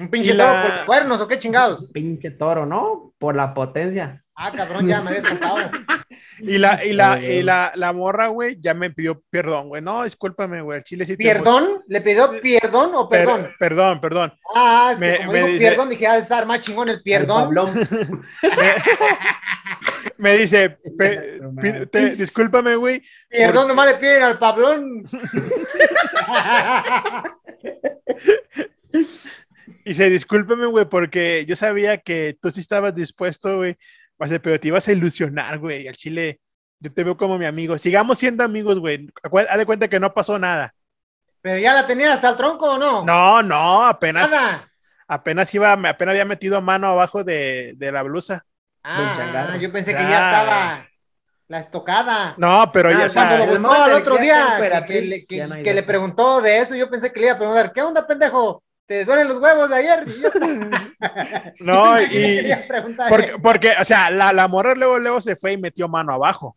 [0.00, 1.90] Un pinche Y la- toro por los cuernos o qué chingados.
[1.92, 3.12] pinche toro, ¿no?
[3.18, 4.23] Por la potencia.
[4.36, 5.70] Ah, cabrón, ya me habías contado.
[6.40, 9.80] Y la, y la, y la, la morra, güey, ya me pidió perdón, güey.
[9.80, 10.78] No, discúlpame, güey.
[10.78, 11.80] El chile sí te ¿Perdón?
[11.86, 13.50] ¿Le pidió perdón o Per- perdón?
[13.58, 14.32] perdón, perdón.
[14.54, 16.96] Ah, es que Me- como me digo dice- perdón, dije, ah, es más chingón el
[16.96, 17.42] El perdón.
[17.44, 17.88] Pablón.
[20.18, 23.02] Me dice, pe- te- discúlpame, güey.
[23.30, 25.04] Perdón, nomás le piden al Pablón.
[28.92, 33.76] Y dice, discúlpame, güey, porque yo sabía que tú sí estabas dispuesto, güey.
[34.26, 35.86] Sea, pero te ibas a ilusionar, güey.
[35.88, 36.40] Al chile,
[36.80, 37.76] yo te veo como mi amigo.
[37.78, 39.10] Sigamos siendo amigos, güey.
[39.48, 40.74] Haz de cuenta que no pasó nada.
[41.42, 43.04] Pero ya la tenía hasta el tronco o no?
[43.04, 44.62] No, no, apenas, Nada.
[45.06, 48.46] apenas iba, apenas había metido mano abajo de, de la blusa.
[48.82, 50.08] Ah, yo pensé que Ya.
[50.08, 50.88] ya estaba
[51.48, 52.34] la estocada.
[52.38, 55.62] No, pero Ah, ya, sea, Cuando lo el buscó en otro día, que, le, que-
[55.62, 58.63] que preguntó de eso, yo pensé que le iba a preguntar, ¿qué onda, pendejo?
[58.86, 60.04] ¿Te duelen los huevos de ayer?
[60.08, 60.28] Y yo
[61.60, 62.52] no, y,
[63.08, 66.56] porque, porque, o sea, la, la morra luego, luego se fue y metió mano abajo.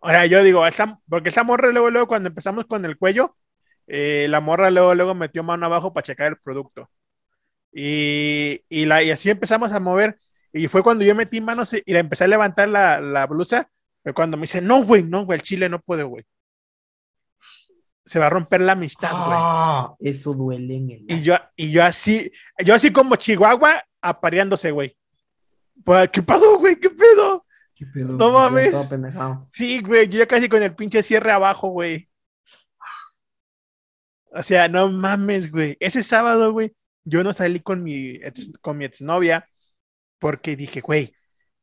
[0.00, 3.36] O sea, yo digo, esa, porque esa morra luego, luego, cuando empezamos con el cuello,
[3.86, 6.90] eh, la morra luego, luego metió mano abajo para checar el producto.
[7.72, 10.18] Y, y, la, y así empezamos a mover.
[10.52, 13.68] Y fue cuando yo metí manos y la empecé a levantar la, la blusa.
[14.02, 16.24] Fue cuando me dice, no, güey, no, güey, el chile no puede, güey.
[18.04, 19.38] Se va a romper la amistad, güey.
[19.40, 21.04] Ah, eso duele en el.
[21.08, 22.30] Y yo, y yo así,
[22.64, 24.96] yo así como Chihuahua apareándose, güey.
[25.82, 26.76] Pues, ¿Qué pasó, güey?
[26.76, 27.46] ¿Qué pedo?
[27.74, 28.12] ¿Qué pedo?
[28.12, 28.74] no mames.
[29.50, 32.08] Sí, güey, yo ya casi con el pinche cierre abajo, güey.
[34.30, 35.76] O sea, no mames, güey.
[35.80, 36.74] Ese sábado, güey,
[37.04, 39.48] yo no salí con mi ex, con mi exnovia
[40.18, 41.14] porque dije, güey,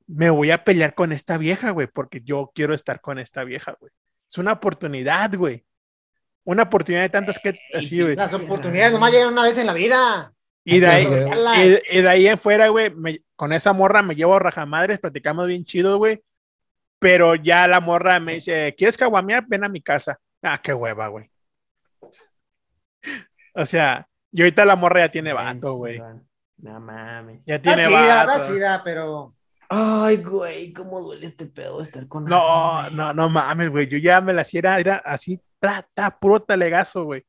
[0.08, 3.76] me voy a pelear con esta vieja, güey, porque yo quiero estar con esta vieja,
[3.80, 3.92] güey.
[4.30, 5.66] Es una oportunidad, güey.
[6.44, 8.16] Una oportunidad de tantas que así, güey.
[8.16, 10.34] Las oportunidades nomás llegan una vez en la vida.
[10.64, 11.08] Y de ahí,
[11.92, 15.48] y, y de ahí en fuera, güey, me- con esa morra me llevo rajamadres, platicamos
[15.48, 16.22] bien chido, güey.
[17.00, 19.44] Pero ya la morra me dice, ¿quieres caguamear?
[19.48, 20.20] Ven a mi casa.
[20.44, 21.30] Ah, qué hueva, güey.
[23.56, 26.00] O sea, y ahorita la morra ya tiene vato, güey.
[26.58, 27.44] No mames.
[27.46, 28.42] Ya Está tiene chida, vato.
[28.42, 29.36] está chida, pero.
[29.68, 33.88] Ay, güey, cómo duele este pedo de estar con No, alguien, no, no mames, güey.
[33.88, 37.24] Yo ya me la hiciera, era así, ta, ta, puro talegazo, güey.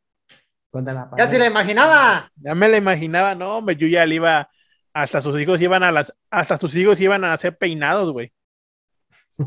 [0.73, 2.31] La Ya se la imaginaba.
[2.37, 4.49] Ya me la imaginaba, no, hombre, yo ya le iba,
[4.95, 8.33] hasta sus hijos iban a las, hasta sus hijos iban a hacer peinados, güey.
[9.39, 9.47] Sí,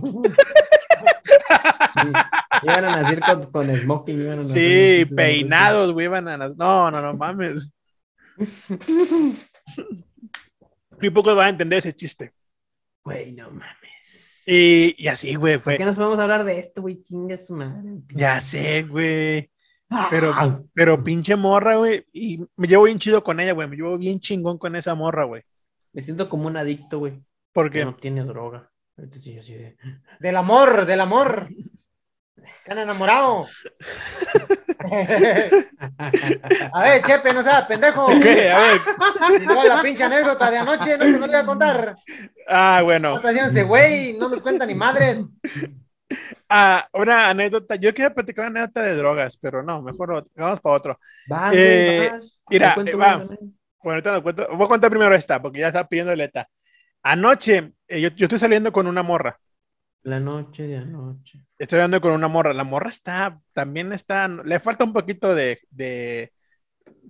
[2.63, 4.21] Iban a nacer con, con smoking.
[4.21, 7.71] Iban a nacer Sí, con- peinados, güey, iban a las, no, no, no mames.
[11.01, 12.33] Muy pocos van a entender ese chiste.
[13.03, 13.84] Güey, no mames.
[14.45, 15.77] Y, y así, güey, ¿Por fue.
[15.77, 17.01] qué nos podemos hablar de esto, güey?
[17.01, 17.89] Chinga su madre.
[18.13, 19.49] Ya sé, güey.
[20.09, 22.05] Pero, Ah, pero pinche morra, güey.
[22.13, 23.67] Y me llevo bien chido con ella, güey.
[23.67, 25.43] Me llevo bien chingón con esa morra, güey.
[25.93, 27.21] Me siento como un adicto, güey.
[27.53, 28.69] Porque Que no tiene droga.
[28.97, 29.77] Ahorita sí, así de-
[30.19, 31.47] Del amor, del amor.
[32.65, 33.47] Que han enamorado.
[36.73, 38.07] A ver, Chepe, no seas pendejo.
[38.21, 38.51] ¿Qué?
[38.51, 38.81] A ver.
[39.41, 41.95] Y luego la pinche anécdota de anoche, no, que no le voy a contar.
[42.47, 43.15] Ah, No bueno.
[43.15, 45.33] está haciendo ese güey, no nos cuenta ni madres.
[46.49, 47.75] Ah, una anécdota.
[47.75, 50.99] Yo quería platicar una anécdota de drogas, pero no, mejor lo- vamos para otro.
[51.27, 52.39] Vas, Eh, vas.
[52.49, 53.17] mira, eh, va.
[53.17, 54.47] Bueno, ahorita lo cuento.
[54.55, 56.47] Voy a contar primero esta, porque ya está pidiendo Leta.
[57.03, 59.37] Anoche, eh, yo, yo estoy saliendo con una morra.
[60.05, 61.39] La noche de anoche.
[61.57, 62.53] Estoy hablando con una morra.
[62.53, 66.31] La morra está, también está, le falta un poquito de, de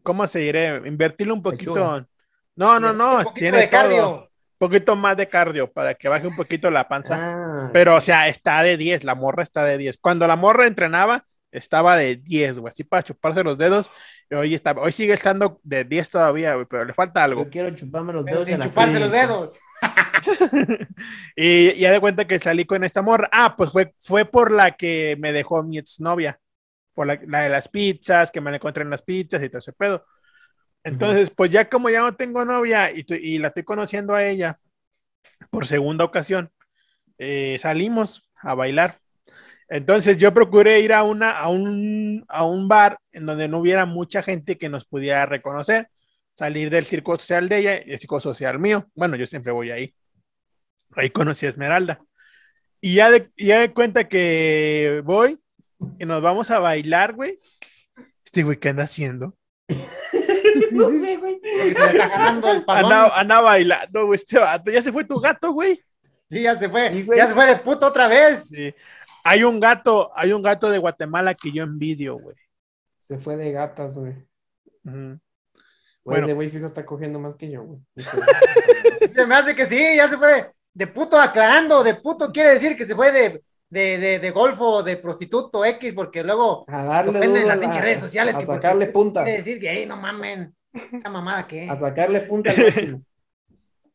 [0.01, 0.81] ¿cómo se diré?
[0.87, 1.73] Invertirle un poquito.
[1.73, 2.07] Pechuga.
[2.55, 3.71] No, no, no, Un poquito tiene de todo.
[3.81, 4.19] cardio.
[4.21, 7.17] Un poquito más de cardio para que baje un poquito la panza.
[7.19, 9.97] Ah, Pero, o sea, está de 10, la morra está de 10.
[9.97, 13.91] Cuando la morra entrenaba, estaba de 10, güey, así para chuparse los dedos.
[14.31, 17.43] Y hoy, está, hoy sigue estando de 10 todavía, güey, pero le falta algo.
[17.43, 18.45] yo quiero chuparme los Pero dedos.
[18.45, 19.59] de sin la chuparse los dedos.
[21.35, 23.29] y ya de cuenta que salí con esta morra.
[23.31, 26.39] Ah, pues fue, fue por la que me dejó mi exnovia.
[26.93, 29.59] Por la, la de las pizzas, que me la encontré en las pizzas y todo
[29.59, 30.05] ese pedo.
[30.83, 34.25] Entonces, pues ya como ya no tengo novia y, tu- y la estoy conociendo a
[34.25, 34.59] ella
[35.49, 36.51] por segunda ocasión,
[37.19, 38.97] eh, salimos a bailar.
[39.69, 43.85] Entonces yo procuré ir a, una, a, un, a un bar en donde no hubiera
[43.85, 45.89] mucha gente que nos pudiera reconocer,
[46.37, 48.89] salir del círculo social de ella y el círculo social mío.
[48.93, 49.95] Bueno, yo siempre voy ahí.
[50.95, 52.01] Ahí conocí a Esmeralda.
[52.81, 55.39] Y ya de, ya de cuenta que voy
[55.99, 57.35] y nos vamos a bailar, güey.
[58.23, 59.35] Este güey, ¿qué anda haciendo?
[60.71, 61.39] No sé, güey.
[61.41, 62.91] Porque se le está jalando el palón.
[62.91, 64.71] Anda, anda bailando, güey, este vato.
[64.71, 65.79] Ya se fue tu gato, güey.
[66.29, 66.91] Sí, ya se fue.
[66.91, 67.19] Sí, güey.
[67.19, 68.47] ya se fue de puto otra vez.
[68.49, 68.73] Sí.
[69.23, 72.35] Hay un gato, hay un gato de Guatemala que yo envidio, güey.
[72.99, 74.13] Se fue de gatas, güey.
[74.85, 75.19] Ujú.
[76.05, 76.27] Güey, Bueno.
[76.27, 77.79] ese güey fijo está cogiendo más que yo, güey.
[79.13, 81.83] Se me hace que sí, ya se fue de puto aclarando.
[81.83, 85.93] De puto quiere decir que se fue de, de, de, de golfo, de prostituto X,
[85.93, 89.23] porque luego A darle Depende de duro las pinches redes sociales A que sacarle punta.
[89.23, 90.53] quiere decir que, "Ey, no mamen,
[90.91, 91.67] esa mamada que.
[91.69, 93.01] A sacarle punta al máximo.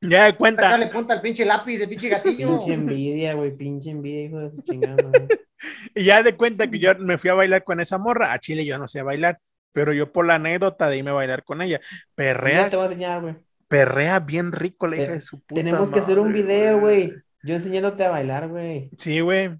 [0.02, 0.62] Ya de cuenta.
[0.62, 2.48] Sacarle punta al pinche lápiz, el pinche gatillo.
[2.58, 3.54] Pinche envidia, güey.
[3.54, 4.96] Pinche envidia, hijo de su chingada.
[5.94, 8.32] Y ya de cuenta que yo me fui a bailar con esa morra.
[8.32, 9.38] A Chile yo no sé bailar,
[9.72, 11.80] pero yo por la anécdota de irme a bailar con ella.
[12.14, 13.36] Perrea, te voy a enseñar, güey.
[13.68, 17.14] perrea bien rico la hija Te- de su puta Tenemos que hacer un video, güey.
[17.42, 18.90] Yo enseñándote a bailar, güey.
[18.96, 19.50] Sí, güey.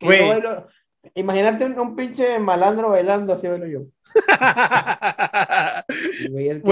[0.00, 0.66] Bailo-
[1.14, 3.80] Imagínate un, un pinche malandro bailando, así bailo yo.
[6.30, 6.62] Güey, es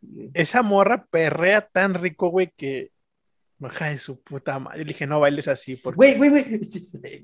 [0.00, 0.30] que.
[0.34, 2.90] Esa morra perrea tan rico, güey, que.
[3.58, 4.78] Baja de su puta madre.
[4.80, 5.76] Le dije, no bailes así.
[5.76, 5.96] Porque...
[5.96, 6.60] Güey, güey, güey.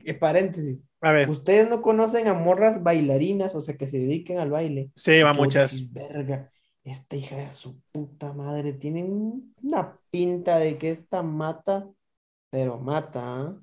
[0.05, 0.89] Eh, Paréntesis.
[1.01, 4.91] A ver, Ustedes no conocen a morras bailarinas, o sea, que se dediquen al baile.
[4.97, 5.93] sí, va muchas.
[5.93, 6.51] Verga,
[6.85, 11.89] esta hija de su puta madre tiene un- una pinta de que esta mata,
[12.51, 13.57] pero mata, ¿ah?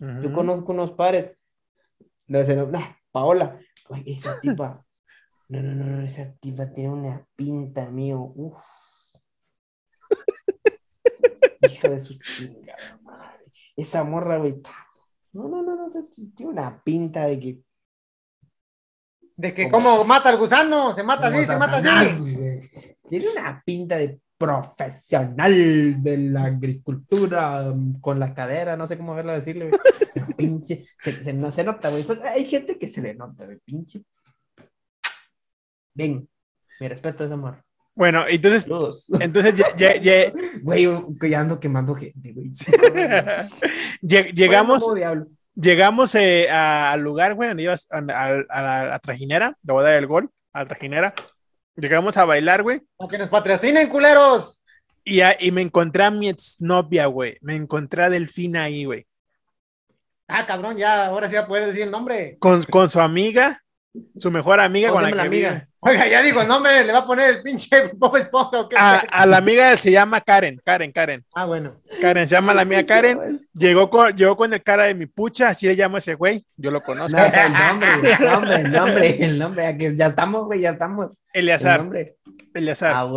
[0.00, 1.32] Yo conozco unos pares.
[2.28, 3.58] No, ese no, nah, Paola.
[3.88, 4.84] Güey, esa tipa.
[5.50, 8.20] No, no, no, no, esa tipa tiene una pinta, mío.
[8.36, 8.58] Uf.
[11.72, 13.44] Hija de su chingada madre.
[13.76, 14.60] Esa morra, güey.
[15.32, 15.90] No, no, no, no,
[16.34, 17.58] tiene una pinta de que.
[19.36, 22.36] De que como mata al gusano, se mata así, se mata así.
[23.08, 29.14] Tiene una pinta de profesional de la agricultura um, con la cadera, no sé cómo
[29.14, 29.70] verla decirle,
[30.36, 32.04] pinche, se, se- no se nota, güey.
[32.24, 34.02] Hay gente que se le nota, güey, pinche.
[35.94, 36.28] Ven,
[36.80, 37.64] mi respeto a esa morra.
[37.98, 39.06] Bueno, entonces, Saludos.
[39.18, 40.32] entonces ya- ya- ya-
[40.62, 40.86] Güey,
[41.28, 42.50] ya ando quemando gente, güey.
[44.02, 44.84] Lle- llegamos,
[45.56, 49.72] llegamos eh, a- al lugar, güey, donde ibas a, a- a la, a trajinera, le
[49.72, 51.12] voy a dar el gol, a la trajinera.
[51.74, 54.62] Llegamos a bailar, güey, Para que nos patrocinen, culeros.
[55.04, 57.36] y, a- y me encontré a mi exnovia, güey.
[57.40, 59.06] Me encontré a Delfina ahí, güey.
[60.28, 62.36] Ah, cabrón, ya, ahora sí va a poder decir el nombre.
[62.38, 63.60] Con, con su amiga
[64.16, 65.46] su mejor amiga ¿Cómo con la llama que la vive.
[65.48, 65.68] amiga?
[65.80, 68.76] Oiga, ya digo el nombre, le va a poner el pinche Bob Esponja o qué.
[68.78, 71.24] A, a la amiga se llama Karen, Karen, Karen.
[71.34, 71.80] Ah, bueno.
[72.00, 73.38] Karen, se llama la amiga Karen.
[73.54, 76.44] Llegó con, llegó con el cara de mi pucha, así le llamo a ese güey.
[76.56, 77.16] Yo lo conozco.
[77.16, 79.66] No, el nombre, el nombre, el nombre, el nombre.
[79.66, 81.10] aquí Ya estamos, güey, ya estamos.
[81.32, 82.16] El Eleazar, nombre.
[82.54, 82.92] Eleazar.
[82.96, 83.08] Ah.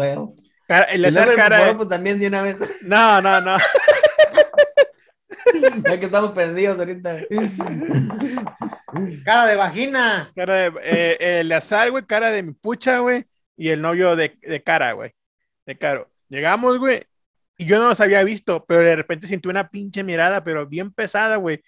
[0.68, 1.76] Cara- El Eleazar, por cara.
[1.78, 2.58] pues también de una vez.
[2.82, 3.58] No, no, no.
[5.84, 7.18] Ya que estamos perdidos ahorita.
[9.26, 10.32] Cara de vagina.
[10.36, 13.26] Cara de, eh, Eleazar, güey, cara de mi pucha, güey.
[13.58, 15.12] Y el novio de, de cara, güey.
[15.66, 16.10] De caro.
[16.30, 17.04] Llegamos, güey.
[17.58, 20.92] Y yo no los había visto, pero de repente sentí una pinche mirada, pero bien
[20.92, 21.62] pesada, güey.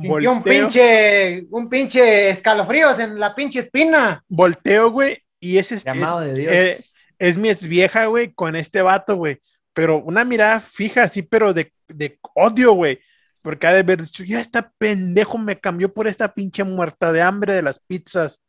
[0.00, 4.24] Sintió un pinche, un pinche escalofríos en la pinche espina.
[4.26, 5.18] Volteo, güey.
[5.38, 6.52] Y ese es, Llamado de Dios.
[6.52, 6.80] eh,
[7.18, 9.40] es mi ex vieja, güey, con este vato, güey.
[9.72, 12.98] Pero una mirada fija, así, pero de, de odio, güey.
[13.44, 17.20] Porque ha de haber dicho, ya esta pendejo me cambió por esta pinche muerta de
[17.20, 18.40] hambre de las pizzas.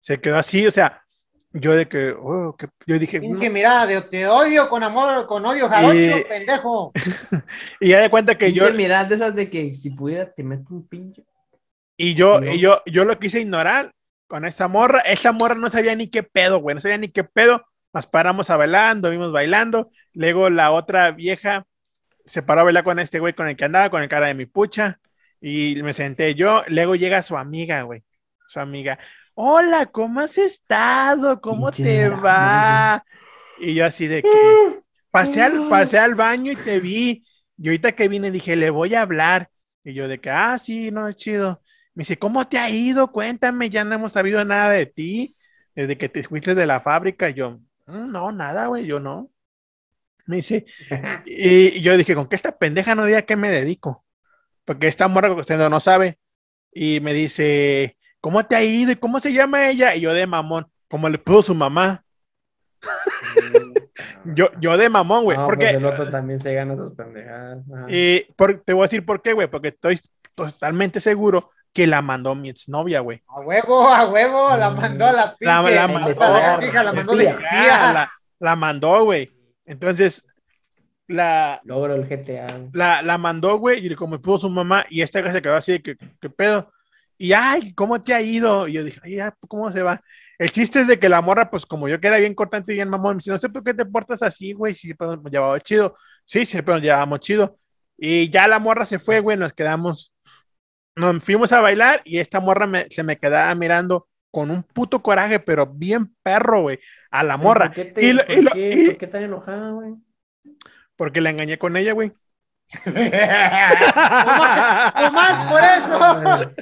[0.00, 1.02] Se quedó así, o sea,
[1.52, 3.52] yo de que, oh, que- yo dije, Pinche "No".
[3.52, 6.92] mirada de te odio con amor, con odio jarocho, Y- pendejo.
[7.80, 10.42] y ya de cuenta que yo, Pinche mirada de esas de que si pudiera te
[10.42, 11.22] meto un pinche.
[11.98, 12.50] y yo, ¿no?
[12.50, 13.92] y yo, yo lo quise ignorar
[14.26, 15.00] con esta morra.
[15.00, 17.62] Esta morra no sabía ni qué pedo, güey, no sabía ni qué pedo.
[17.92, 19.90] Nos paramos a bailando, vimos bailando.
[20.14, 21.66] Luego la otra vieja
[22.24, 24.34] se paró a bailar con este güey con el que andaba, con el cara de
[24.34, 25.00] mi pucha.
[25.40, 26.62] Y me senté yo.
[26.68, 28.02] Luego llega su amiga, güey.
[28.48, 28.98] Su amiga.
[29.34, 31.40] Hola, ¿cómo has estado?
[31.40, 33.04] ¿Cómo te va?
[33.58, 34.28] Y yo así de que
[35.10, 37.24] pasé al, pasé al baño y te vi.
[37.58, 39.50] Y ahorita que vine dije, le voy a hablar.
[39.84, 41.62] Y yo de que, ah, sí, no, es chido.
[41.94, 43.12] Me dice, ¿cómo te ha ido?
[43.12, 45.36] Cuéntame, ya no hemos sabido nada de ti
[45.74, 47.28] desde que te fuiste de la fábrica.
[47.30, 49.30] Y yo, "Mm, no, nada, güey, yo no.
[50.26, 50.64] Me dice,
[51.26, 54.04] y, y yo dije, ¿con qué esta pendeja no diga a qué me dedico?
[54.64, 56.18] Porque esta morra que usted no, no sabe.
[56.72, 58.90] Y me dice, ¿cómo te ha ido?
[58.92, 59.94] ¿Y cómo se llama ella?
[59.94, 62.02] Y yo de mamón, como le puso su mamá.
[64.24, 65.36] Yo, yo de mamón, güey.
[65.36, 67.58] No, porque pues el otro también se gana sus pendejadas.
[67.72, 67.86] Ajá.
[67.88, 70.00] y por- te voy a decir por qué, güey, porque estoy
[70.34, 73.22] totalmente seguro que la mandó mi exnovia, güey.
[73.28, 75.26] A huevo, a huevo, la mandó a la Mm.
[75.26, 75.74] La- pinche.
[75.74, 75.86] la
[76.58, 77.92] la hija, la mandó espía.
[77.92, 79.30] La, la mandó, güey.
[79.66, 80.24] Entonces,
[81.08, 82.46] la, Logro el GTA.
[82.72, 85.82] la, la mandó, güey, y como puso su mamá, y esta se quedó así de
[85.82, 86.72] que, ¿qué pedo?
[87.16, 88.66] Y, ay, ¿cómo te ha ido?
[88.68, 90.00] Y yo dije, ay, ¿cómo se va?
[90.38, 92.76] El chiste es de que la morra, pues como yo que era bien cortante y
[92.76, 95.30] bien mamón, me dice, no sé por qué te portas así, güey, si pues, nos
[95.30, 95.94] llevaba chido.
[96.24, 97.56] Sí, sí, pero nos llevábamos chido.
[97.96, 100.12] Y ya la morra se fue, güey, nos quedamos,
[100.96, 105.00] nos fuimos a bailar y esta morra me- se me quedaba mirando con un puto
[105.00, 106.80] coraje, pero bien perro, güey,
[107.10, 107.66] a la morra.
[107.66, 109.94] ¿Por qué, te- Y lo- por y lo- qué- y- por qué tan enojada, güey?
[110.96, 112.12] Porque la engañé con ella, güey.
[112.84, 113.04] Nomás,
[115.00, 116.50] nomás por eso.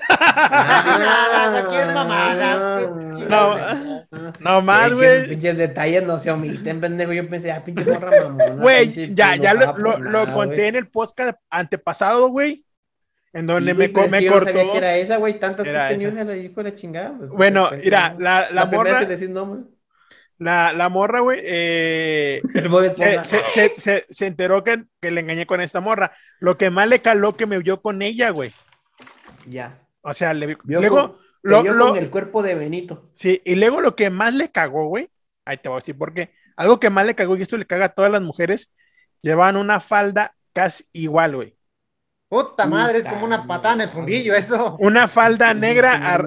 [3.29, 3.57] No,
[4.41, 5.29] no más, güey.
[5.29, 7.13] Pinches detalles no se omiten, pendejo.
[7.13, 8.63] Yo pensé, ah, pinche morra mamona.
[8.63, 12.65] Güey, ya, ya lo, lo- lo conté en el podcast antepasado, güey.
[13.33, 14.73] En donde Sí, me, güey, co- pero es me no sabía cortó.
[14.73, 15.39] que era esa, güey.
[15.39, 15.85] Tantas que esa.
[15.89, 17.17] de la hijo de la chingada.
[17.17, 18.21] pues, Bueno, pues, mira, no.
[18.21, 19.63] la, la La morra, decís nombre.
[20.39, 22.43] la, la morra, güey, eh,
[23.49, 26.13] se, se- se- enteró que, que le engañé con esta morra.
[26.41, 28.53] Lo que más le caló que me vio con ella, güey.
[29.47, 29.79] Ya.
[30.03, 33.09] O sea, le vi- Vio luego, con- lo, vio lo- con el cuerpo de Benito.
[33.13, 35.09] sí, y luego lo que más le cagó, güey,
[35.45, 36.31] ahí te voy a decir por qué.
[36.57, 38.73] Algo que más le cagó, y esto le caga a todas las mujeres,
[39.21, 41.57] llevaban una falda casi igual, güey.
[42.33, 44.79] Puta madre, es como una patada en el fundillo, eso.
[44.81, 46.25] Una falda Sí, negra, ar-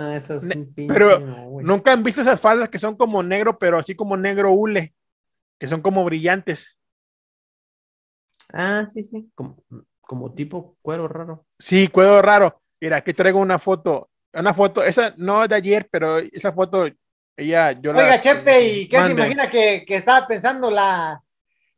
[0.87, 1.19] pero.
[1.63, 4.93] Nunca han visto esas faldas que son como negro, pero así como negro hule,
[5.57, 6.77] que son como brillantes.
[8.53, 9.31] Ah, sí, sí.
[9.33, 9.57] Como,
[10.01, 11.47] como tipo cuero raro.
[11.57, 12.61] Sí, cuero raro.
[12.79, 14.11] Mira, aquí traigo una foto.
[14.31, 16.85] Una foto, esa no es de ayer, pero esa foto,
[17.35, 18.03] ella, yo la.
[18.03, 21.19] Oiga, Chepe, ¿y qué se imagina que, que estaba pensando la,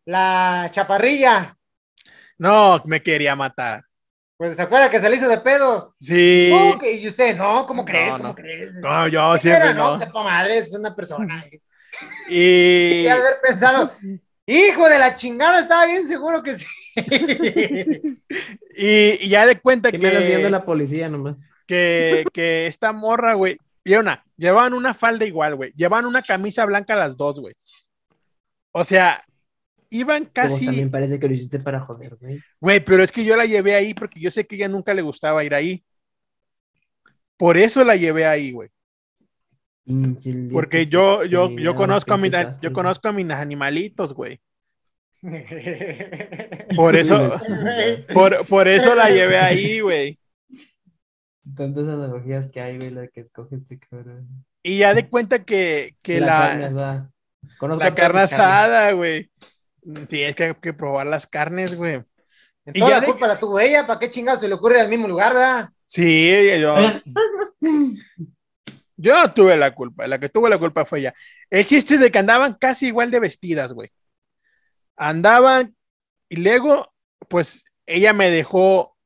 [0.03, 1.57] la chaparrilla?
[2.38, 3.86] No, me quería matar.
[4.38, 5.95] Pues se acuerda que se le hizo de pedo.
[5.99, 6.49] Sí.
[6.51, 8.11] No, que- y usted, no, ¿cómo crees?
[8.14, 8.18] no.
[8.19, 8.76] ¿Cómo crees?
[8.76, 9.73] No, yo ¿Qué siempre era?
[9.73, 9.91] no.
[9.93, 11.45] No, sepa madre, es una persona.
[12.30, 13.91] Y, Y haber pensado,
[14.45, 16.65] hijo de la chingada, estaba bien seguro que sí.
[18.76, 20.11] y, y ya de cuenta Que me
[20.49, 21.38] la policía nomás.
[21.65, 23.57] que, que esta morra, güey.
[23.84, 25.72] Y una, llevaban una falda igual, güey.
[25.76, 27.55] Llevaban una camisa blanca las dos, güey.
[28.73, 29.23] O sea,
[29.89, 30.65] iban Como casi.
[30.65, 32.39] también parece que lo hiciste para joder, güey.
[32.59, 35.01] Güey, pero es que yo la llevé ahí porque yo sé que ella nunca le
[35.01, 35.84] gustaba ir ahí.
[37.38, 38.69] Por eso la llevé ahí, güey.
[40.51, 42.30] Porque que yo, yo, yo conozco a mi,
[42.61, 44.41] yo conozco a mis animalitos, güey.
[46.76, 47.39] Por eso,
[48.14, 50.19] por, por eso la llevé ahí, güey.
[51.55, 54.45] Tantas analogías que hay, güey, la que escoge este cabrón.
[54.61, 59.31] Y ya de cuenta que, que la, la, carne la asada, güey.
[60.07, 62.03] Tienes que, que probar las carnes, güey.
[62.65, 64.89] Y toda ya la culpa la tuvo ella, ¿para qué chingados se le ocurre al
[64.89, 65.69] mismo lugar, verdad?
[65.85, 66.76] Sí, yo,
[68.97, 71.14] yo no tuve la culpa, la que tuvo la culpa fue ella.
[71.49, 73.89] El chiste es de que andaban casi igual de vestidas, güey.
[74.95, 75.76] Andaban
[76.30, 76.91] y luego,
[77.30, 78.97] pues ella me dejó,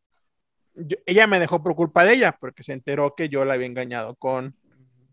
[0.74, 3.68] yo- ella me dejó por culpa de ella, porque se enteró que yo la había
[3.68, 4.56] engañado con,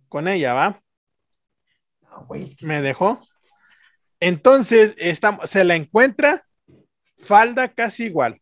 [0.08, 0.80] con ella, ¿va?
[2.02, 3.20] No, güey, es que- Me dejó.
[4.20, 6.44] Entonces, esta, se la encuentra,
[7.18, 8.40] falda casi igual.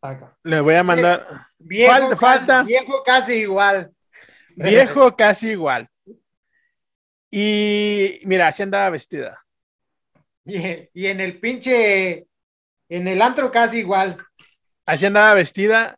[0.00, 0.36] Acá.
[0.42, 1.26] Le voy a mandar.
[1.58, 3.92] Viejo, Falta- casi, viejo casi igual.
[4.54, 5.88] Viejo casi igual.
[7.30, 9.44] Y mira, así andaba vestida.
[10.44, 12.26] Y, y en el pinche,
[12.88, 14.18] en el antro casi igual.
[14.86, 15.96] Así andaba vestida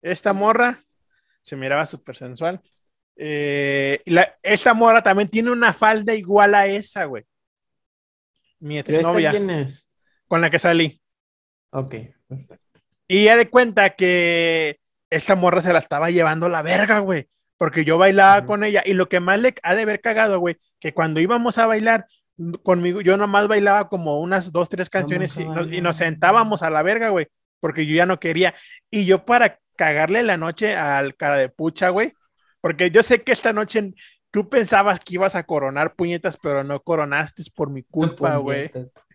[0.00, 0.84] esta morra.
[1.42, 2.62] Se miraba súper sensual.
[3.20, 7.24] Eh, la- esta morra también tiene una falda igual a esa, güey.
[8.60, 9.88] Mi ¿Pero esta exnovia quién es?
[10.28, 11.00] con la que salí.
[11.70, 11.94] Ok,
[12.28, 12.80] perfecto.
[13.08, 14.78] Y ya de cuenta que
[15.10, 17.26] esta morra se la estaba llevando la verga, güey.
[17.56, 18.82] Porque yo bailaba con ella.
[18.86, 22.06] Y lo que más le ha de haber cagado, güey, que cuando íbamos a bailar
[22.62, 26.70] conmigo, yo nomás bailaba como unas dos, tres canciones y, nos- y nos sentábamos a
[26.70, 27.26] la verga, güey.
[27.58, 28.54] Porque yo ya no quería.
[28.92, 32.12] Y yo para cagarle la noche al cara de pucha, güey.
[32.60, 33.92] Porque yo sé que esta noche
[34.30, 38.70] tú pensabas que ibas a coronar puñetas, pero no coronaste por mi culpa, güey.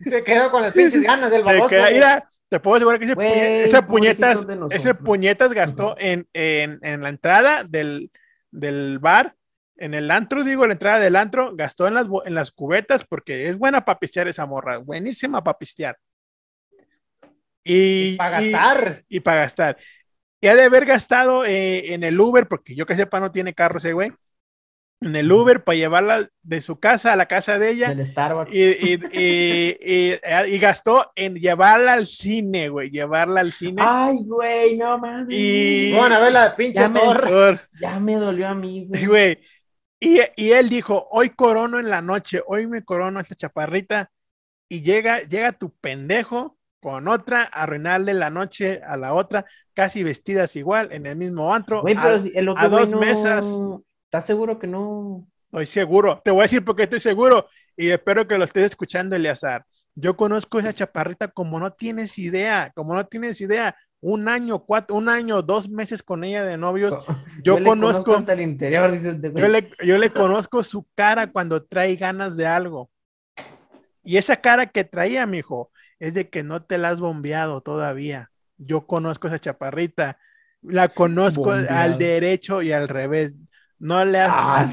[0.06, 1.68] Se quedó con las pinches ganas del baboso.
[1.68, 7.02] queda- mira, te puedo asegurar que ese, puñe- puñetas, ese puñetas gastó en, en, en
[7.02, 8.10] la entrada del,
[8.50, 9.34] del bar,
[9.76, 13.48] en el antro, digo, la entrada del antro, gastó en las, en las cubetas porque
[13.48, 15.96] es buena para pistear esa morra, buenísima para pistear.
[17.64, 19.04] Y, Para y- gastar.
[19.08, 19.76] y para gastar.
[20.44, 23.54] Y ha de haber gastado eh, en el Uber, porque yo que sepa no tiene
[23.54, 24.12] carro ese güey,
[25.00, 27.94] en el Uber para llevarla de su casa a la casa de ella.
[27.94, 28.54] Del Starbucks.
[28.54, 33.80] Y, y, y- y- y gastó en llevarla al cine, güey, llevarla al cine.
[33.82, 35.28] Ay, güey, no mames.
[35.34, 37.00] Y- Bueno, a ver la pinche Ya me-
[37.80, 39.06] Ya me dolió a mí, güey.
[39.06, 39.38] güey.
[39.98, 44.10] Y, y él dijo, hoy corono en la noche, hoy me corono a esta chaparrita.
[44.68, 50.02] Y llega, llega tu pendejo con otra, a arruinarle la noche a la otra, casi
[50.02, 51.80] vestidas igual, en el mismo antro.
[51.80, 53.46] Güey, a- pero si- en lo a dos no- mesas.
[54.04, 55.26] ¿Estás seguro que no?
[55.46, 56.20] Estoy seguro.
[56.22, 59.64] Te voy a decir porque estoy seguro y espero que lo estés escuchando, Eleazar.
[59.94, 63.74] Yo conozco esa chaparrita como no tienes idea, como no tienes idea.
[64.02, 66.94] Un año, cuatro, un año, dos meses con ella de novios.
[67.42, 71.32] Yo le conozco- hasta el interior, dices de Yo le, yo le conozco su cara
[71.32, 72.90] cuando trae ganas de algo.
[74.02, 75.70] Y esa cara que traía, mijo,
[76.00, 78.30] es de que no te la has bombeado todavía.
[78.58, 80.18] Yo conozco esa chaparrita.
[80.62, 81.78] La conozco Bombeado.
[81.78, 83.34] al derecho y al revés.
[83.78, 84.68] No le has, Ah,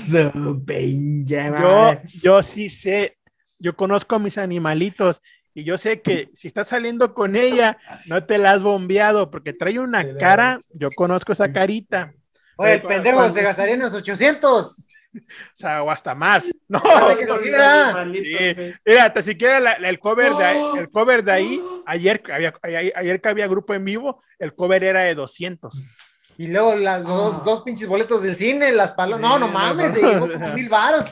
[1.60, 3.18] Yo, yo sí sé,
[3.60, 5.22] yo conozco a mis animalitos
[5.54, 9.52] y yo sé que si estás saliendo con ella, no te la has bombeado porque
[9.54, 12.14] trae una cara, yo conozco esa carita,
[12.58, 14.88] Oye, el pendejo cuando- se gastaría unos 800.
[15.14, 16.46] o sea, o hasta más.
[16.68, 16.82] No,
[17.18, 17.26] que
[18.12, 18.74] Sí.
[18.86, 22.94] mira, hasta siquiera la- el cover de ahí, el cover de ahí, ayer, había, ayer,
[22.96, 25.82] ayer que había grupo en vivo, el cover era de 200.
[26.38, 27.42] Y luego las dos, Ah.
[27.46, 29.30] dos pinches boletos del cine, las palomas.
[29.30, 29.94] No, no mames, no.
[29.94, 31.06] se llevó como mil varos.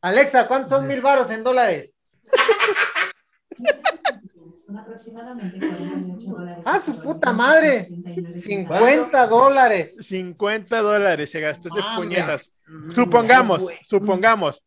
[0.00, 1.98] Alexa, ¿cuántos son mil varos en dólares?
[4.54, 6.64] Son aproximadamente 48 dólares.
[6.66, 7.82] Ah, su puta madre.
[7.82, 9.96] 69 50 dólares.
[10.02, 12.50] 50 dólares se gastó ese puñetas.
[12.94, 13.78] Supongamos, güey.
[13.82, 14.62] supongamos.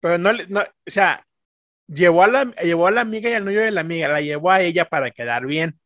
[0.00, 1.24] Pero no, le- no, o sea,
[1.86, 4.50] llevó a, la, llevó a la amiga y al novio de la amiga, la llevó
[4.50, 5.78] a ella para quedar bien.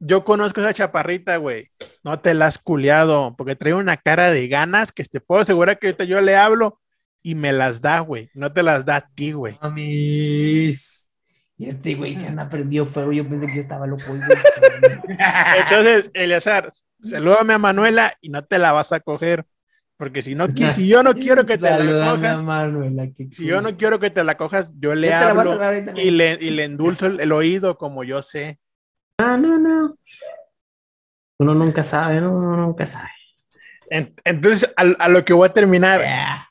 [0.00, 1.70] Yo conozco a esa chaparrita, güey.
[2.04, 5.78] No te la has culeado, porque trae una cara de ganas que te puedo asegurar
[5.78, 6.80] que ahorita yo le hablo
[7.20, 8.30] y me las da, güey.
[8.34, 9.58] No te las da a ti, güey.
[9.60, 10.97] Mames.
[11.60, 13.10] Y este güey se anda prendido fuego.
[13.12, 14.02] Yo pensé que yo estaba loco.
[15.58, 16.70] Entonces, Eleazar,
[17.02, 19.44] salúdame a Manuela y no te la vas a coger.
[19.96, 23.76] Porque si no si yo no quiero que te la cojas, Manuela, si yo no
[23.76, 25.58] quiero que te la cojas, yo le hablo
[25.96, 28.60] y le, y le endulzo el, el oído como yo sé.
[29.20, 29.98] Ah, no, no.
[31.40, 32.30] Uno nunca sabe, ¿no?
[32.36, 33.10] Uno nunca sabe.
[33.90, 36.48] En- entonces, a, a lo que voy a terminar, Yeah.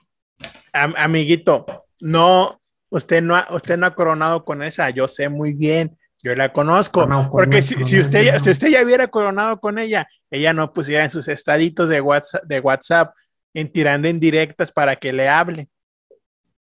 [0.73, 2.59] am- amiguito, no,
[2.89, 6.51] usted no, ha, usted no ha coronado con esa, yo sé muy bien, yo la
[6.53, 7.01] conozco,
[7.31, 11.11] porque si, usted, ya, si usted ya hubiera coronado con ella, ella no pusiera en
[11.11, 13.15] sus estaditos de WhatsApp, de WhatsApp
[13.53, 15.69] en tirando indirectas para que le hable.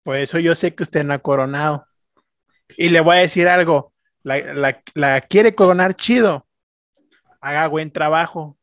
[0.03, 1.85] Por eso yo sé que usted no ha coronado.
[2.77, 3.93] Y le voy a decir algo,
[4.23, 6.47] la, la- la quiere coronar chido,
[7.41, 8.57] haga buen trabajo,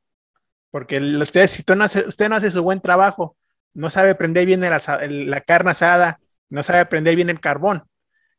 [0.70, 3.36] Porque usted, si tú no hace, usted no hace su buen trabajo,
[3.74, 6.20] no sabe prender bien el asa- el- la carne asada,
[6.50, 7.84] no sabe prender bien el carbón,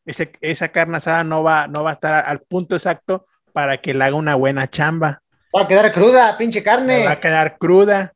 [0.06, 3.94] ese- esa carne asada no va, no va a estar al punto exacto para que
[3.94, 5.22] le haga una buena chamba.
[5.56, 7.06] Va a quedar cruda, pinche carne.
[7.06, 8.14] va a quedar cruda.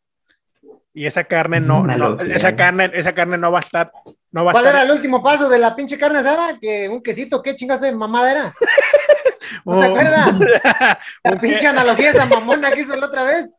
[0.94, 3.92] Y esa carne no, no- esa carne, esa carne no va a estar,
[4.32, 4.76] no va a ¿Cuál estar.
[4.82, 6.58] era el último paso de la pinche carne asada?
[6.58, 8.54] Que un quesito, ¿qué chingas de mamada era?
[9.66, 10.28] ¿No te acuerdas?
[11.24, 13.55] La pinche analogía esa mamona que hizo la otra vez.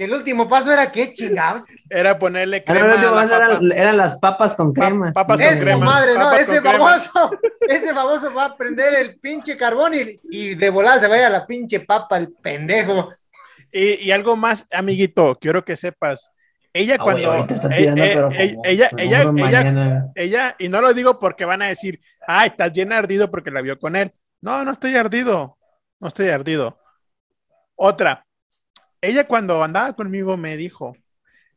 [0.00, 1.64] Que el último paso era qué chingados.
[1.90, 5.12] Era ponerle crema la paso eran, eran las papas con Pa- crema.
[5.12, 5.44] papas sí.
[5.44, 5.84] con Esa crema.
[5.84, 7.30] madre, no, papas ese baboso,
[7.68, 11.18] ese baboso va a prender el pinche carbón y, y de volada se va a
[11.18, 13.10] ir a la pinche papa, el pendejo.
[13.70, 16.30] Y, y algo más, amiguito, quiero que sepas.
[16.72, 17.46] Ella Ah, cuando eh,
[17.76, 21.66] tirando, eh, pero eh, ella, ella, ella, ella, y no lo digo porque van a
[21.66, 24.14] decir, ah, estás bien ardido porque la vio con él.
[24.40, 25.58] No, no estoy ardido,
[25.98, 26.78] no estoy ardido.
[27.76, 28.24] Otra,
[29.02, 30.96] ella cuando andaba conmigo me dijo,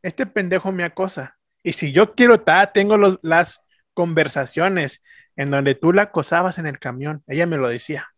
[0.02, 1.36] este pendejo me acosa.
[1.62, 3.62] Y si yo quiero, ta, tengo los- las
[3.94, 5.02] conversaciones
[5.36, 7.22] en donde tú la acosabas en el camión.
[7.26, 8.08] Ella me lo decía.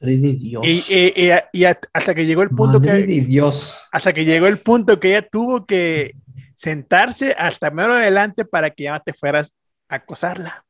[0.00, 0.62] Madre de Dios.
[0.66, 3.78] Y, y- y- y hasta que llegó el punto Madre que, de Dios.
[3.92, 6.14] hasta que llegó el punto que ella tuvo que
[6.54, 9.52] sentarse hasta menos adelante para que ya te fueras
[9.88, 10.64] a acosarla.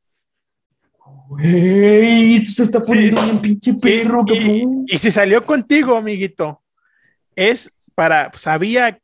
[1.27, 3.25] Güey, se está poniendo Sí.
[3.27, 4.85] bien pinche perro, y, y- cabrón.
[4.87, 6.61] y si salió contigo, amiguito,
[7.35, 8.99] es para, sabía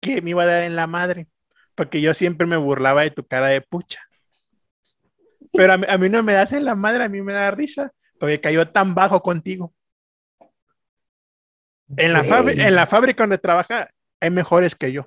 [0.00, 1.28] que me iba a dar en la madre,
[1.74, 4.00] porque yo siempre me burlaba de tu cara de pucha.
[5.52, 7.50] Pero a mí, a mí no me das en la madre, a mí me da
[7.50, 9.72] risa, porque cayó tan bajo contigo.
[11.96, 13.88] En la, en la fábrica donde trabaja
[14.20, 15.06] hay mejores que yo.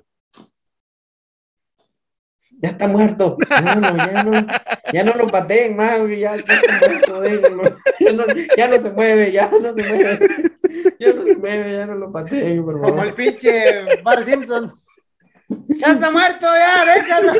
[2.60, 3.36] Ya está muerto.
[3.50, 4.46] Ya no, ya no,
[4.92, 5.98] ya no lo pateen más.
[6.08, 6.36] Ya.
[6.36, 8.24] Ya no,
[8.56, 10.18] ya no se mueve, ya no se mueve.
[10.98, 13.06] Ya no se mueve, ya no lo pateen, por Como favor.
[13.06, 14.72] el pinche Bar Simpson.
[15.68, 17.32] Ya está muerto, ya, déjalo.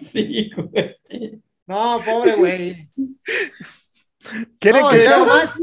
[0.00, 1.40] Sí, güey.
[1.66, 2.88] No, pobre güey.
[4.58, 5.54] ¿Quieren No, que más,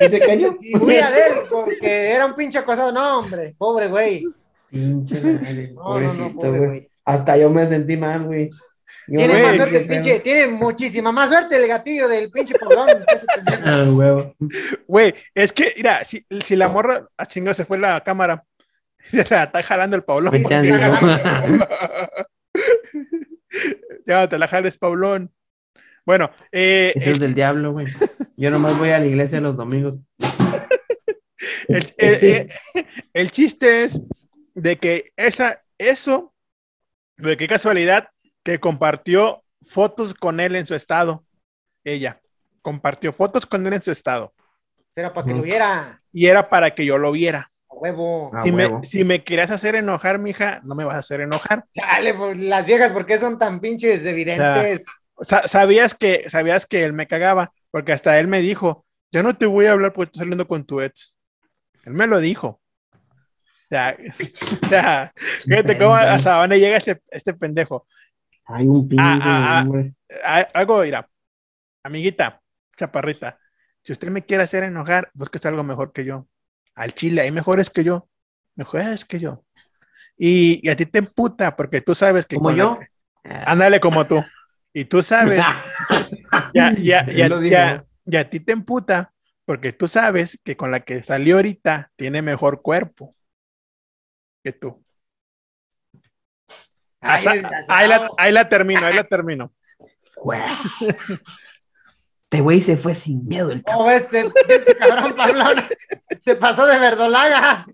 [0.00, 0.56] ¿Y se cayó?
[0.60, 2.92] y huía de él, porque era un pinche acosado.
[2.92, 4.24] No, hombre, pobre güey.
[4.70, 6.66] Pinche madre, No, no, no, pobrecito, pobre güey.
[6.68, 6.88] güey.
[7.04, 8.50] Hasta yo me sentí mal, güey.
[9.08, 12.88] Yo Tiene más suerte el pinche, tiene muchísima más suerte el gatillo del pinche poblón.
[13.64, 14.34] Ah, huevo.
[14.86, 18.44] Güey, es que, mira, si, si la morra a chingo se fue la cámara,
[19.04, 20.42] se la está jalando el de-
[24.06, 25.32] ya te la jales, Paulón.
[26.04, 27.86] Bueno, eh, Eso es el, del diablo, güey.
[28.36, 29.94] Yo nomás voy a la iglesia los domingos.
[31.68, 32.24] el- el-
[32.74, 34.00] el- el chiste es
[34.54, 36.34] de que esa, eso,
[37.16, 38.08] de qué casualidad
[38.42, 41.24] que compartió fotos con él en su estado.
[41.84, 42.20] Ella
[42.62, 44.32] compartió fotos con él en su estado.
[44.94, 46.00] Era para que lo viera.
[46.12, 47.50] Y era para que yo lo viera.
[47.68, 48.30] A huevo.
[48.42, 48.84] Si, me, huevo.
[48.84, 51.64] si me querías hacer enojar, mija, no me vas a hacer enojar.
[51.74, 54.84] Chale, pues, las viejas, ¿por qué son tan pinches evidentes?
[55.22, 59.36] Sa- sabías que sabías que él me cagaba, porque hasta él me dijo, yo no
[59.36, 61.18] te voy a hablar porque estoy saliendo con tu ex.
[61.84, 62.60] Él me lo dijo.
[62.92, 63.96] O sea,
[64.62, 67.86] o sea, fíjate cómo hasta dónde llega este, este pendejo.
[68.52, 69.72] Hay un pinche, Ah, ah,
[70.24, 70.48] ah.
[70.54, 71.08] Algo, mira,
[71.84, 72.42] amiguita,
[72.76, 73.38] chaparrita,
[73.82, 76.28] si usted me quiere hacer enojar, busque algo mejor que yo.
[76.74, 78.08] Al chile, hay mejores que yo,
[78.56, 79.44] mejores que yo.
[80.18, 82.78] Y, y a ti te emputa porque tú sabes que ¿Como yo?
[83.24, 84.24] la- ándale como tú.
[84.72, 85.46] Y tú sabes
[86.52, 87.56] ya, ya, ya, dijo.
[87.56, 89.12] ya, ya a ti te emputa
[89.44, 93.16] porque tú sabes que con la que salió ahorita tiene mejor cuerpo
[94.42, 94.81] que tú.
[97.02, 97.26] Ay,
[97.68, 99.52] ahí, la, ahí la termino, ahí la termino.
[100.16, 100.40] Güey.
[102.22, 103.86] Este güey se fue sin miedo el cabrón.
[103.86, 105.62] Oh, este, este cabrón Pablón
[106.24, 107.66] se pasó de verdolaga.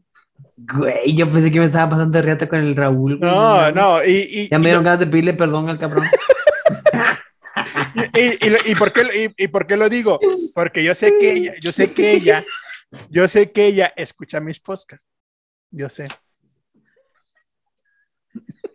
[0.56, 3.18] Güey, yo pensé que me estaba pasando de riata con el Raúl.
[3.18, 3.30] güey.
[3.30, 6.08] No, no, y, y, Ya me y, dieron ganas de pedirle perdón al cabrón.
[8.14, 10.18] y- y lo- y por qué, y por qué lo digo?
[10.54, 12.44] Porque yo sé que ella, yo sé que ella,
[13.10, 15.06] yo sé que ella escucha mis podcasts.
[15.70, 16.06] Yo sé.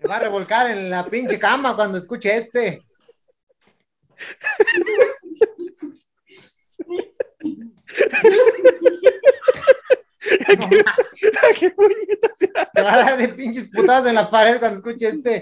[0.03, 2.83] Se va a revolcar en la pinche cama cuando escuche este.
[10.57, 10.69] No,
[11.57, 12.37] ¿Qué puñetas?
[12.37, 12.51] Se
[12.81, 15.41] va a dar de pinches putadas en la pared cuando escuche este.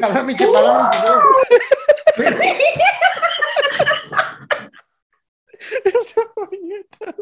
[0.00, 0.90] Cabrón, pinche paloma.
[5.84, 7.14] Esas puñetas.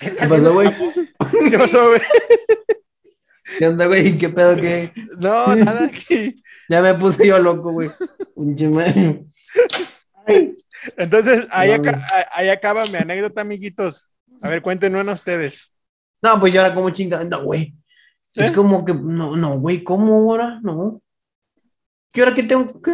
[0.00, 0.70] ¿Qué pasó, güey?
[1.50, 2.00] ¿Qué pasó, güey?
[3.58, 4.16] ¿Qué onda, güey?
[4.16, 4.92] ¿Qué pedo qué?
[5.20, 6.42] No, nada aquí.
[6.68, 7.90] Ya me puse yo loco, güey.
[10.96, 14.06] Entonces, ahí, No, aca- ahí acaba mi anécdota, amiguitos.
[14.40, 15.72] A ver, cuéntenos una ustedes.
[16.22, 17.74] No, pues yo ahora como chingada, no, güey.
[18.34, 18.54] Es ¿Eh?
[18.54, 20.60] como que, no, no, güey, ¿cómo ahora?
[20.62, 21.02] No.
[22.12, 22.92] ¿Qué hora que tengo que,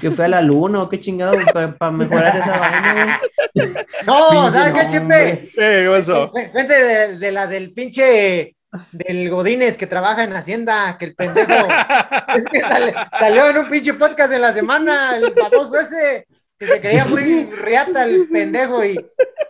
[0.00, 3.20] que fue a la luna o qué chingado para, mejorar esa vaina,
[3.54, 3.68] güey?
[4.06, 4.88] No, ¿sabes qué.
[4.88, 5.50] Chepe?
[5.54, 6.30] ¿Qué pasó?
[6.30, 8.56] Cuente de, de la del pinche
[8.90, 11.52] del Godínez que trabaja en Hacienda, que el pendejo
[12.34, 16.26] es que sale- salió en un pinche podcast en la semana, el baboso ese,
[16.66, 18.96] que se creía muy riata el pendejo y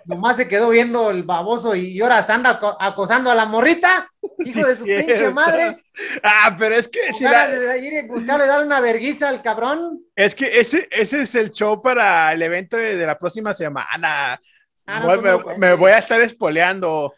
[0.07, 4.09] nomás se quedó viendo el baboso y ahora está anda aco- acosando a la morrita,
[4.39, 5.07] hijo Sí, de su cierto.
[5.07, 5.85] pinche madre.
[6.23, 10.01] Ah, pero es que, si la- de ir y buscarle darle una verguiza al cabrón.
[10.17, 14.41] es que ese, ese es el show para el evento de, de la próxima semana.
[14.87, 17.13] Ah, no, Voy- tú me, no me voy a estar espoleando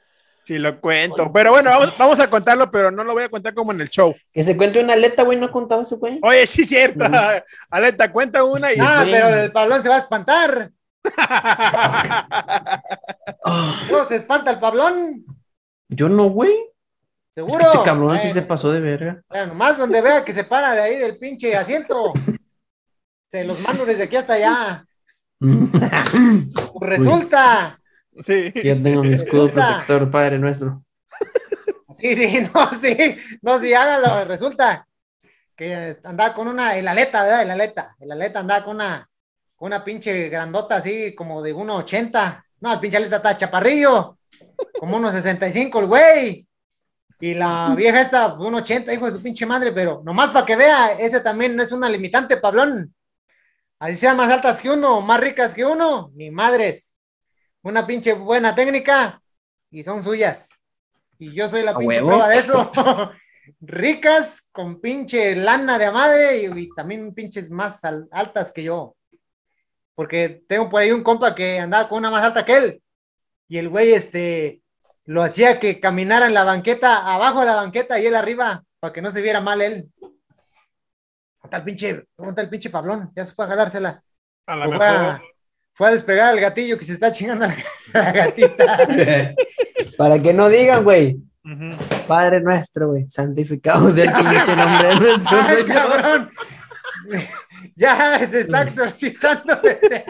[0.45, 1.33] si lo cuento.
[1.33, 3.89] Pero bueno, vamos, vamos a contarlo, pero no lo voy a contar como en el
[3.89, 4.15] show.
[4.33, 6.19] Que se cuente una aleta, güey, no contaba eso, güey.
[6.23, 7.05] Oye, sí, cierto.
[7.71, 8.77] Aleta, cuenta una y.
[8.81, 9.11] Ah, Sí.
[9.11, 10.71] pero el Pablón se va a espantar.
[13.91, 15.25] No, se espanta el Pablón,
[15.89, 16.55] yo no, güey.
[17.35, 17.65] seguro.
[17.65, 19.23] Este cabrón sí se pasó de verga.
[19.29, 22.13] Bueno, nomás donde vea que se para de ahí del pinche asiento.
[23.29, 24.85] Se los mando desde aquí hasta allá.
[26.81, 27.79] Resulta.
[28.25, 28.53] Sí.
[28.63, 30.85] Ya tengo mi escudo protector, Padre nuestro.
[31.93, 33.17] Sí, sí, no, sí.
[33.43, 34.25] No, sí, hágalo.
[34.25, 34.87] Resulta
[35.57, 37.43] que andaba con una, el aleta, ¿verdad?
[37.43, 37.97] El aleta.
[38.01, 39.09] El aleta andaba con una,
[39.55, 42.45] con una pinche grandota así como de 1.80.
[42.61, 44.19] No, el pinche aleta está chaparrillo.
[44.79, 46.49] Como unos 65 el güey.
[47.21, 50.93] Y la vieja está 1.80, hijo de su pinche madre, pero nomás para que vea,
[50.93, 52.95] ese también no es una limitante, Pablón.
[53.79, 56.94] Así sean más altas que uno, más ricas que uno, ni madres.
[57.65, 59.21] Una pinche buena técnica
[59.71, 60.51] y son suyas.
[61.19, 62.09] Y yo soy la ¿A pinche huevo?
[62.09, 62.71] prueba de eso.
[63.61, 68.63] Ricas con pinche lana de a madre y, y también pinches más al- altas que
[68.65, 68.97] yo.
[69.95, 72.83] Porque tengo por ahí un compa que andaba con una más alta que él.
[73.49, 74.63] Y el güey, este,
[75.07, 78.93] lo hacía que caminara en la banqueta, abajo de la banqueta y él arriba, para
[78.93, 79.91] que no se viera mal él.
[81.43, 83.13] ¿Dónde está el pinche, dónde está el pinche Pablón?
[83.15, 84.03] Ya se fue a jalársela.
[84.47, 84.87] A lo Fue mejor.
[84.87, 85.29] a,
[85.75, 87.55] fue a despegar al gatillo que se está chingando a
[87.93, 88.87] la, gatita.
[89.99, 91.19] Para que no digan, güey.
[92.09, 93.09] Padre nuestro, güey.
[93.09, 95.75] Santificado sea el pinche nombre de nuestro ¡Ay, Señor.
[95.75, 96.31] cabrón!
[97.77, 100.05] Ya se está exorcizando desde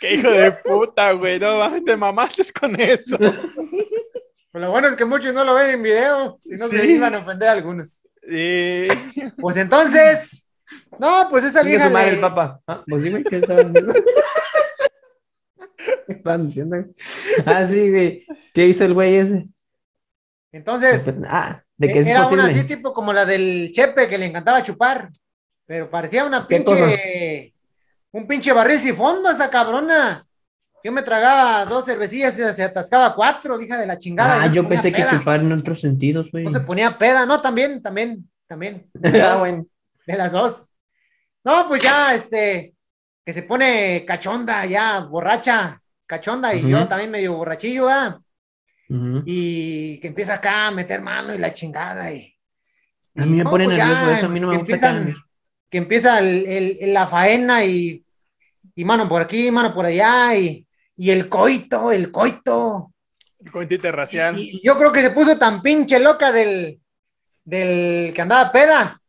[0.00, 1.38] Qué hijo de puta, güey.
[1.38, 3.18] No te mamaste con eso.
[3.18, 7.14] Pues lo bueno es que muchos no lo ven en video, si no se iban
[7.14, 8.02] a ofender a algunos.
[8.26, 8.88] Sí.
[9.38, 10.41] Pues entonces,
[10.98, 12.60] no, pues esa vieja su madre le- el papa.
[12.66, 13.94] Ah, pues güey, ¿qué estaban diciendo?
[16.06, 16.76] ¿Qué estaban diciendo?
[17.46, 18.26] Ah, sí, güey.
[18.54, 19.48] ¿Qué hizo el güey ese?
[20.52, 22.76] Entonces, Ah, de que es era una así posible.
[22.76, 25.10] tipo como la del Chepe que le encantaba chupar,
[25.66, 27.52] pero parecía una ¿Qué pinche,
[28.12, 30.26] un pinche barril fondo esa cabrona.
[30.84, 34.42] Yo me tragaba dos cervecillas y se atascaba cuatro, hija de la chingada.
[34.42, 36.44] Ah, yo pensé que chupar en otros sentidos, güey.
[36.44, 38.90] No se ponía peda, no, también, también, también.
[39.22, 39.66] Ah, bueno.
[40.06, 40.68] De las dos.
[41.44, 42.74] No, pues ya, este,
[43.24, 48.20] que se pone cachonda, ya, borracha, cachonda, y yo también medio borrachillo, ¿ah?
[49.24, 52.12] Y que empieza acá a meter mano y la chingada.
[52.12, 52.34] Y,
[53.16, 54.90] A mí me no, pone pues ya, nervioso eso, a mí no me que gusta
[54.90, 55.14] empiezan-.
[55.70, 58.04] Que empieza el- el- el- la faena y,
[58.74, 60.66] y mano por aquí, mano por allá, y,
[60.96, 62.92] y el coito, el coito.
[63.50, 64.38] Contite racial.
[64.38, 66.78] Y, y yo creo que se puso tan pinche loca del,
[67.44, 69.00] del que andaba peda.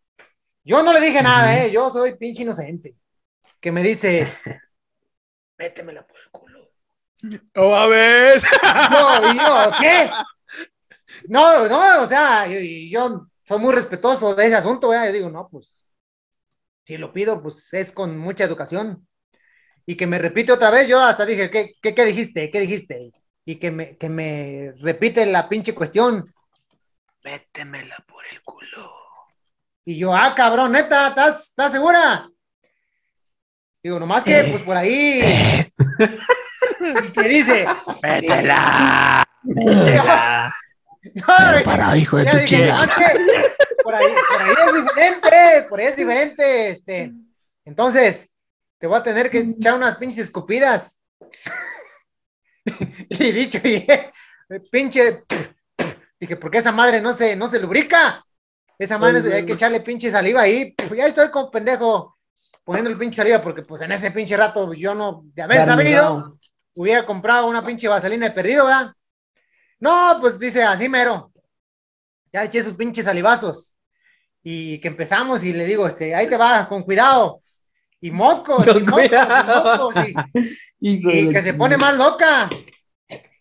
[0.64, 1.57] Yo no le dije nada.
[1.57, 1.72] ¿eh?
[1.72, 2.95] Yo soy pinche inocente.
[3.60, 4.34] Que me dice,
[5.57, 6.69] métemela por el culo.
[7.56, 8.41] ¡Oh, a ver!
[8.91, 10.10] No, y yo, ¿qué?
[11.27, 15.07] No, no, o sea, yo, yo soy muy respetuoso de ese asunto, ¿verdad?
[15.07, 15.85] Yo digo, no, pues,
[16.85, 19.07] si lo pido, pues es con mucha educación.
[19.85, 22.52] Y que me repite otra vez, yo hasta dije, ¿qué, qué, qué dijiste?
[22.52, 23.11] ¿Qué dijiste?
[23.45, 26.34] Y que me, que me repite la pinche cuestión.
[27.23, 29.02] Métemela por el culo.
[29.85, 32.30] Y yo, ah, cabrón, neta, ¿estás, estás segura?
[33.81, 34.49] Digo, nomás que, Sí.
[34.51, 35.22] pues por ahí.
[37.05, 37.65] Y que dice,
[38.01, 39.23] ¡Métela!
[39.43, 41.26] no,
[41.64, 42.77] Para, hijo de tu dije, chica.
[42.81, 43.53] "Ah, que
[43.84, 47.11] por ahí, por ahí es diferente, por ahí es diferente, este.
[47.65, 48.34] Entonces,
[48.80, 50.99] te voy a tener que echar unas pinches escupidas.
[53.10, 53.85] y dicho, y
[54.72, 55.23] pinche,
[56.19, 58.26] dije, ¿por qué esa madre no se, no se lubrica?
[58.84, 60.73] Esa Ay, hay que echarle pinche saliva ahí.
[60.73, 62.18] Pues ya estoy como pendejo
[62.65, 66.38] poniendo el pinche saliva, porque pues en ese pinche rato yo no, de haber sabido,
[66.76, 68.93] hubiera comprado una pinche vaselina de perdido, ¿verdad?
[69.80, 71.31] No, pues dice así mero.
[72.34, 73.73] Ya eché sus pinches salivazos.
[74.43, 77.41] Y que empezamos y le digo, este, ahí te va, con cuidado.
[78.01, 79.95] y mocos, y mocos, y mocos,
[80.80, 80.97] y,
[81.30, 82.49] y que se pone más loca.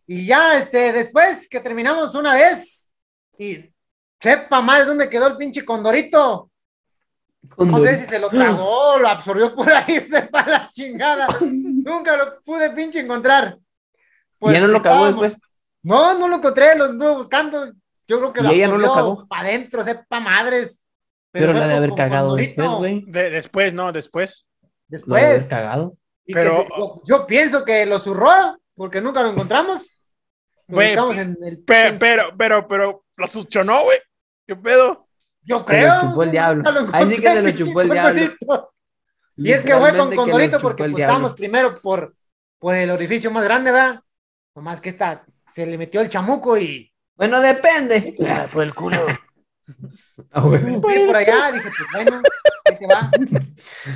[0.06, 2.92] Y ya, este, después que terminamos una vez,
[3.36, 3.71] y
[4.22, 6.48] sepa más dónde quedó el pinche condorito.
[7.58, 11.26] No sé si se lo tragó, lo absorbió por ahí, sepa la chingada.
[11.40, 13.58] Nunca lo pude pinche encontrar.
[14.40, 15.36] ¿Y ya no lo cagó después?
[15.82, 17.72] No, no lo encontré, lo anduve buscando.
[18.06, 19.28] Yo creo que ¿Y lo ella no lo absorbió cagó?
[19.28, 20.82] para adentro, sepa madres.
[21.32, 22.62] Pero fue la de haber cagado condorito.
[22.62, 23.04] después, güey.
[23.06, 24.46] De- después, no, después.
[24.88, 25.46] Lo de haber Después.
[25.48, 25.96] cagado.
[26.26, 29.98] Pero- se- yo, yo pienso que lo zurró, porque nunca lo encontramos.
[30.68, 33.98] Lo Güey, buscamos en el Pe- Pero, pero, pero, lo succionó, güey.
[34.52, 35.08] ¿Qué pedo?
[35.44, 35.94] Yo Se creo.
[35.94, 36.62] lo chupó el diablo.
[36.92, 38.22] Ahí sí que se lo chupó el diablo.
[39.34, 42.14] Y es que fue con Condorito porque pues, estábamos primero por,
[42.58, 44.02] por el orificio más grande, ¿verdad?
[44.54, 45.24] Nomás que esta
[45.54, 48.14] se le metió el chamuco y Bueno, depende.
[48.52, 49.06] por el culo.
[50.30, 50.60] Ah, fui
[51.06, 52.22] por allá, dije, pues bueno,
[52.66, 53.10] ahí te va.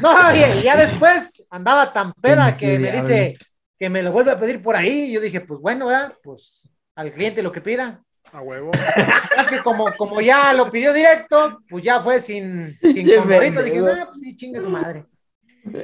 [0.01, 3.37] No, oye, y ya después andaba tan peda que me dice
[3.79, 5.11] que me lo vuelve a pedir por ahí.
[5.11, 6.15] Y yo dije, pues bueno, ¿verdad?
[6.23, 8.03] Pues al cliente lo que pida.
[8.33, 8.71] A huevo.
[9.39, 12.95] Es que como, como ya lo pidió directo, pues ya fue sin, sin.
[12.95, 15.07] Dije, no, pues sí, chingue su madre.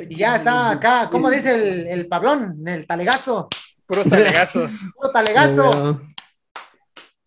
[0.08, 2.56] Y ya está acá, ¿cómo dice el, el Pablón?
[2.66, 3.48] El talegazo,
[3.86, 4.70] Puros talegazos.
[4.96, 6.00] puro talegazo.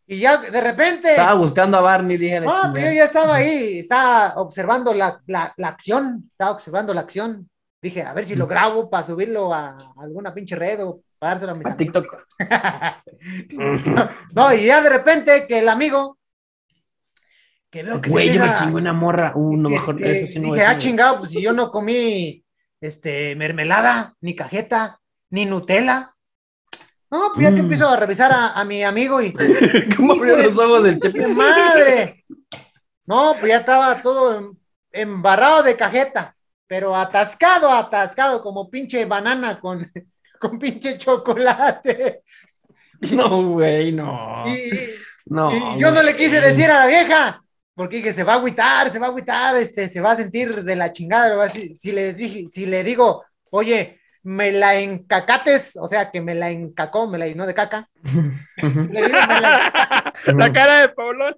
[0.07, 2.39] Y ya de repente, Estaba buscando a Barney, dije.
[2.39, 7.01] no, pues yo ya estaba ahí, estaba observando la, la, la acción, estaba observando la
[7.01, 7.49] acción.
[7.81, 11.51] Dije, a ver si lo grabo para subirlo a alguna pinche red o para dárselo
[11.53, 11.77] a mis A.
[11.77, 12.05] TikTok.
[14.33, 16.17] No, y ya de repente que el amigo,
[17.69, 19.31] que veo que se Güey, yo me chingo una morra.
[19.35, 21.71] Uh, no, que- mejor que eso sí no dije, ah, chingado, pues si yo no
[21.71, 22.43] comí
[22.81, 24.99] este, mermelada, ni cajeta,
[25.31, 26.13] ni Nutella.
[27.09, 27.65] No, pues ya que Mm.
[27.65, 29.33] empiezo a revisar a, a mi amigo y.
[29.95, 31.27] ¿Cómo abrió los ojos del ¡Qué chepe?
[31.27, 32.25] madre!
[33.07, 34.57] No, pues ya estaba todo em-
[34.91, 36.35] embarrado de cajeta,
[36.65, 39.91] pero atascado, atascado, como pinche banana con,
[40.39, 42.21] con pinche chocolate.
[43.11, 44.45] No, güey, no.
[44.47, 44.69] Y,
[45.25, 45.51] No.
[45.75, 47.41] y yo no le quise decir a la vieja,
[47.75, 50.63] porque dije, se va a agüitar, se va a agüitar, este, se va a sentir
[50.63, 51.35] de la chingada.
[51.43, 56.33] decir- Si, le dije, si le digo, oye, me la encacates, o sea, que me
[56.35, 57.89] la encacó, me la llenó de caca.
[58.05, 61.35] Si le digo, me la- La cara de Pablón.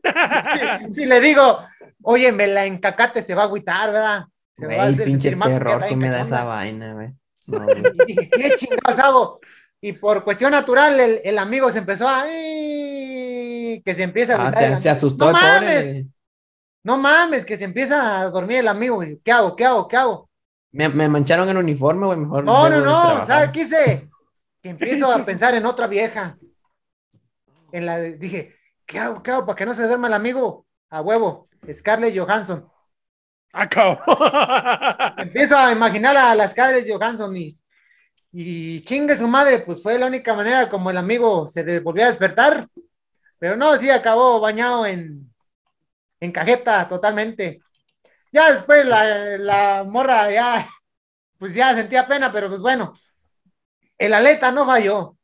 [0.87, 1.59] si- si le digo,
[2.03, 4.25] oye, me la encacates, se va a agüitar, ¿verdad?
[4.53, 7.09] Se va a Güey, hacer pinche terror que me da esa vaina, güey.
[7.47, 7.65] No.
[8.07, 9.39] Y ¿qué chingados hago?
[9.81, 12.23] Y por cuestión natural, el, el amigo se empezó a.
[12.23, 15.41] "Ay", Que se empieza a Ah, se, asustó No pobre.
[15.43, 16.05] mames,
[16.83, 18.95] no mames, que se empieza a dormir el amigo.
[18.95, 19.19] güey.
[19.23, 19.55] ¿Qué hago?
[19.55, 19.87] ¿Qué hago?
[19.87, 20.29] ¿Qué hago?
[20.71, 22.17] Me, me mancharon el uniforme, güey.
[22.17, 22.43] Mejor.
[22.43, 23.25] No, no, no.
[23.25, 24.09] ¿Sabes qué hice?
[24.61, 26.37] Que empiezo a pensar en otra vieja.
[27.71, 28.55] En la, dije,
[28.85, 29.21] ¿qué hago?
[29.21, 30.65] ¿Qué hago para que no se duerma el amigo?
[30.89, 31.47] A huevo.
[31.71, 32.67] Scarlett Johansson.
[33.59, 33.99] Acabó.
[35.17, 37.55] Empiezo a imaginar a las Scarlett Johansson y,
[38.31, 42.05] y chingue su madre, pues fue la única manera como el amigo se de- volvió
[42.05, 42.67] a despertar.
[43.39, 45.33] Pero no, sí, acabó bañado en,
[46.19, 47.61] en cajeta totalmente.
[48.33, 50.67] Ya después la, la morra ya,
[51.39, 52.93] pues ya sentía pena, pero pues bueno,
[53.97, 55.17] el aleta no falló,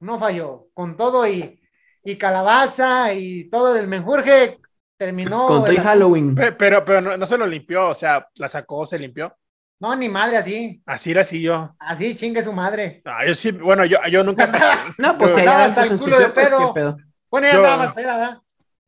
[0.00, 0.68] no falló.
[0.74, 1.60] Con todo y,
[2.04, 4.58] y calabaza y todo del menjurje,
[4.98, 5.46] terminó.
[5.46, 6.34] Con todo y Halloween.
[6.34, 9.34] Pe- Pero, pero no, no se lo limpió, o sea, la sacó, se limpió.
[9.80, 11.76] No, ni madre así, Así la siguió.
[11.78, 13.00] así chingue su madre.
[13.04, 14.50] Ah, yo sí, bueno, yo, yo nunca.
[14.98, 16.96] No, pues Yo- si Andaba allá hasta el culo de ensució, pues, pedo.
[17.30, 18.38] Bueno, ya Yo- estaba más peda, ¿verdad?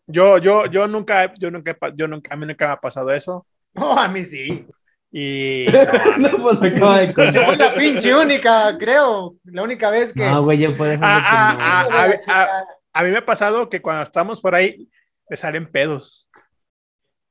[0.06, 2.76] Yo, yo, yo nunca, yo nunca, he pa- yo nunca, a mí nunca me ha
[2.80, 3.46] pasado eso.
[3.74, 4.66] No, a mí sí.
[5.12, 5.66] Y
[6.18, 7.58] no, No, pues acaba de Yo contar.
[7.58, 9.36] la pinche única, creo.
[9.44, 10.26] La única vez que.
[10.28, 11.00] No, güey, yo por eso.
[11.04, 12.64] Ah, ah, Hijo de la a- a- chica.
[12.92, 14.88] a mí me ha pasado que cuando estamos por ahí,
[15.30, 16.28] le salen pedos.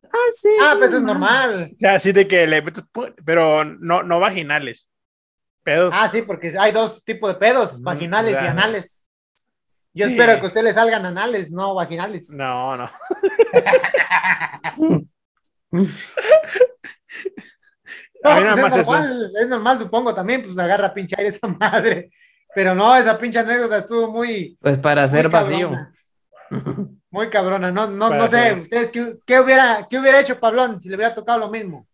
[0.03, 0.49] Ah, sí.
[0.61, 1.71] Ah, pues eso es normal.
[1.75, 2.63] O sea, así de que le
[3.25, 4.89] pero no, no vaginales.
[5.63, 5.93] Pedos.
[5.95, 9.07] Ah, sí, porque hay dos tipos de pedos, vaginales y anales.
[9.93, 10.13] Yo Sí.
[10.13, 12.29] espero que a ustedes les salgan anales, no vaginales.
[12.31, 12.89] No, no.
[18.21, 22.11] No, pues es normal, es normal, supongo también, pues agarra pinche aire esa madre.
[22.53, 25.71] Pero no, esa pinche anécdota estuvo muy, Pues para muy hacer vacío.
[27.11, 30.89] Muy cabrona, no, no, no sé, ustedes qué, qué hubiera, qué hubiera hecho Pablón si
[30.89, 31.87] le hubiera tocado lo mismo.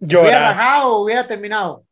[0.00, 0.42] ¿Hubiera Llorar.
[0.56, 1.86] rajado o hubiera terminado?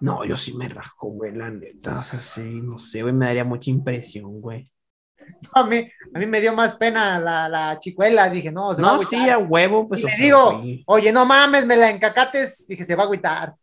[0.00, 1.98] No, yo sí me rajo, güey, la neta.
[2.00, 4.70] O sea, sí, no sé, güey, me daría mucha impresión, güey.
[5.54, 8.88] A mí, a mí me dio más pena la, la chicuela, dije, no, se va
[8.90, 9.20] a No, agüitar.
[9.24, 10.02] sí, a huevo, pues.
[10.02, 13.54] y le digo, oye, no mames, me la encacates, dije, se va a agüitar.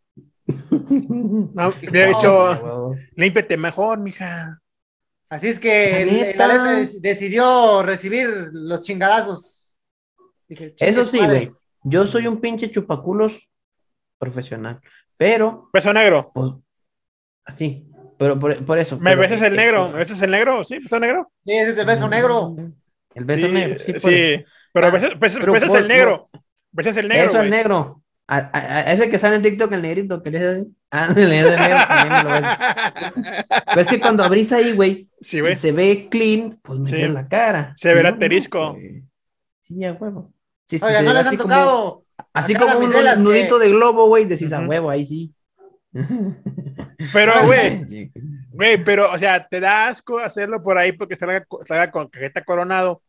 [1.54, 4.58] No, hubiera No, dicho, límpiate mejor, mija.
[5.32, 9.74] Así es que La el, el decidió recibir los chingadazos.
[10.46, 11.46] Dije, "Chingue Eso sí, madre".
[11.46, 11.56] güey.
[11.84, 13.48] Yo soy un pinche chupaculos
[14.18, 14.78] profesional.
[15.16, 16.30] Pero, Beso negro.
[16.34, 16.52] pues,
[17.46, 17.86] así.
[18.18, 18.98] Pero por, por eso.
[18.98, 19.88] ¿Me que- el negro?
[19.88, 20.64] ¿Me besas el negro?
[20.64, 21.32] Sí, beso negro.
[21.46, 22.54] Sí, ese es el beso negro.
[23.14, 23.78] El beso sí, negro.
[23.82, 24.08] Sí, eso.
[24.72, 25.00] pero Ah, pero
[25.72, 26.28] por- el negro.
[26.72, 27.44] Besas el negro, Eso güey.
[27.46, 28.02] el negro.
[28.26, 30.70] A, a- a ese que sale en TikTok, el negrito, que le dice.
[30.94, 32.44] Ah, me lo ves.
[33.66, 35.56] Pero es que cuando abrís ahí, güey, Sí, y güey.
[35.56, 37.08] se ve clean, pues metes Sí.
[37.08, 37.72] la cara.
[37.76, 38.76] Se ve el asterisco.
[39.62, 40.32] Sí, a huevo.
[40.68, 42.04] Sí, sí, Oiga, no les así han como- tocado.
[42.34, 44.68] Así como un que- nudito de globo, güey, decís a Ujú.
[44.68, 45.34] huevo, ahí sí.
[47.12, 48.10] Pero, güey,
[48.50, 52.44] güey, pero, o sea, te da asco hacerlo por ahí porque salga, salga con cajeta
[52.44, 53.02] coronado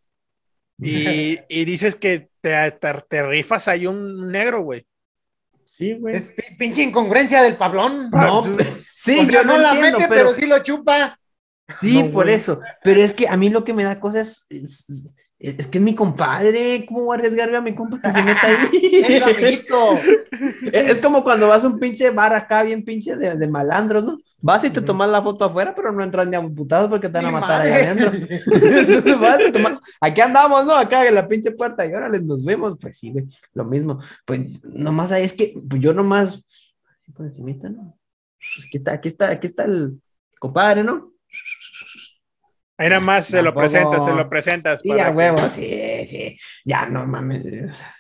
[0.80, 4.86] y, y dices que te, te, te rifas ahí un negro, güey.
[5.84, 6.16] Sí, güey.
[6.16, 8.10] Es pi- pinche incongruencia del Pablón.
[8.12, 10.40] No, Ah, sí, o sea, yo no, no, la entiendo, mete, pero, pero...
[10.40, 11.20] sí lo chupa.
[11.82, 12.36] sí, No, por güey.
[12.36, 12.60] eso.
[12.84, 14.86] Pero es que a mí lo que me da cosas es,
[15.40, 16.86] es, es que es mi compadre.
[16.88, 18.70] ¿Cómo voy a arriesgarme a mi compa que se meta ahí?
[20.72, 24.18] es como cuando vas a un pinche bar acá, bien pinche de, de malandros, ¿no?
[24.46, 27.14] Vas y te tomas la foto afuera, pero no entras ni a putados porque te
[27.14, 27.86] van a matar ahí madre.
[27.88, 28.12] adentro.
[28.54, 30.76] Entonces vas y tomas- Aquí andamos, ¿no?
[30.76, 32.78] Acá en la pinche puerta y órale, nos vemos.
[32.82, 34.00] Pues sí, güey, lo mismo.
[34.26, 36.44] Pues nomás ahí es que, pues yo nomás,
[37.02, 37.98] así por encimita, ¿no?
[38.68, 40.02] Aquí está, aquí está, aquí está el
[40.40, 41.14] compadre, ¿no?
[42.78, 44.82] Ahí nada más se lo presentas, se lo presentas.
[44.82, 46.38] Sí, para a huevo, sí, sí.
[46.66, 47.46] Ya no mames.
[47.46, 47.96] o sea,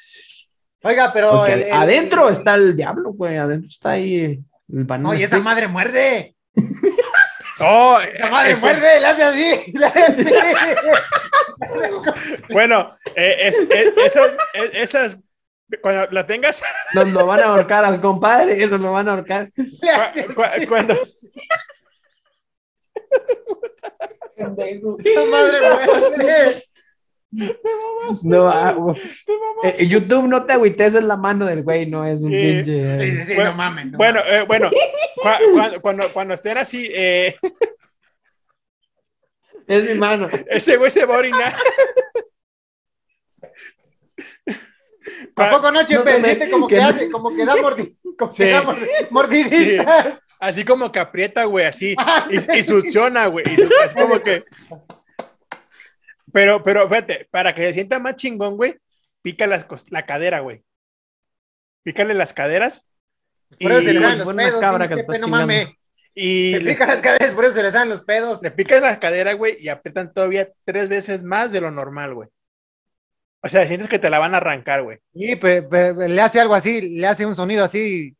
[0.83, 1.31] Oiga, pero.
[1.31, 3.37] porque el- el- adentro está el diablo, güey.
[3.37, 6.35] Adentro está ahí No, y esa madre muerde.
[7.59, 9.71] Oh, Esa madre eso- muerde, le hace así.
[9.73, 10.25] le hace así.
[12.49, 14.25] Bueno, eh, es, es- eso-
[14.55, 15.17] es- esas,
[15.81, 16.63] cuando la tengas,
[16.95, 19.51] Nos lo van a ahorcar al compadre, nos lo van a ahorcar.
[19.53, 19.63] Cu-
[20.67, 20.95] cuando,
[24.35, 26.63] Esa madre muerde.
[28.23, 28.75] No, ah.
[29.63, 32.37] Eh, YouTube no te agüites, es la mano del güey, no es un Sí.
[32.37, 32.63] pinche.
[32.63, 33.15] Sí, eh.
[33.17, 33.85] sí, sí, Bueno, no mames.
[33.91, 34.69] no bueno, eh, bueno,
[35.15, 37.35] cua- cuando, cuando, cuando estén así, eh,
[39.67, 40.27] Es mi mano.
[40.49, 41.55] ese güey se va a orinar.
[45.35, 46.19] ¿A poco no, Chepe?
[46.19, 48.43] no como que, que no- hace, como que da mordi, como Sí.
[48.43, 50.19] que da mordi- mordiditas.
[50.39, 51.95] Así como que aprieta, güey, así.
[52.29, 53.45] Y, y succiona, güey.
[53.47, 54.43] y así como que.
[56.33, 58.75] Pero, pero, fíjate, para que se sienta más chingón, güey,
[59.21, 60.63] pica las la cadera, güey.
[61.83, 62.85] Pícale las caderas.
[63.61, 64.59] Por eso y- se le dan los una pedos.
[64.59, 65.69] cabra pinche que Chepe, está no mames.
[66.15, 68.41] y Le le, pican las caderas, por eso se les dan los pedos.
[68.41, 72.29] le picas las caderas, güey, y aprietan todavía tres veces más de lo normal, güey.
[73.41, 74.99] O sea, sientes que te la van a arrancar, güey.
[75.13, 78.15] Y pe- pe- pe- le hace algo así, le hace un sonido así.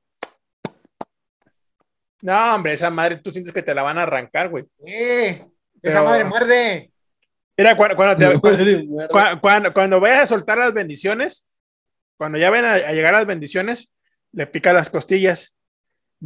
[2.22, 4.66] No, hombre, esa madre, tú sientes que te la van a arrancar, güey.
[4.86, 5.30] Eh,
[5.82, 6.92] esa Pero- madre muerde.
[7.58, 9.14] Mira, cuando, cuando, te- Madre muerta.
[9.14, 11.46] Cua- Cuando, cuando vayas a soltar las bendiciones,
[12.18, 13.92] cuando ya ven a, a llegar las bendiciones,
[14.32, 15.56] le pica las costillas.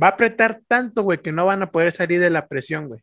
[0.02, 3.02] Va a apretar tanto, güey, que no van a poder salir de la presión, güey.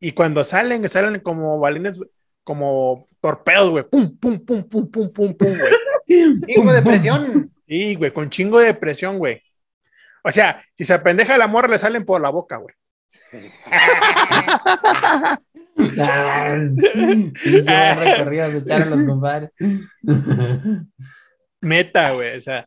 [0.00, 1.98] Y cuando salen, salen como balines,
[2.42, 3.84] como torpedos, güey.
[3.84, 5.72] Pum, pum, pum, pum, pum, pum, pum, güey.
[6.48, 7.50] Hijo de presión.
[7.66, 9.40] Y, güey, con chingo de presión, güey.
[10.22, 12.74] O sea, si se apendeja la morra, le salen por la boca, güey.
[15.74, 19.50] Pinche buen recorrido se echaron los compadres.
[21.60, 22.38] Neta, güey.
[22.38, 22.66] O sea,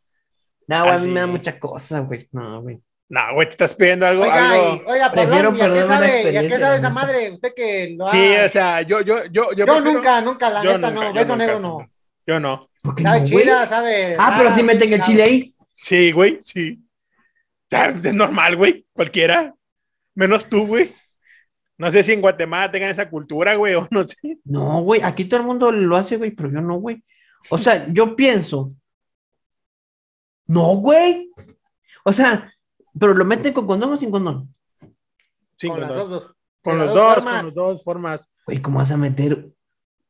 [0.67, 2.27] No, güey, a mí me da mucha cosa, güey.
[2.31, 2.79] No, güey.
[3.09, 4.23] no, güey, te estás pidiendo algo.
[4.23, 4.75] Oiga, algo...
[4.75, 7.31] y- oiga, Prefiero ¿y a qué sabe, ¿y a qué sabe esa madre?
[7.31, 8.11] Usted que lo ha...
[8.11, 11.05] Sí, o sea, yo, yo, yo, yo, yo prefiero- nunca, nunca, la yo neta, nunca,
[11.05, 11.13] no.
[11.13, 11.89] yo Beso nunca, negro no.
[12.25, 12.69] Yo no.
[12.81, 14.15] ¿Por qué Sabe no, chida, sabe.
[14.19, 15.55] Ah, pero si sí meten el chile ahí.
[15.73, 16.79] Sí, güey, sí.
[16.81, 19.53] O sea, es normal, güey, cualquiera.
[20.17, 20.95] Menos tú, güey.
[21.77, 24.39] No sé si en Guatemala tengan esa cultura, güey, o no sé.
[24.45, 27.03] No, güey, aquí todo el mundo lo hace, güey, pero yo no, güey.
[27.51, 28.73] O sea, yo pienso.
[30.47, 31.31] No, güey.
[32.03, 32.51] O sea,
[32.99, 34.55] pero lo meten con condón o sin condón.
[35.55, 37.35] Sí, Con con, las los, dos, con los dos, formas.
[37.35, 38.29] con las dos formas.
[38.47, 39.51] Güey, ¿cómo vas a meter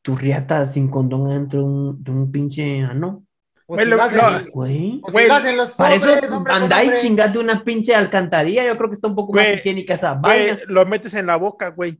[0.02, 3.27] tu riata sin condón adentro de un, de un pinche ano?
[3.70, 5.02] O Güey, si lo- hacen- Güey.
[5.02, 8.66] Güey, los Para eso hombres, hombre andá y chingate una pinche alcantarilla.
[8.66, 10.60] Yo creo que está un poco más higiénica esa Güey, vaina.
[10.68, 12.00] lo metes en la boca, güey.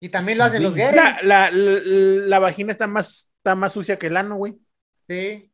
[0.00, 0.94] Y también lo hacen los gays.
[0.94, 4.54] La, la, la, la vagina está más, está más sucia que el ano, güey.
[5.08, 5.50] Sí.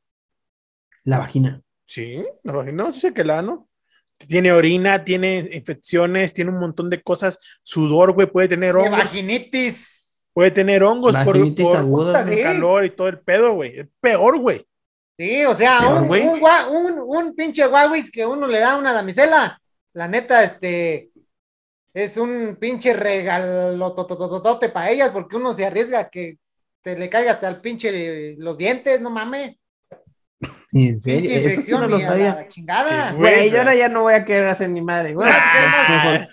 [1.05, 1.61] La vagina.
[1.87, 3.69] Sí, la vagina más sucia que el ano.
[4.17, 7.39] Tiene orina, tiene infecciones, tiene un montón de cosas.
[7.63, 8.91] Sudor, güey, puede tener hongos.
[8.91, 10.00] vaginitis.
[10.33, 12.25] Puede tener hongos por, por- aguda.
[12.25, 12.43] Sí.
[12.43, 13.81] calor y todo el pedo, güey.
[13.81, 14.67] Es peor, güey.
[15.19, 16.41] Sí, o sea, un, un,
[16.71, 19.61] un, un pinche guauis que uno le da a una damisela.
[19.93, 21.11] La neta, este,
[21.93, 26.39] es un pinche regalo totototote para ellas porque uno se arriesga a que
[26.83, 29.57] se le caiga hasta el pinche los dientes, no mames.
[30.73, 31.21] ¿En serio?
[31.23, 32.35] Pinche Eso sí infección no lo y a sabía.
[32.37, 33.11] la chingada.
[33.11, 35.29] Sí, Güey, yo ahora ya no voy a querer hacer ni madre, güey.
[35.29, 36.29] Mejor-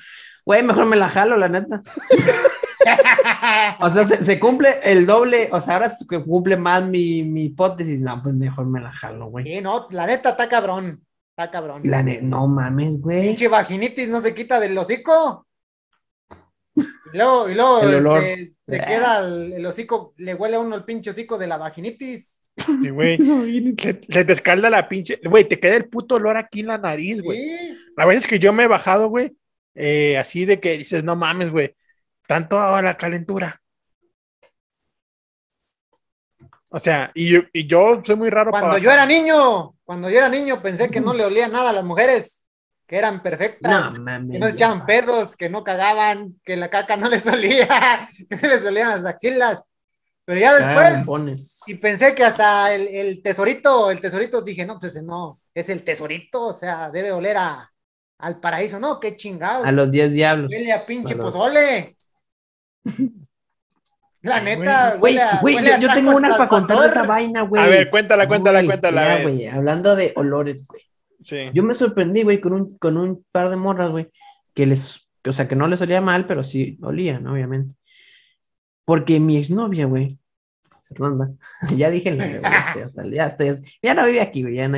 [0.46, 1.82] Güey, mejor me la jalo, la neta.
[3.80, 7.46] O sea, se, se cumple el doble, o sea, ahora se cumple más mi, mi
[7.46, 8.00] hipótesis.
[8.00, 9.46] No, pues mejor me la jalo, güey.
[9.46, 11.02] Sí, no, la neta está cabrón.
[11.30, 11.82] Está cabrón.
[11.86, 13.24] La ne- no mames, güey.
[13.28, 15.46] Pinche vaginitis no se quita del hocico.
[16.76, 18.24] Y luego, y luego El olor.
[18.24, 21.58] este, le queda el, el hocico, le huele a uno el pinche hocico de la
[21.58, 22.46] vaginitis.
[22.82, 23.18] Sí, güey.
[23.18, 25.20] Se, se te escalda la pinche.
[25.24, 27.40] Güey, te queda el puto olor aquí en la nariz, güey.
[27.40, 27.78] Sí.
[27.96, 29.36] La verdad es que yo me he bajado, güey.
[29.76, 31.76] eh, así de que dices, no mames, güey.
[32.28, 33.60] Tanto a la calentura.
[36.70, 40.10] O sea, y yo, y yo soy muy raro Cuando para yo era niño, cuando
[40.10, 42.46] yo era niño pensé que no le olía nada a las mujeres,
[42.86, 46.98] que eran perfectas, No que no se echaban pedos, que no cagaban, que la caca
[46.98, 49.70] no les olía, que no les olían las axilas.
[50.26, 51.62] Pero ya después, Pones.
[51.68, 55.84] y pensé que hasta el, el tesorito, el tesorito, dije, no, pues no, es el
[55.86, 57.72] tesorito, o sea, debe oler a,
[58.20, 59.66] al paraíso, no, qué chingados.
[59.66, 60.52] A los 10 diablos.
[60.52, 61.97] Huele a pinche A los- pozole.
[64.22, 67.62] La neta, Güey, güey, yo, tengo una para contar de esa vaina, güey.
[67.64, 69.22] A ver, cuéntala, cuéntala, Güey, cuéntala.
[69.22, 70.82] güey, hablando de olores, güey.
[71.22, 71.38] Sí.
[71.54, 74.10] Yo me sorprendí, güey, con un, con un par de morras, güey,
[74.54, 77.74] que les, o sea, que no les olía mal, pero sí olían, obviamente.
[78.86, 80.18] Porque mi exnovia, güey,
[80.90, 81.32] Fernanda,
[81.76, 84.78] ya dije, güey, ya, está, ya, está, ya, ya no vive aquí, güey, ya no.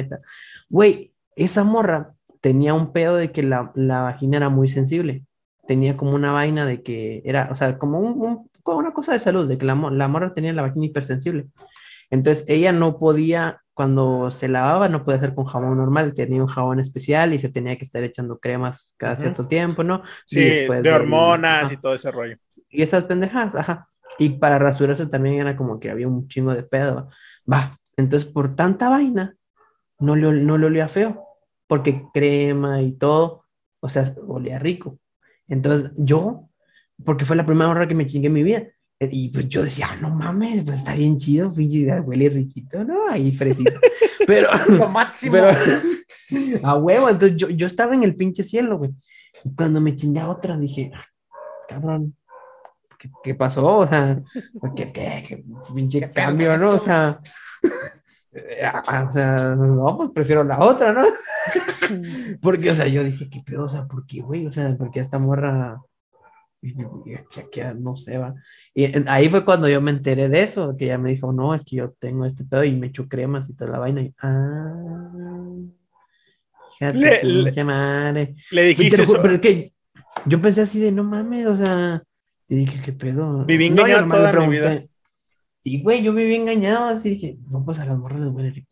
[0.69, 5.23] Güey, esa morra tenía un pedo de que la, la vagina era muy sensible.
[5.69, 9.13] Tenía como una vaina de que era, o sea, como un, un- como una cosa
[9.13, 11.47] de salud, de que la, la morra tenía la vagina hipersensible.
[12.11, 16.49] Entonces ella no podía, cuando se lavaba, no podía hacer con jabón normal, tenía un
[16.49, 20.03] jabón especial y se tenía que estar echando cremas cada cierto tiempo, ¿no?
[20.25, 21.73] Sí, de del- hormonas ajá.
[21.73, 22.37] y todo ese rollo.
[22.69, 23.89] Y esas pendejadas, ajá.
[24.19, 27.09] Y para rasurarse también era como que había un chingo de pedo.
[27.51, 29.35] Va, entonces por tanta vaina,
[29.99, 31.25] no le, no le olía feo,
[31.67, 33.45] porque crema y todo,
[33.81, 34.99] o sea, olía rico.
[35.49, 36.49] Entonces yo,
[37.03, 38.63] porque fue la primera hora que me chingué en mi vida,
[38.99, 42.83] eh, y pues yo decía, "Ah, no mames, pues está bien chido, pinche, huele riquito,
[42.83, 43.09] ¿no?
[43.09, 43.79] Ahí fresito.
[44.27, 45.33] Pero, Lo máximo.
[45.33, 45.49] pero
[46.63, 48.91] a huevo, entonces yo, yo estaba en el pinche cielo, güey.
[49.43, 51.05] Y cuando me chingué a otra, dije, "Ah,
[51.67, 52.15] cabrón,
[52.99, 53.65] ¿qué, qué pasó?
[53.77, 54.21] O sea,
[54.75, 55.43] ¿qué, qué, qué
[55.73, 56.69] pinche ¿Qué pedo cambio, no?
[56.71, 57.19] O sea,
[58.33, 61.01] eh, ah, o sea, no, pues prefiero la otra, ¿no?
[62.41, 63.65] Porque, o sea, yo dije, ¿qué pedo?
[63.65, 64.45] O sea, ¿por qué, güey?
[64.47, 65.81] O sea, porque esta morra,
[67.79, 68.35] no sé, va.
[68.73, 71.63] Y ahí fue cuando yo me enteré de eso, que ella me dijo, no, es
[71.63, 74.01] que yo tengo este pedo y me echo cremas y toda la vaina.
[74.01, 75.11] Y, ah,
[76.77, 78.35] fíjate, Le- madre.
[78.51, 79.21] Le dijiste eso.
[79.21, 79.73] pero es que
[80.25, 82.03] yo pensé así de, no mames, o sea,
[82.47, 83.45] y dije, ¿qué pedo?
[83.45, 84.85] Viví No, engañado toda mi vida.
[85.63, 88.69] Y, güey, yo viví engañado, así dije, no, pues a las morras les huele rico.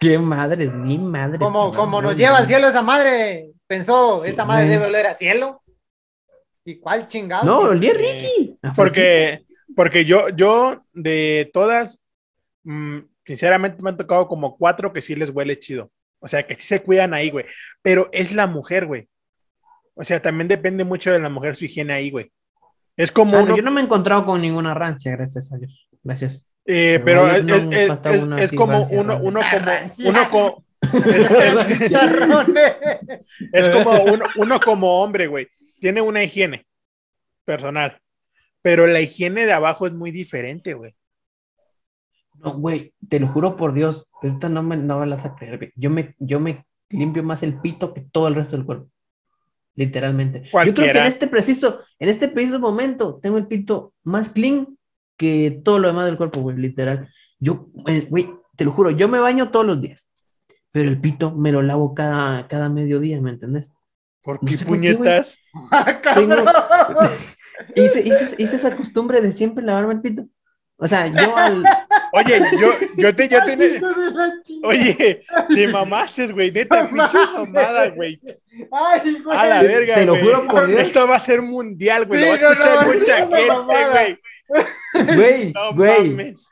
[0.00, 1.38] Qué madres, ni madres.
[1.38, 4.86] Como, como no, nos no, lleva al cielo esa madre, pensó, Sí, esta madre debe
[4.86, 5.62] oler a cielo.
[6.64, 7.44] ¿Y cuál chingado?
[7.44, 8.58] No, olía Eh, Ricky.
[8.62, 9.44] Ah, Porque,
[9.76, 12.00] porque yo, yo de todas,
[12.64, 15.90] mm, sinceramente me han tocado como cuatro que sí les huele chido.
[16.18, 17.44] O sea, que sí se cuidan ahí, güey.
[17.82, 19.06] Pero es la mujer, güey.
[19.94, 22.32] O sea, también depende mucho de la mujer su higiene ahí, güey.
[22.96, 25.88] Es como no, uno, yo no me he encontrado con ninguna rancia, gracias a Dios.
[26.02, 26.44] Gracias.
[26.64, 30.08] Eh, pero es, como uno, uno como, Rancia.
[30.08, 30.64] uno como,
[33.52, 35.48] es, como uno, uno como hombre, güey.
[35.80, 36.66] Tiene una higiene
[37.44, 37.98] personal.
[38.62, 40.94] Pero la higiene de abajo es muy diferente, güey.
[42.34, 45.34] No, güey, te lo juro por Dios, esta no me, no me la vas a
[45.34, 45.72] creer, güey.
[45.76, 48.90] Yo me, yo me limpio más el pito que todo el resto del cuerpo.
[49.74, 50.44] Literalmente.
[50.44, 54.76] Yo creo que en este preciso, en este preciso momento, tengo el pito más clean
[55.20, 57.10] que todo lo demás del cuerpo, güey, literal.
[57.38, 60.08] Yo, eh, güey, te lo juro, yo me baño todos los días,
[60.72, 63.70] pero el pito me lo lavo cada, cada mediodía, ¿me entendés?
[64.22, 65.38] ¿Por No qué sé por qué, puñetas?
[66.02, 66.46] Cabrón.
[67.76, 70.26] Hice, hice, hice esa costumbre de siempre lavarme el pito.
[70.78, 71.62] O sea, yo al...
[72.12, 73.80] Oye, yo, yo te, yo te,
[74.64, 75.22] oye,
[75.54, 78.20] te mamaste, güey, neta, No pinche mamada, güey.
[78.72, 79.38] Ay, güey.
[79.38, 80.80] A la verga, Te lo juro por Dios.
[80.80, 82.20] Esto va a ser mundial, güey.
[82.20, 83.46] Sí, lo va a no, escuchar no, mucha gente,
[83.92, 84.18] güey.
[85.16, 86.10] Güey, No güey.
[86.10, 86.48] mames.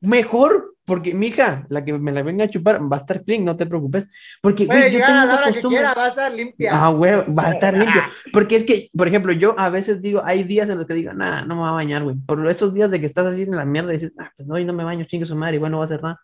[0.00, 3.44] Mejor, porque mi hija, la que me la venga a chupar, va a estar clean,
[3.44, 4.08] no te preocupes.
[4.40, 5.78] Porque, güey, yo tengo a la esa hora que costumbre.
[5.78, 6.70] quiera, va a estar limpia.
[6.74, 8.02] Ah, güey, va a estar limpio.
[8.32, 11.12] Porque es que, por ejemplo, yo a veces digo, hay días en los que digo,
[11.12, 12.16] nah, no me voy a bañar, güey.
[12.16, 14.58] Por esos días de que estás así en la mierda y dices, ah, pues no,
[14.58, 16.20] y no me baño, chingue su madre, igual no va a hacer nada.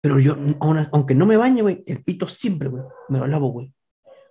[0.00, 0.36] Pero yo,
[0.90, 3.72] aunque no me bañe, güey, el pito siempre, güey, me lo lavo, güey.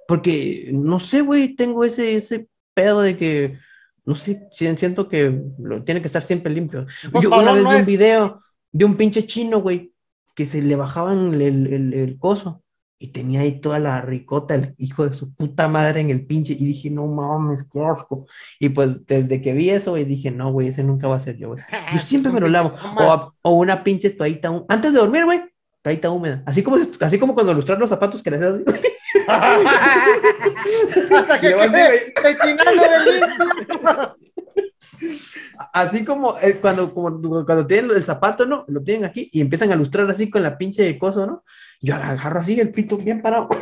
[0.08, 3.60] Porque, no sé, güey, tengo ese, ese pedo de que,
[4.06, 6.86] no sé, si- siento que lo, tiene que estar siempre limpio.
[7.12, 8.42] Pues, Yo una vez no vi un video
[8.72, 9.94] de un pinche chino, güey,
[10.36, 12.64] que se le bajaban el, el- el- el coso.
[13.04, 16.54] Y tenía ahí toda la ricota, el hijo de su puta madre en el pinche.
[16.54, 18.28] Y dije, no mames, qué asco.
[18.60, 21.36] Y pues desde que vi eso, y dije, no, güey, ese nunca va a ser
[21.36, 21.64] yo, güey.
[21.94, 22.74] Yo siempre me lo lavo.
[23.00, 25.42] O, o una pinche toallita, antes de dormir, güey,
[25.82, 26.44] toallita húmeda.
[26.46, 28.88] Así como, así como cuando lustrar los zapatos que les haces así.
[31.16, 34.16] Hasta que quede rechinando de limpio.
[35.74, 38.66] Así como eh, cuando, como, cuando tienen el zapato, ¿no?
[38.68, 41.44] Lo tienen aquí y empiezan a lustrar así con la pinche coso, ¿no?
[41.82, 43.50] Yo la agarro así, el pito bien parado.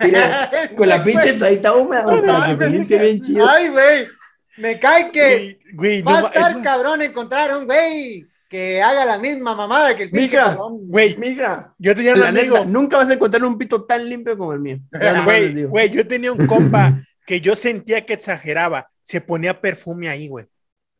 [0.00, 0.30] Y le-
[0.76, 3.48] con la pinche toallita húmeda, güey, para que se limpie bien chido.
[3.48, 4.06] Ay, güey.
[4.58, 9.06] Me cae que Güey, va no a estar es- cabrón encontrar un güey que haga
[9.06, 10.86] la misma mamada que el cabrón.
[10.88, 14.06] güey, Mija, yo tenía un la amigo, neta, nunca vas a encontrar un pito tan
[14.08, 14.78] limpio como el mío.
[15.70, 20.44] Güey, yo tenía un compa que yo sentía que exageraba, se ponía perfume ahí, güey.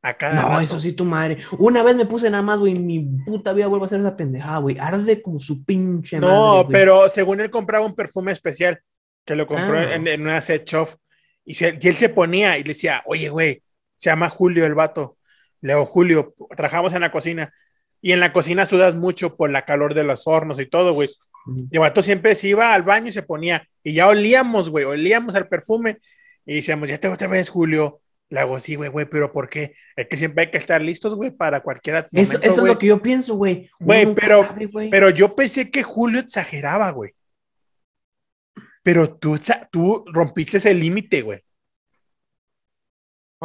[0.05, 0.61] A cada No, rato.
[0.63, 1.39] eso sí, tu madre.
[1.59, 4.59] Una vez me puse nada más, güey, mi puta vida vuelvo a hacer esa pendejada,
[4.59, 4.77] güey.
[4.81, 6.35] Arde como su pinche madre.
[6.35, 6.67] No, güey.
[6.73, 8.81] pero según él compraba un perfume especial
[9.25, 9.95] que lo compró Ah.
[9.95, 10.89] en, en una set shop
[11.45, 13.63] y, se- y él se ponía y le decía, oye, güey,
[13.97, 15.19] se llama Julio el vato.
[15.63, 17.53] Le digo, Julio, trabajamos en la cocina
[18.01, 21.09] y en la cocina sudas mucho por la calor de los hornos y todo, güey.
[21.71, 25.35] Y vato siempre se iba al baño y se ponía y ya olíamos, güey, olíamos
[25.35, 25.99] al perfume
[26.45, 28.01] y decíamos, ya te otra vez, Julio.
[28.29, 29.75] Le hago, sí, güey, güey, pero ¿por qué?
[29.95, 32.79] Es que siempre hay que estar listos, güey, para cualquier Eso, momento, eso es lo
[32.79, 33.69] que yo pienso, güey.
[33.79, 34.89] Güey, pero- sabe, güey.
[34.91, 37.13] Pero yo pensé que Julio exageraba, güey.
[38.83, 39.39] Pero tú,
[39.71, 41.41] tú rompiste ese límite, güey.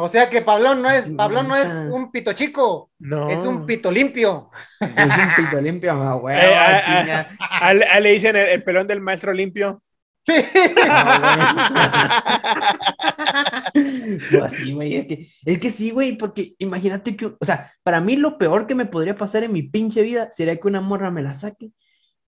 [0.00, 3.28] O sea que Pablón no es, Pablón no es un pito chico, No.
[3.28, 4.48] es un pito limpio.
[4.80, 6.36] Es un pito limpio, ah, güey.
[6.36, 7.36] Eh, ah, chinga.
[7.40, 9.82] A, él- a él le dicen el, el pelón del maestro limpio.
[10.24, 10.34] Sí.
[14.32, 18.00] No, así, güey, es que, es que sí, güey, porque imagínate que, o sea, para
[18.00, 21.10] mí lo peor que me podría pasar en mi pinche vida sería que una morra
[21.10, 21.72] me la saque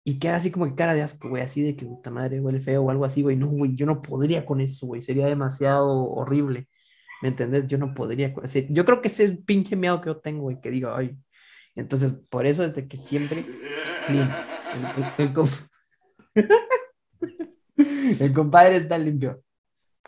[0.05, 2.60] y queda así como que cara de asco, güey, así de que puta madre huele
[2.60, 3.36] feo o algo así, güey.
[3.36, 6.68] No, güey, yo no podría con eso, güey, sería demasiado horrible.
[7.22, 7.66] ¿Me entendés?
[7.66, 8.66] Yo no podría ese.
[8.70, 11.16] Yo creo que ese es el pinche miedo que yo tengo, güey, que digo, ay.
[11.74, 13.47] Entonces, por eso desde que siempre
[14.06, 14.34] clean.
[14.74, 15.48] El, el- el com-
[18.20, 19.42] el compadre está limpio.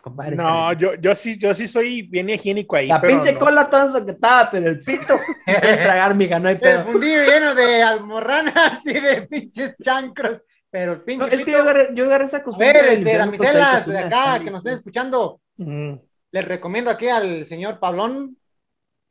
[0.01, 0.93] Compadre está No, limpio.
[0.95, 2.87] yo, yo sí, yo sí soy bien higiénico ahí.
[2.87, 3.39] La pero pinche no.
[3.39, 5.19] cola toda que estaba, pero el pito.
[5.45, 6.83] Puedes tragar, mija, no hay El pedo.
[6.85, 10.43] fundillo lleno de almorranas y de pinches chancros.
[10.69, 12.73] Pero el pinche No, es que pito- yo agarré, yo agarré esa A costumbre.
[12.73, 15.93] ver, de este, damiselas de acá está que nos estén escuchando, Mm.
[16.33, 18.35] Les recomiendo aquí al señor Pablón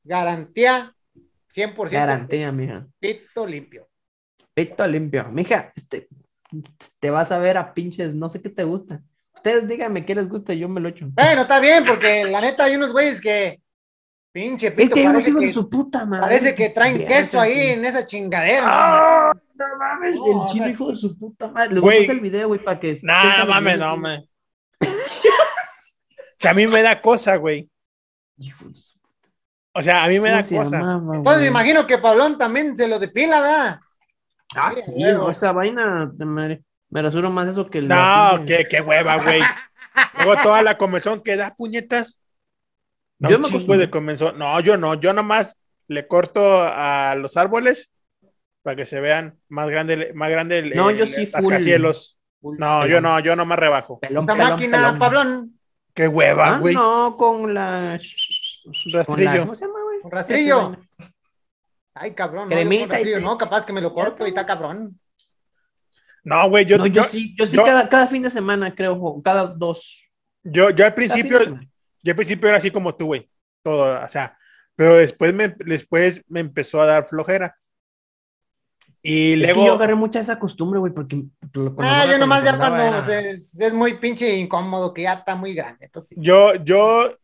[0.02, 0.92] garantía
[1.54, 2.86] 100% Garantía, mija.
[2.98, 3.88] pito limpio.
[4.52, 5.28] Pito limpio.
[5.30, 6.08] Mija, este,
[6.98, 9.02] te vas a ver a pinches, no sé qué te gusta.
[9.34, 11.06] Ustedes díganme qué les gusta y yo me lo echo.
[11.12, 13.60] Bueno, está bien, porque la neta hay unos güeyes que
[14.32, 16.22] pinche pito unos parece que, de su puta madre.
[16.22, 18.64] parece que traen Bien, queso ahí en esa chingadera.
[18.66, 19.32] ¡Ah!
[19.54, 21.78] No mames, No, el o chile sea, hijo de su puta madre.
[21.78, 21.98] Güey.
[21.98, 22.98] gusta el video, güey, para que.
[23.02, 24.28] No, no mames, no mames.
[26.43, 27.70] O sea, a mí me da cosa, güey.
[29.74, 30.78] O sea, a mí me da ¿Cómo se cosa.
[30.81, 33.81] llamaba, Entonces me imagino que Pablón también se lo depila, ¿verdad?
[34.56, 36.64] Ah, Sí, sí, esa vaina, madre.
[36.90, 37.86] Me rasuro más eso que el.
[37.86, 39.40] No, qué, qué hueva, güey.
[40.16, 42.20] Luego toda la comezón que da puñetas.
[43.20, 44.36] No, Yo me de comezón.
[44.36, 44.94] No, yo no.
[44.94, 45.56] Yo nomás
[45.86, 47.93] le corto a los árboles
[48.64, 51.86] para que se vean más grande, más grande el, No, yo sí, el
[52.40, 52.59] full-.
[52.59, 54.01] No, yo no, yo no me rebajo.
[54.01, 54.98] Pelón, pelón, máquina, pelón.
[54.98, 55.60] Pablón,
[55.94, 56.74] Qué hueva, Ah, güey.
[56.74, 57.98] no, con la.
[58.64, 59.40] con la- Rastrillo.
[59.40, 59.98] ¿Cómo se llama, güey?
[60.10, 60.77] rastrillo.
[61.94, 64.98] Ay, cabrón, no, Cremita rastrillo, no, capaz que me lo corto y está cabrón.
[66.24, 68.74] No, güey, yo, no, yo, yo, sí, yo sí yo- cada, cada fin de semana,
[68.74, 70.09] creo, o cada dos.
[70.43, 71.40] yo, yo al principio,
[72.02, 73.28] yo al principio era así como tú, güey.
[73.62, 74.36] Todo, o sea,
[74.74, 77.56] pero después me, después me empezó a dar flojera.
[79.04, 81.24] Y Es luego, que yo agarré mucha esa costumbre, güey, porque.
[81.78, 82.98] Ah, yo nomás ya cuando era-
[83.30, 85.86] es muy pinche incómodo, que ya está muy grande.
[85.86, 87.16] Entonces, yo, yo,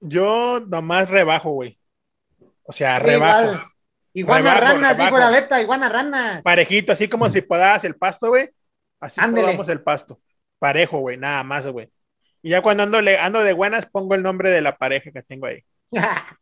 [0.00, 1.78] yo nomás rebajo, güey.
[2.64, 3.42] O sea, rebajo.
[3.50, 3.66] igual.
[4.14, 5.04] Iguana Rebajo, ranas, rebajo.
[5.16, 6.42] dijo la aleta, iguana ranas.
[6.42, 8.50] Parejito, así como si podaras el pasto, güey.
[9.00, 10.20] Así podamos el pasto.
[10.58, 11.90] Parejo, güey, nada más, güey.
[12.42, 15.22] Y ya cuando ando, le- ando de buenas, pongo el nombre de la pareja que
[15.22, 15.64] tengo ahí.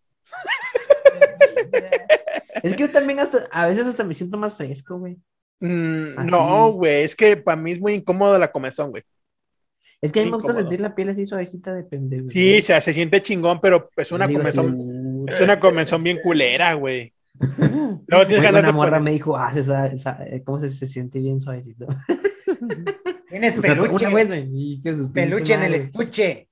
[2.63, 5.17] Es que yo también hasta, a veces hasta me siento más fresco, güey.
[5.61, 9.03] Mm, no, güey, es que para mí es muy incómodo la comezón, güey.
[10.03, 12.27] Es que a mí me gusta sentir la piel así suavecita de pendejo.
[12.27, 16.03] Sí, o sea, se siente chingón, pero es una Digo, comezón, sí, es una comezón
[16.03, 17.13] bien culera, güey.
[18.07, 21.19] Luego tienes que una morra por- me dijo, ah, esa, esa, ¿cómo se, se siente
[21.19, 21.87] bien suavecito?
[23.29, 24.83] Tienes Una peluche, vez, güey,
[25.15, 26.49] peluche en el estuche.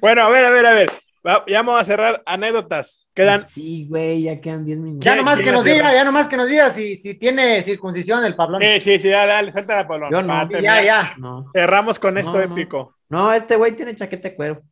[0.00, 0.90] Bueno, a ver, a ver, a ver.
[1.26, 3.10] Va- ya vamos a cerrar anécdotas.
[3.14, 3.46] Quedan.
[3.46, 5.04] Sí, güey, ya quedan 10 minutos.
[5.04, 5.88] Ya ¿Quién- nomás que nos cierra?
[5.90, 8.60] diga, ya nomás que nos diga si, si tiene circuncisión el Pablón.
[8.60, 10.10] Sí, sí, sí, dale, dale, suelta la Pablón.
[10.10, 10.48] Yo no.
[10.60, 11.14] Ya, ya.
[11.18, 12.52] No, Cerramos con esto No, no.
[12.54, 12.96] épico.
[13.08, 14.62] no, este güey tiene chaqueta de cuero.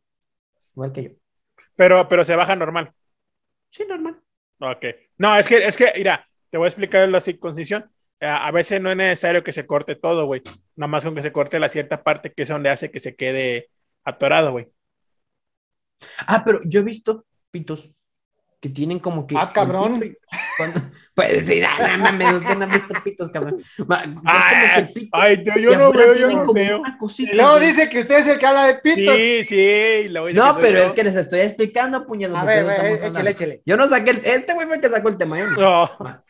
[0.75, 1.09] Igual que yo.
[1.75, 2.91] Pero, pero se baja normal.
[3.69, 4.19] Sí, normal.
[4.59, 4.85] Ok.
[5.17, 7.89] No, es que, es que, mira, te voy a explicar la circuncisión.
[8.19, 10.41] Eh, A veces no es necesario que se corte todo, güey.
[10.75, 13.15] Nada más con que se corte la cierta parte que es donde hace que se
[13.15, 13.69] quede
[14.03, 14.67] atorado, güey.
[16.27, 17.89] Ah, pero yo he visto pitos
[18.59, 19.35] que tienen como que.
[19.37, 20.01] Ah, cabrón.
[20.03, 20.15] y-
[20.57, 20.81] cuando-
[21.15, 23.61] Pues sí, no, mames, usted no ha visto pitos, cabrón.
[24.25, 26.81] Ay, el pito ay, yo, y yo no veo, yo no veo.
[26.99, 27.67] cosita, Y luego güey.
[27.67, 29.15] dice que usted es el que habla de pitos.
[29.15, 29.55] Sí, sí.
[29.55, 30.85] y dice No, pero yo.
[30.85, 32.35] es que les estoy explicando, puñedos.
[32.35, 32.71] A ver, no
[33.07, 33.61] échele, échele.
[33.63, 34.21] Yo no saqué el.
[34.25, 35.37] Este güey fue el que sacó el tema.
[35.37, 35.91] yo no.
[35.99, 36.23] No.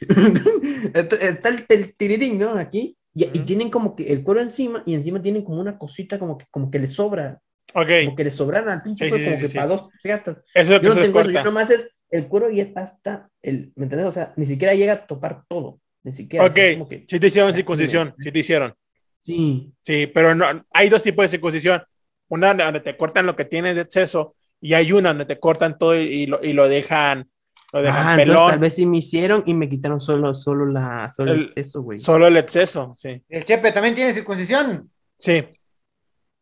[0.94, 2.58] Está el, el tirirín, ¿no?
[2.58, 2.96] Aquí.
[3.14, 3.44] Y, y Ujú.
[3.46, 6.70] tienen como que el cuero encima y encima tienen como una cosita como que, como
[6.70, 7.38] que le sobra.
[7.78, 7.88] Ok.
[8.06, 9.54] Como que le sobraron al pinche Sí, cuero sí, como sí, que sí.
[9.56, 10.36] para dos gatas.
[10.38, 11.40] Eso es lo que Yo no se tengo eso, corta.
[11.40, 14.06] yo nomás es el cuero y es hasta el, ¿me entiendes?
[14.08, 15.80] O sea, ni siquiera llega a topar todo.
[16.02, 16.46] Ni siquiera.
[16.46, 18.74] Ok, como que- sí te hicieron circuncisión, sí te hicieron.
[19.22, 19.72] Sí.
[19.82, 21.82] Sí, pero no, hay dos tipos de circuncisión.
[22.28, 25.76] Una donde te cortan lo que tienes de exceso y hay una donde te cortan
[25.78, 27.28] todo y, y lo, y lo dejan,
[27.72, 28.50] lo dejan Ah, entonces pelón.
[28.50, 31.82] tal vez sí me hicieron y me quitaron solo, solo la, solo el El- exceso,
[31.82, 31.98] güey.
[31.98, 33.20] Solo el exceso, sí.
[33.28, 34.90] El Chepe también tiene circuncisión.
[35.18, 35.44] Sí.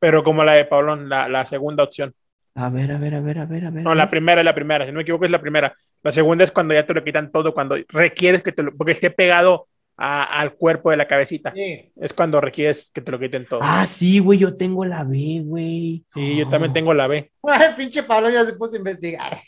[0.05, 2.13] Pero como la de Pablón, la, la segunda opción.
[2.57, 3.83] A ver, a ver, a ver, a ver, a ver.
[3.83, 5.73] No, la primera es la primera, si no me equivoco es la primera.
[6.03, 8.93] La segunda es cuando ya te lo quitan todo, cuando requieres que te lo, porque
[8.93, 9.67] esté pegado
[9.97, 11.53] a- al cuerpo de la cabecita.
[11.53, 11.91] Sí.
[11.97, 13.61] Es cuando requieres que te lo quiten todo.
[13.63, 16.05] Ah, sí, güey, yo tengo la B, güey.
[16.13, 17.31] Sí, yo también tengo la B.
[17.45, 19.39] Ay, pinche Pablón ya se puso a investigar.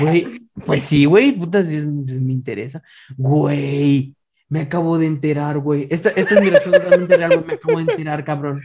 [0.00, 0.26] Güey,
[0.66, 2.82] pues sí, güey, puta, sí es- me interesa.
[3.16, 4.14] Güey,
[4.48, 5.86] me acabo de enterar, güey.
[5.88, 7.46] Esta, esta es mi reacción totalmente real, güey.
[7.46, 8.62] Me acabo de enterar, cabrón.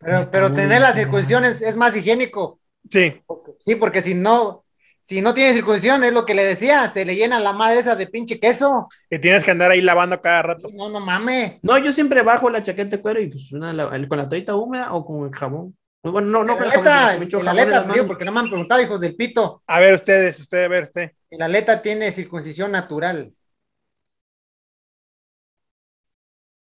[0.00, 2.58] Pero, pero tener la circuncisión es, es más higiénico.
[2.90, 3.22] Sí,
[3.60, 4.64] Sí, porque si no,
[5.00, 7.94] si no tiene circuncisión, es lo que le decía, se le llena la madre esa
[7.94, 8.88] de pinche queso.
[9.10, 10.70] que tienes que andar ahí lavando cada rato.
[10.72, 11.58] No, no mames.
[11.62, 14.54] No, yo siempre bajo la chaqueta de cuero y pues una, la- con la toallita
[14.54, 15.76] húmeda o con el jabón.
[16.02, 18.80] Bueno, no, no con el la aleta, en aleta, digo, porque no me han preguntado,
[18.80, 19.62] hijos del pito.
[19.66, 21.10] A ver ustedes, usted, a ver usted.
[21.30, 23.32] La aleta tiene circuncisión natural.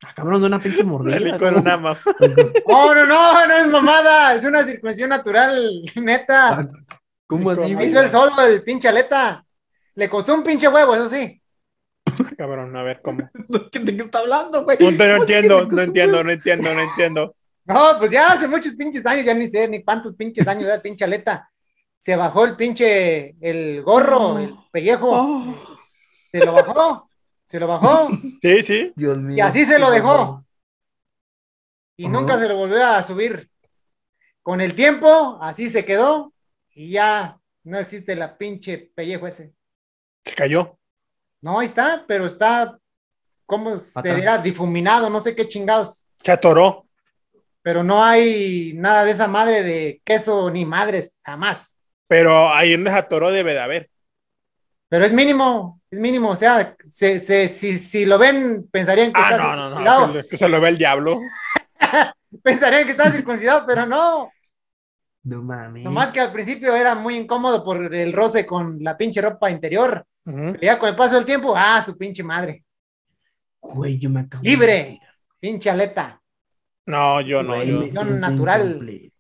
[0.04, 1.38] Ah, cabrón, de una pinche mordida.
[1.38, 1.58] ¿cómo?
[1.58, 1.76] una
[2.66, 6.68] Oh, no, no, no es mamada, es una circuncisión natural, neta.
[7.26, 7.72] ¿Cómo así?
[7.80, 9.44] Hizo el solo el pinche aleta.
[9.94, 11.40] Le costó un pinche huevo, eso sí.
[12.36, 13.30] Cabrón, a ver cómo.
[13.48, 14.78] ¿De qué está hablando, güey?
[14.78, 17.36] No, no ¿Cómo así que entiendo, no entiendo, no entiendo, no entiendo.
[17.64, 20.74] No, pues ya hace muchos pinches años, ya ni sé ni cuántos pinches años da
[20.74, 21.48] el pinche aleta.
[21.96, 25.78] Se bajó el pinche, el gorro, el pellejo, Oh,
[26.32, 27.08] se lo bajó,
[27.52, 28.08] se lo bajó
[28.40, 28.92] Sí, sí.
[28.96, 29.36] Dios mío.
[29.36, 30.42] y así se lo ¿Qué dejó.
[31.98, 32.12] Y Ajá.
[32.14, 33.50] nunca se lo volvió a subir.
[34.42, 36.32] Con el tiempo, así se quedó
[36.74, 39.52] y ya no existe la pinche pellejo ese.
[40.24, 40.78] Se cayó.
[41.42, 42.78] No, ahí está, pero está,
[43.44, 44.38] ¿cómo se dirá?
[44.38, 46.06] Difuminado, no sé qué chingados.
[46.22, 46.86] Se atoró.
[47.60, 51.78] Pero no hay nada de esa madre de queso ni madres, jamás.
[52.08, 53.90] Pero ahí donde se atoró debe de haber.
[54.92, 56.28] Pero es mínimo, es mínimo.
[56.28, 60.06] O sea, se, se- si, si lo ven, pensarían que Ah, está no, no, circuncidado.
[60.08, 60.28] no.
[60.28, 61.18] Que se lo ve el diablo.
[62.42, 64.30] Pensarían que está circuncidado, pero no.
[65.24, 65.82] No mames.
[65.84, 70.04] Nomás que al principio era muy incómodo por el roce con la pinche ropa interior.
[70.24, 72.62] Pero ya con el paso del tiempo, ah, su pinche madre.
[73.62, 75.00] Güey, yo me acabo de Libre,
[75.40, 76.20] pinche aleta.
[76.84, 77.54] No, yo no.
[77.56, 78.04] Güey, Yo.
[78.04, 79.10] natural.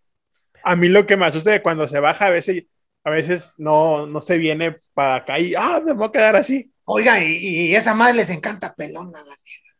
[0.64, 2.64] A mí lo que me asusta de cuando se baja a veces,
[3.04, 6.72] a veces no, no se viene para acá y ah, me voy a quedar así.
[6.84, 7.36] Oiga, y,
[7.70, 9.76] y esa madre les encanta pelona a las viejas.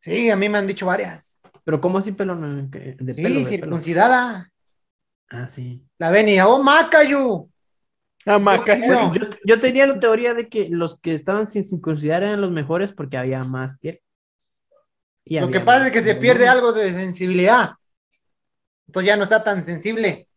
[0.00, 1.38] Sí, a mí me han dicho varias.
[1.64, 2.68] Pero ¿cómo así pelona?
[2.70, 3.44] De Sí, pelo.
[3.44, 4.50] circuncidada.
[5.28, 5.82] Ah, sí.
[5.98, 7.48] La ven y, oh, macayu.
[8.26, 8.76] Ah, maca.
[8.76, 9.12] Bueno.
[9.14, 12.92] Yo, yo tenía la teoría de que los que estaban sin circuncidar eran los mejores
[12.92, 14.00] porque había más piel.
[15.24, 17.72] Y Lo que pasa más es que se pierde algo de sensibilidad.
[18.86, 20.28] Entonces ya no está tan sensible.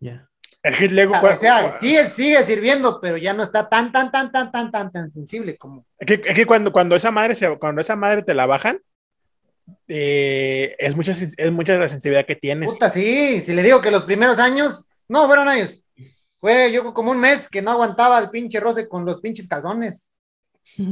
[0.00, 0.28] Ya.
[0.62, 4.32] Es que luego, O sea, sigue, sigue sirviendo, pero ya no está tan, tan, tan,
[4.32, 5.84] tan, tan, tan, tan sensible como.
[5.98, 8.80] Es que, es que cuando, cuando esa madre se, cuando esa madre te la bajan,
[9.88, 12.72] eh, es mucha es mucha la sensibilidad que tienes.
[12.72, 13.42] Puta, sí.
[13.42, 15.84] Si le digo que los primeros años, no, fueron años.
[16.40, 20.14] Fue yo como un mes que no aguantaba el pinche roce con los pinches calzones.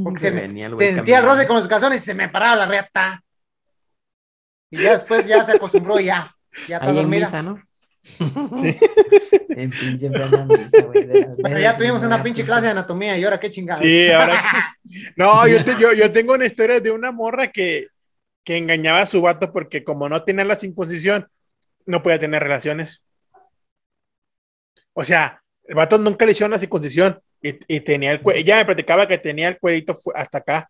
[0.03, 2.65] Porque se, me, el sentía el roce con los calzones y se me paraba la
[2.67, 3.23] reata.
[4.69, 6.35] Y ya después ya se acostumbró y ya.
[6.67, 7.25] Ya está Ahí en dormida.
[7.25, 7.61] misa, ¿no?
[8.03, 8.77] Sí.
[9.55, 11.07] En pinche misa, güey.
[11.39, 13.83] Bueno, ya tuvimos una pinche clase de anatomía y ahora qué chingados.
[13.83, 14.43] Sí, ahora.
[15.15, 17.87] No, yo, te- yo, yo tengo una historia de una morra que,
[18.43, 21.27] que engañaba a su vato porque como no tenía la circuncisión,
[21.85, 23.01] no podía tener relaciones.
[24.93, 28.39] O sea, el vato nunca le hicieron la circuncisión y, y tenía el cuello.
[28.41, 30.69] Ella me platicaba que tenía el cuellito hasta acá.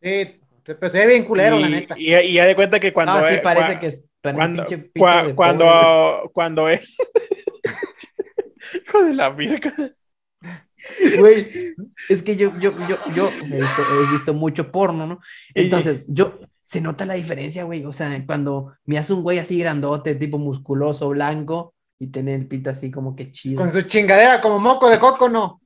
[0.00, 1.94] Sí, pero se ve bien culero, y, la neta.
[1.98, 3.14] Y, y ya de cuenta que cuando.
[3.20, 6.80] no, sí eh, parece cua- que es pero un Cuando, cua- cuando, pobre, cuando él.
[8.86, 9.72] Hijo de la virga.
[11.18, 11.48] Güey,
[12.08, 15.20] es que yo, yo, yo, yo he visto, he visto mucho porno, ¿no?
[15.54, 17.84] Y- Entonces, yo, se nota la diferencia, güey.
[17.84, 22.46] O sea, cuando me hace un güey así grandote, tipo musculoso, blanco, y tener el
[22.46, 23.60] pito así como que chido.
[23.60, 25.60] Con su chingadera como moco de coco, no.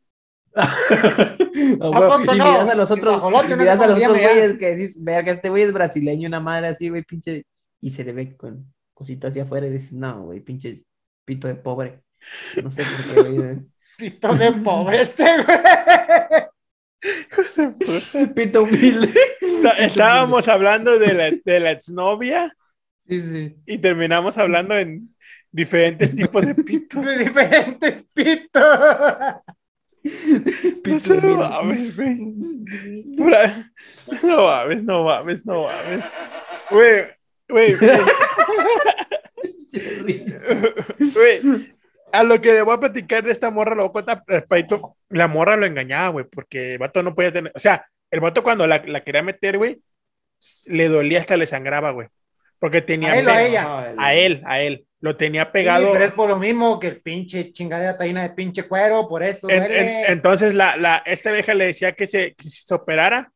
[0.54, 2.52] Ah, ¿A güey, poco y no?
[2.52, 5.64] miras a los otros, no miras a los otros güeyes que decís, verga, este güey
[5.64, 7.44] es brasileño, una madre así, güey, pinche,
[7.82, 10.82] y se le ve con cositas hacia afuera y dices, no, güey, pinche
[11.26, 12.00] pito de pobre.
[12.62, 13.56] No sé por qué, güey.
[13.98, 15.58] Pito de pobre este, güey.
[18.34, 19.12] Pito humilde.
[19.40, 22.52] Está- Estábamos hablando de la, de la exnovia
[23.06, 23.56] Sí, sí.
[23.66, 25.14] y terminamos hablando en
[25.50, 27.04] diferentes tipos de pitos.
[27.04, 28.62] De diferentes pitos.
[30.04, 32.16] No Pito no mames, güey.
[34.22, 36.04] No mames, no mames, no mames.
[36.70, 37.04] Güey,
[37.52, 37.74] güey,
[40.98, 41.72] güey.
[42.12, 44.96] A lo que le voy a platicar de esta morra, lo voy a contar respecto.
[45.08, 47.52] La morra lo engañaba, güey, porque el vato no podía tener.
[47.54, 49.80] O sea, el vato cuando la, la quería meter, güey,
[50.66, 52.08] le dolía hasta le sangraba, güey.
[52.58, 53.12] Porque tenía.
[53.12, 53.94] ¿A él o a ella?
[53.98, 54.84] A él, a él.
[55.00, 55.90] Lo tenía Sí, pegado.
[55.90, 59.48] pero es por lo mismo que el pinche chingadera taína de pinche cuero, por eso
[59.50, 63.32] En- en- entonces, la, la, esta vieja le decía que se, que se operara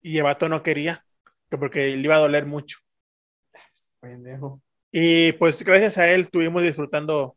[0.00, 1.02] y el vato no quería,
[1.50, 2.78] que porque le iba a doler mucho.
[4.04, 4.60] Pendejo.
[4.92, 7.36] Y pues gracias a él estuvimos disfrutando.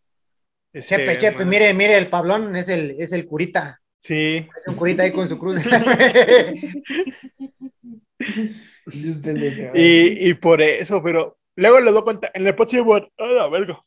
[0.73, 3.81] este, Chepe, chepe, bueno, mire, mire, el Pablón es el, es el curita.
[3.99, 5.59] Sí, Es un curita ahí con su cruz.
[9.73, 13.47] y, y por eso, pero luego les voy a contar, en el próximo, ¡ah, la
[13.49, 13.79] verga!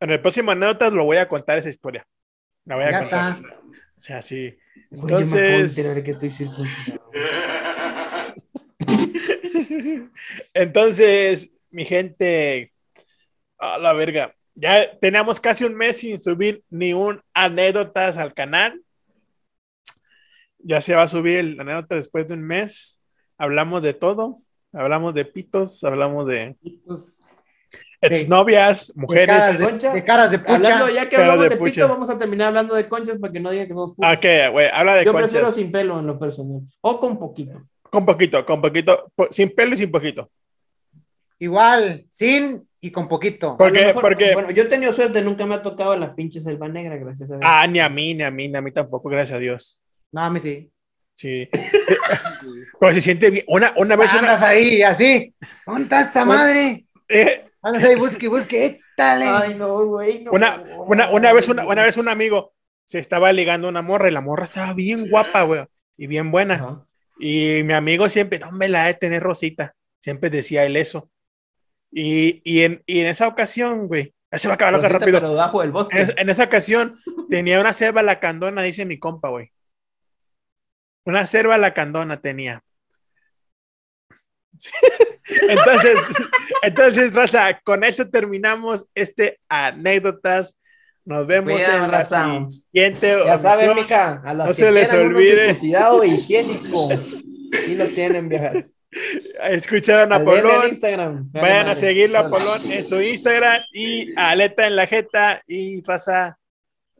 [0.00, 2.06] En el próximo anécdota lo voy a contar esa historia.
[2.64, 3.36] La voy a Ya contar.
[3.36, 3.60] está.
[3.96, 4.56] O sea, sí.
[4.90, 6.30] Entonces- enterar que estoy.
[10.54, 12.72] Entonces, mi gente,
[13.58, 18.80] a la verga, ya tenemos casi un mes sin subir ni un anécdotas al canal.
[20.58, 23.00] Ya se va a subir el anécdota después de un mes.
[23.38, 24.38] Hablamos de todo.
[24.72, 27.22] Hablamos de pitos, hablamos de Pues,
[28.00, 29.26] exnovias, de, mujeres.
[29.28, 29.92] caras de, Concha.
[29.92, 30.54] de caras de pucha.
[30.54, 31.72] Hablando, ya que hablamos de de, pucha.
[31.74, 34.18] pito, vamos a terminar hablando de conchas para que no digan que somos putos.
[34.20, 34.68] ¿qué, güey?
[34.72, 35.54] Habla de Yo prefiero conchas.
[35.62, 36.60] sin pelo en lo personal.
[36.80, 37.62] O con poquito.
[37.82, 40.30] Con poquito, con poquito, po- sin pelo y sin poquito.
[41.42, 43.56] Igual, sin y con poquito.
[43.56, 43.86] Por- A lo qué?
[43.86, 46.96] mejor- Porque- Bueno, yo he tenido suerte, nunca me ha tocado la pinche selva negra,
[46.96, 47.42] gracias a Dios.
[47.44, 49.82] Ah, ni a mí, ni a mí, ni a mí tampoco, gracias a Dios.
[50.12, 50.70] No, a mí sí.
[51.16, 51.48] Sí.
[52.80, 53.44] Pero se siente bien.
[53.48, 55.34] Una, una vez, una, Andas ahí, así.
[55.66, 56.84] ¿Dónde está esta madre?
[57.08, 58.80] eh, Andas ahí, busque, busque.
[58.94, 59.24] Étale.
[59.26, 60.22] Ay, no, güey.
[60.22, 60.30] no.
[60.32, 62.52] Una, una, una vez, una, una vez un amigo
[62.86, 65.64] se estaba ligando a una morra y la morra estaba bien guapa, güey,
[65.96, 66.84] y bien buena.
[67.18, 69.74] Y mi amigo siempre, no me la he de tener rosita.
[70.00, 71.10] Siempre decía él eso.
[71.92, 75.18] Y, y, en, y en esa ocasión, güey, se va a acabar loca rápido.
[75.18, 76.00] Pero debajo del bosque.
[76.00, 76.98] En, en esa ocasión
[77.28, 79.50] tenía una cerva lacandona, dice mi compa, güey.
[81.04, 82.62] Una cerva lacandona tenía.
[85.48, 85.98] Entonces,
[86.62, 90.56] entonces, Raza, con esto terminamos este anécdotas.
[91.04, 92.46] Nos vemos Cuidado, en la raza.
[92.48, 95.36] siguiente Ya saben, mija, a las No que se les olvide.
[95.36, 96.88] circuncidado e higiénico.
[97.68, 98.72] Y lo tienen, viejas.
[99.44, 100.68] Escucharon a Polón.
[100.68, 101.30] Instagram.
[101.32, 101.76] Vale, Vayan a madre.
[101.80, 102.28] seguirla a.
[102.30, 105.42] Polón en su Instagram y a Aleta en la Jeta.
[105.46, 106.38] Y Raza,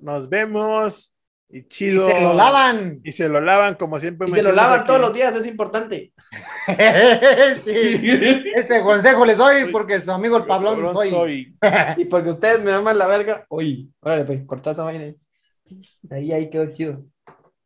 [0.01, 1.11] nos vemos.
[1.55, 2.09] Y Y chido.
[2.09, 3.01] se lo lavan.
[3.05, 4.27] Y se lo lavan como siempre.
[4.31, 4.87] Y se lo lavan aquí.
[4.87, 6.13] todos los días, es importante.
[7.63, 8.43] sí.
[8.55, 11.11] Este consejo les doy porque su amigo el Pablón Pablón soy.
[11.11, 11.57] soy.
[11.99, 13.45] Y porque ustedes me aman la verga.
[13.51, 15.13] Oye, órale, pues, cortá esa vaina.
[16.11, 17.05] Ahí, ahí quedó chido.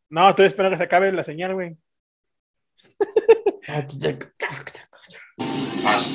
[0.08, 1.76] No, estoy esperando que se acabe la señal, güey.
[3.68, 4.26] Ah, chichaco.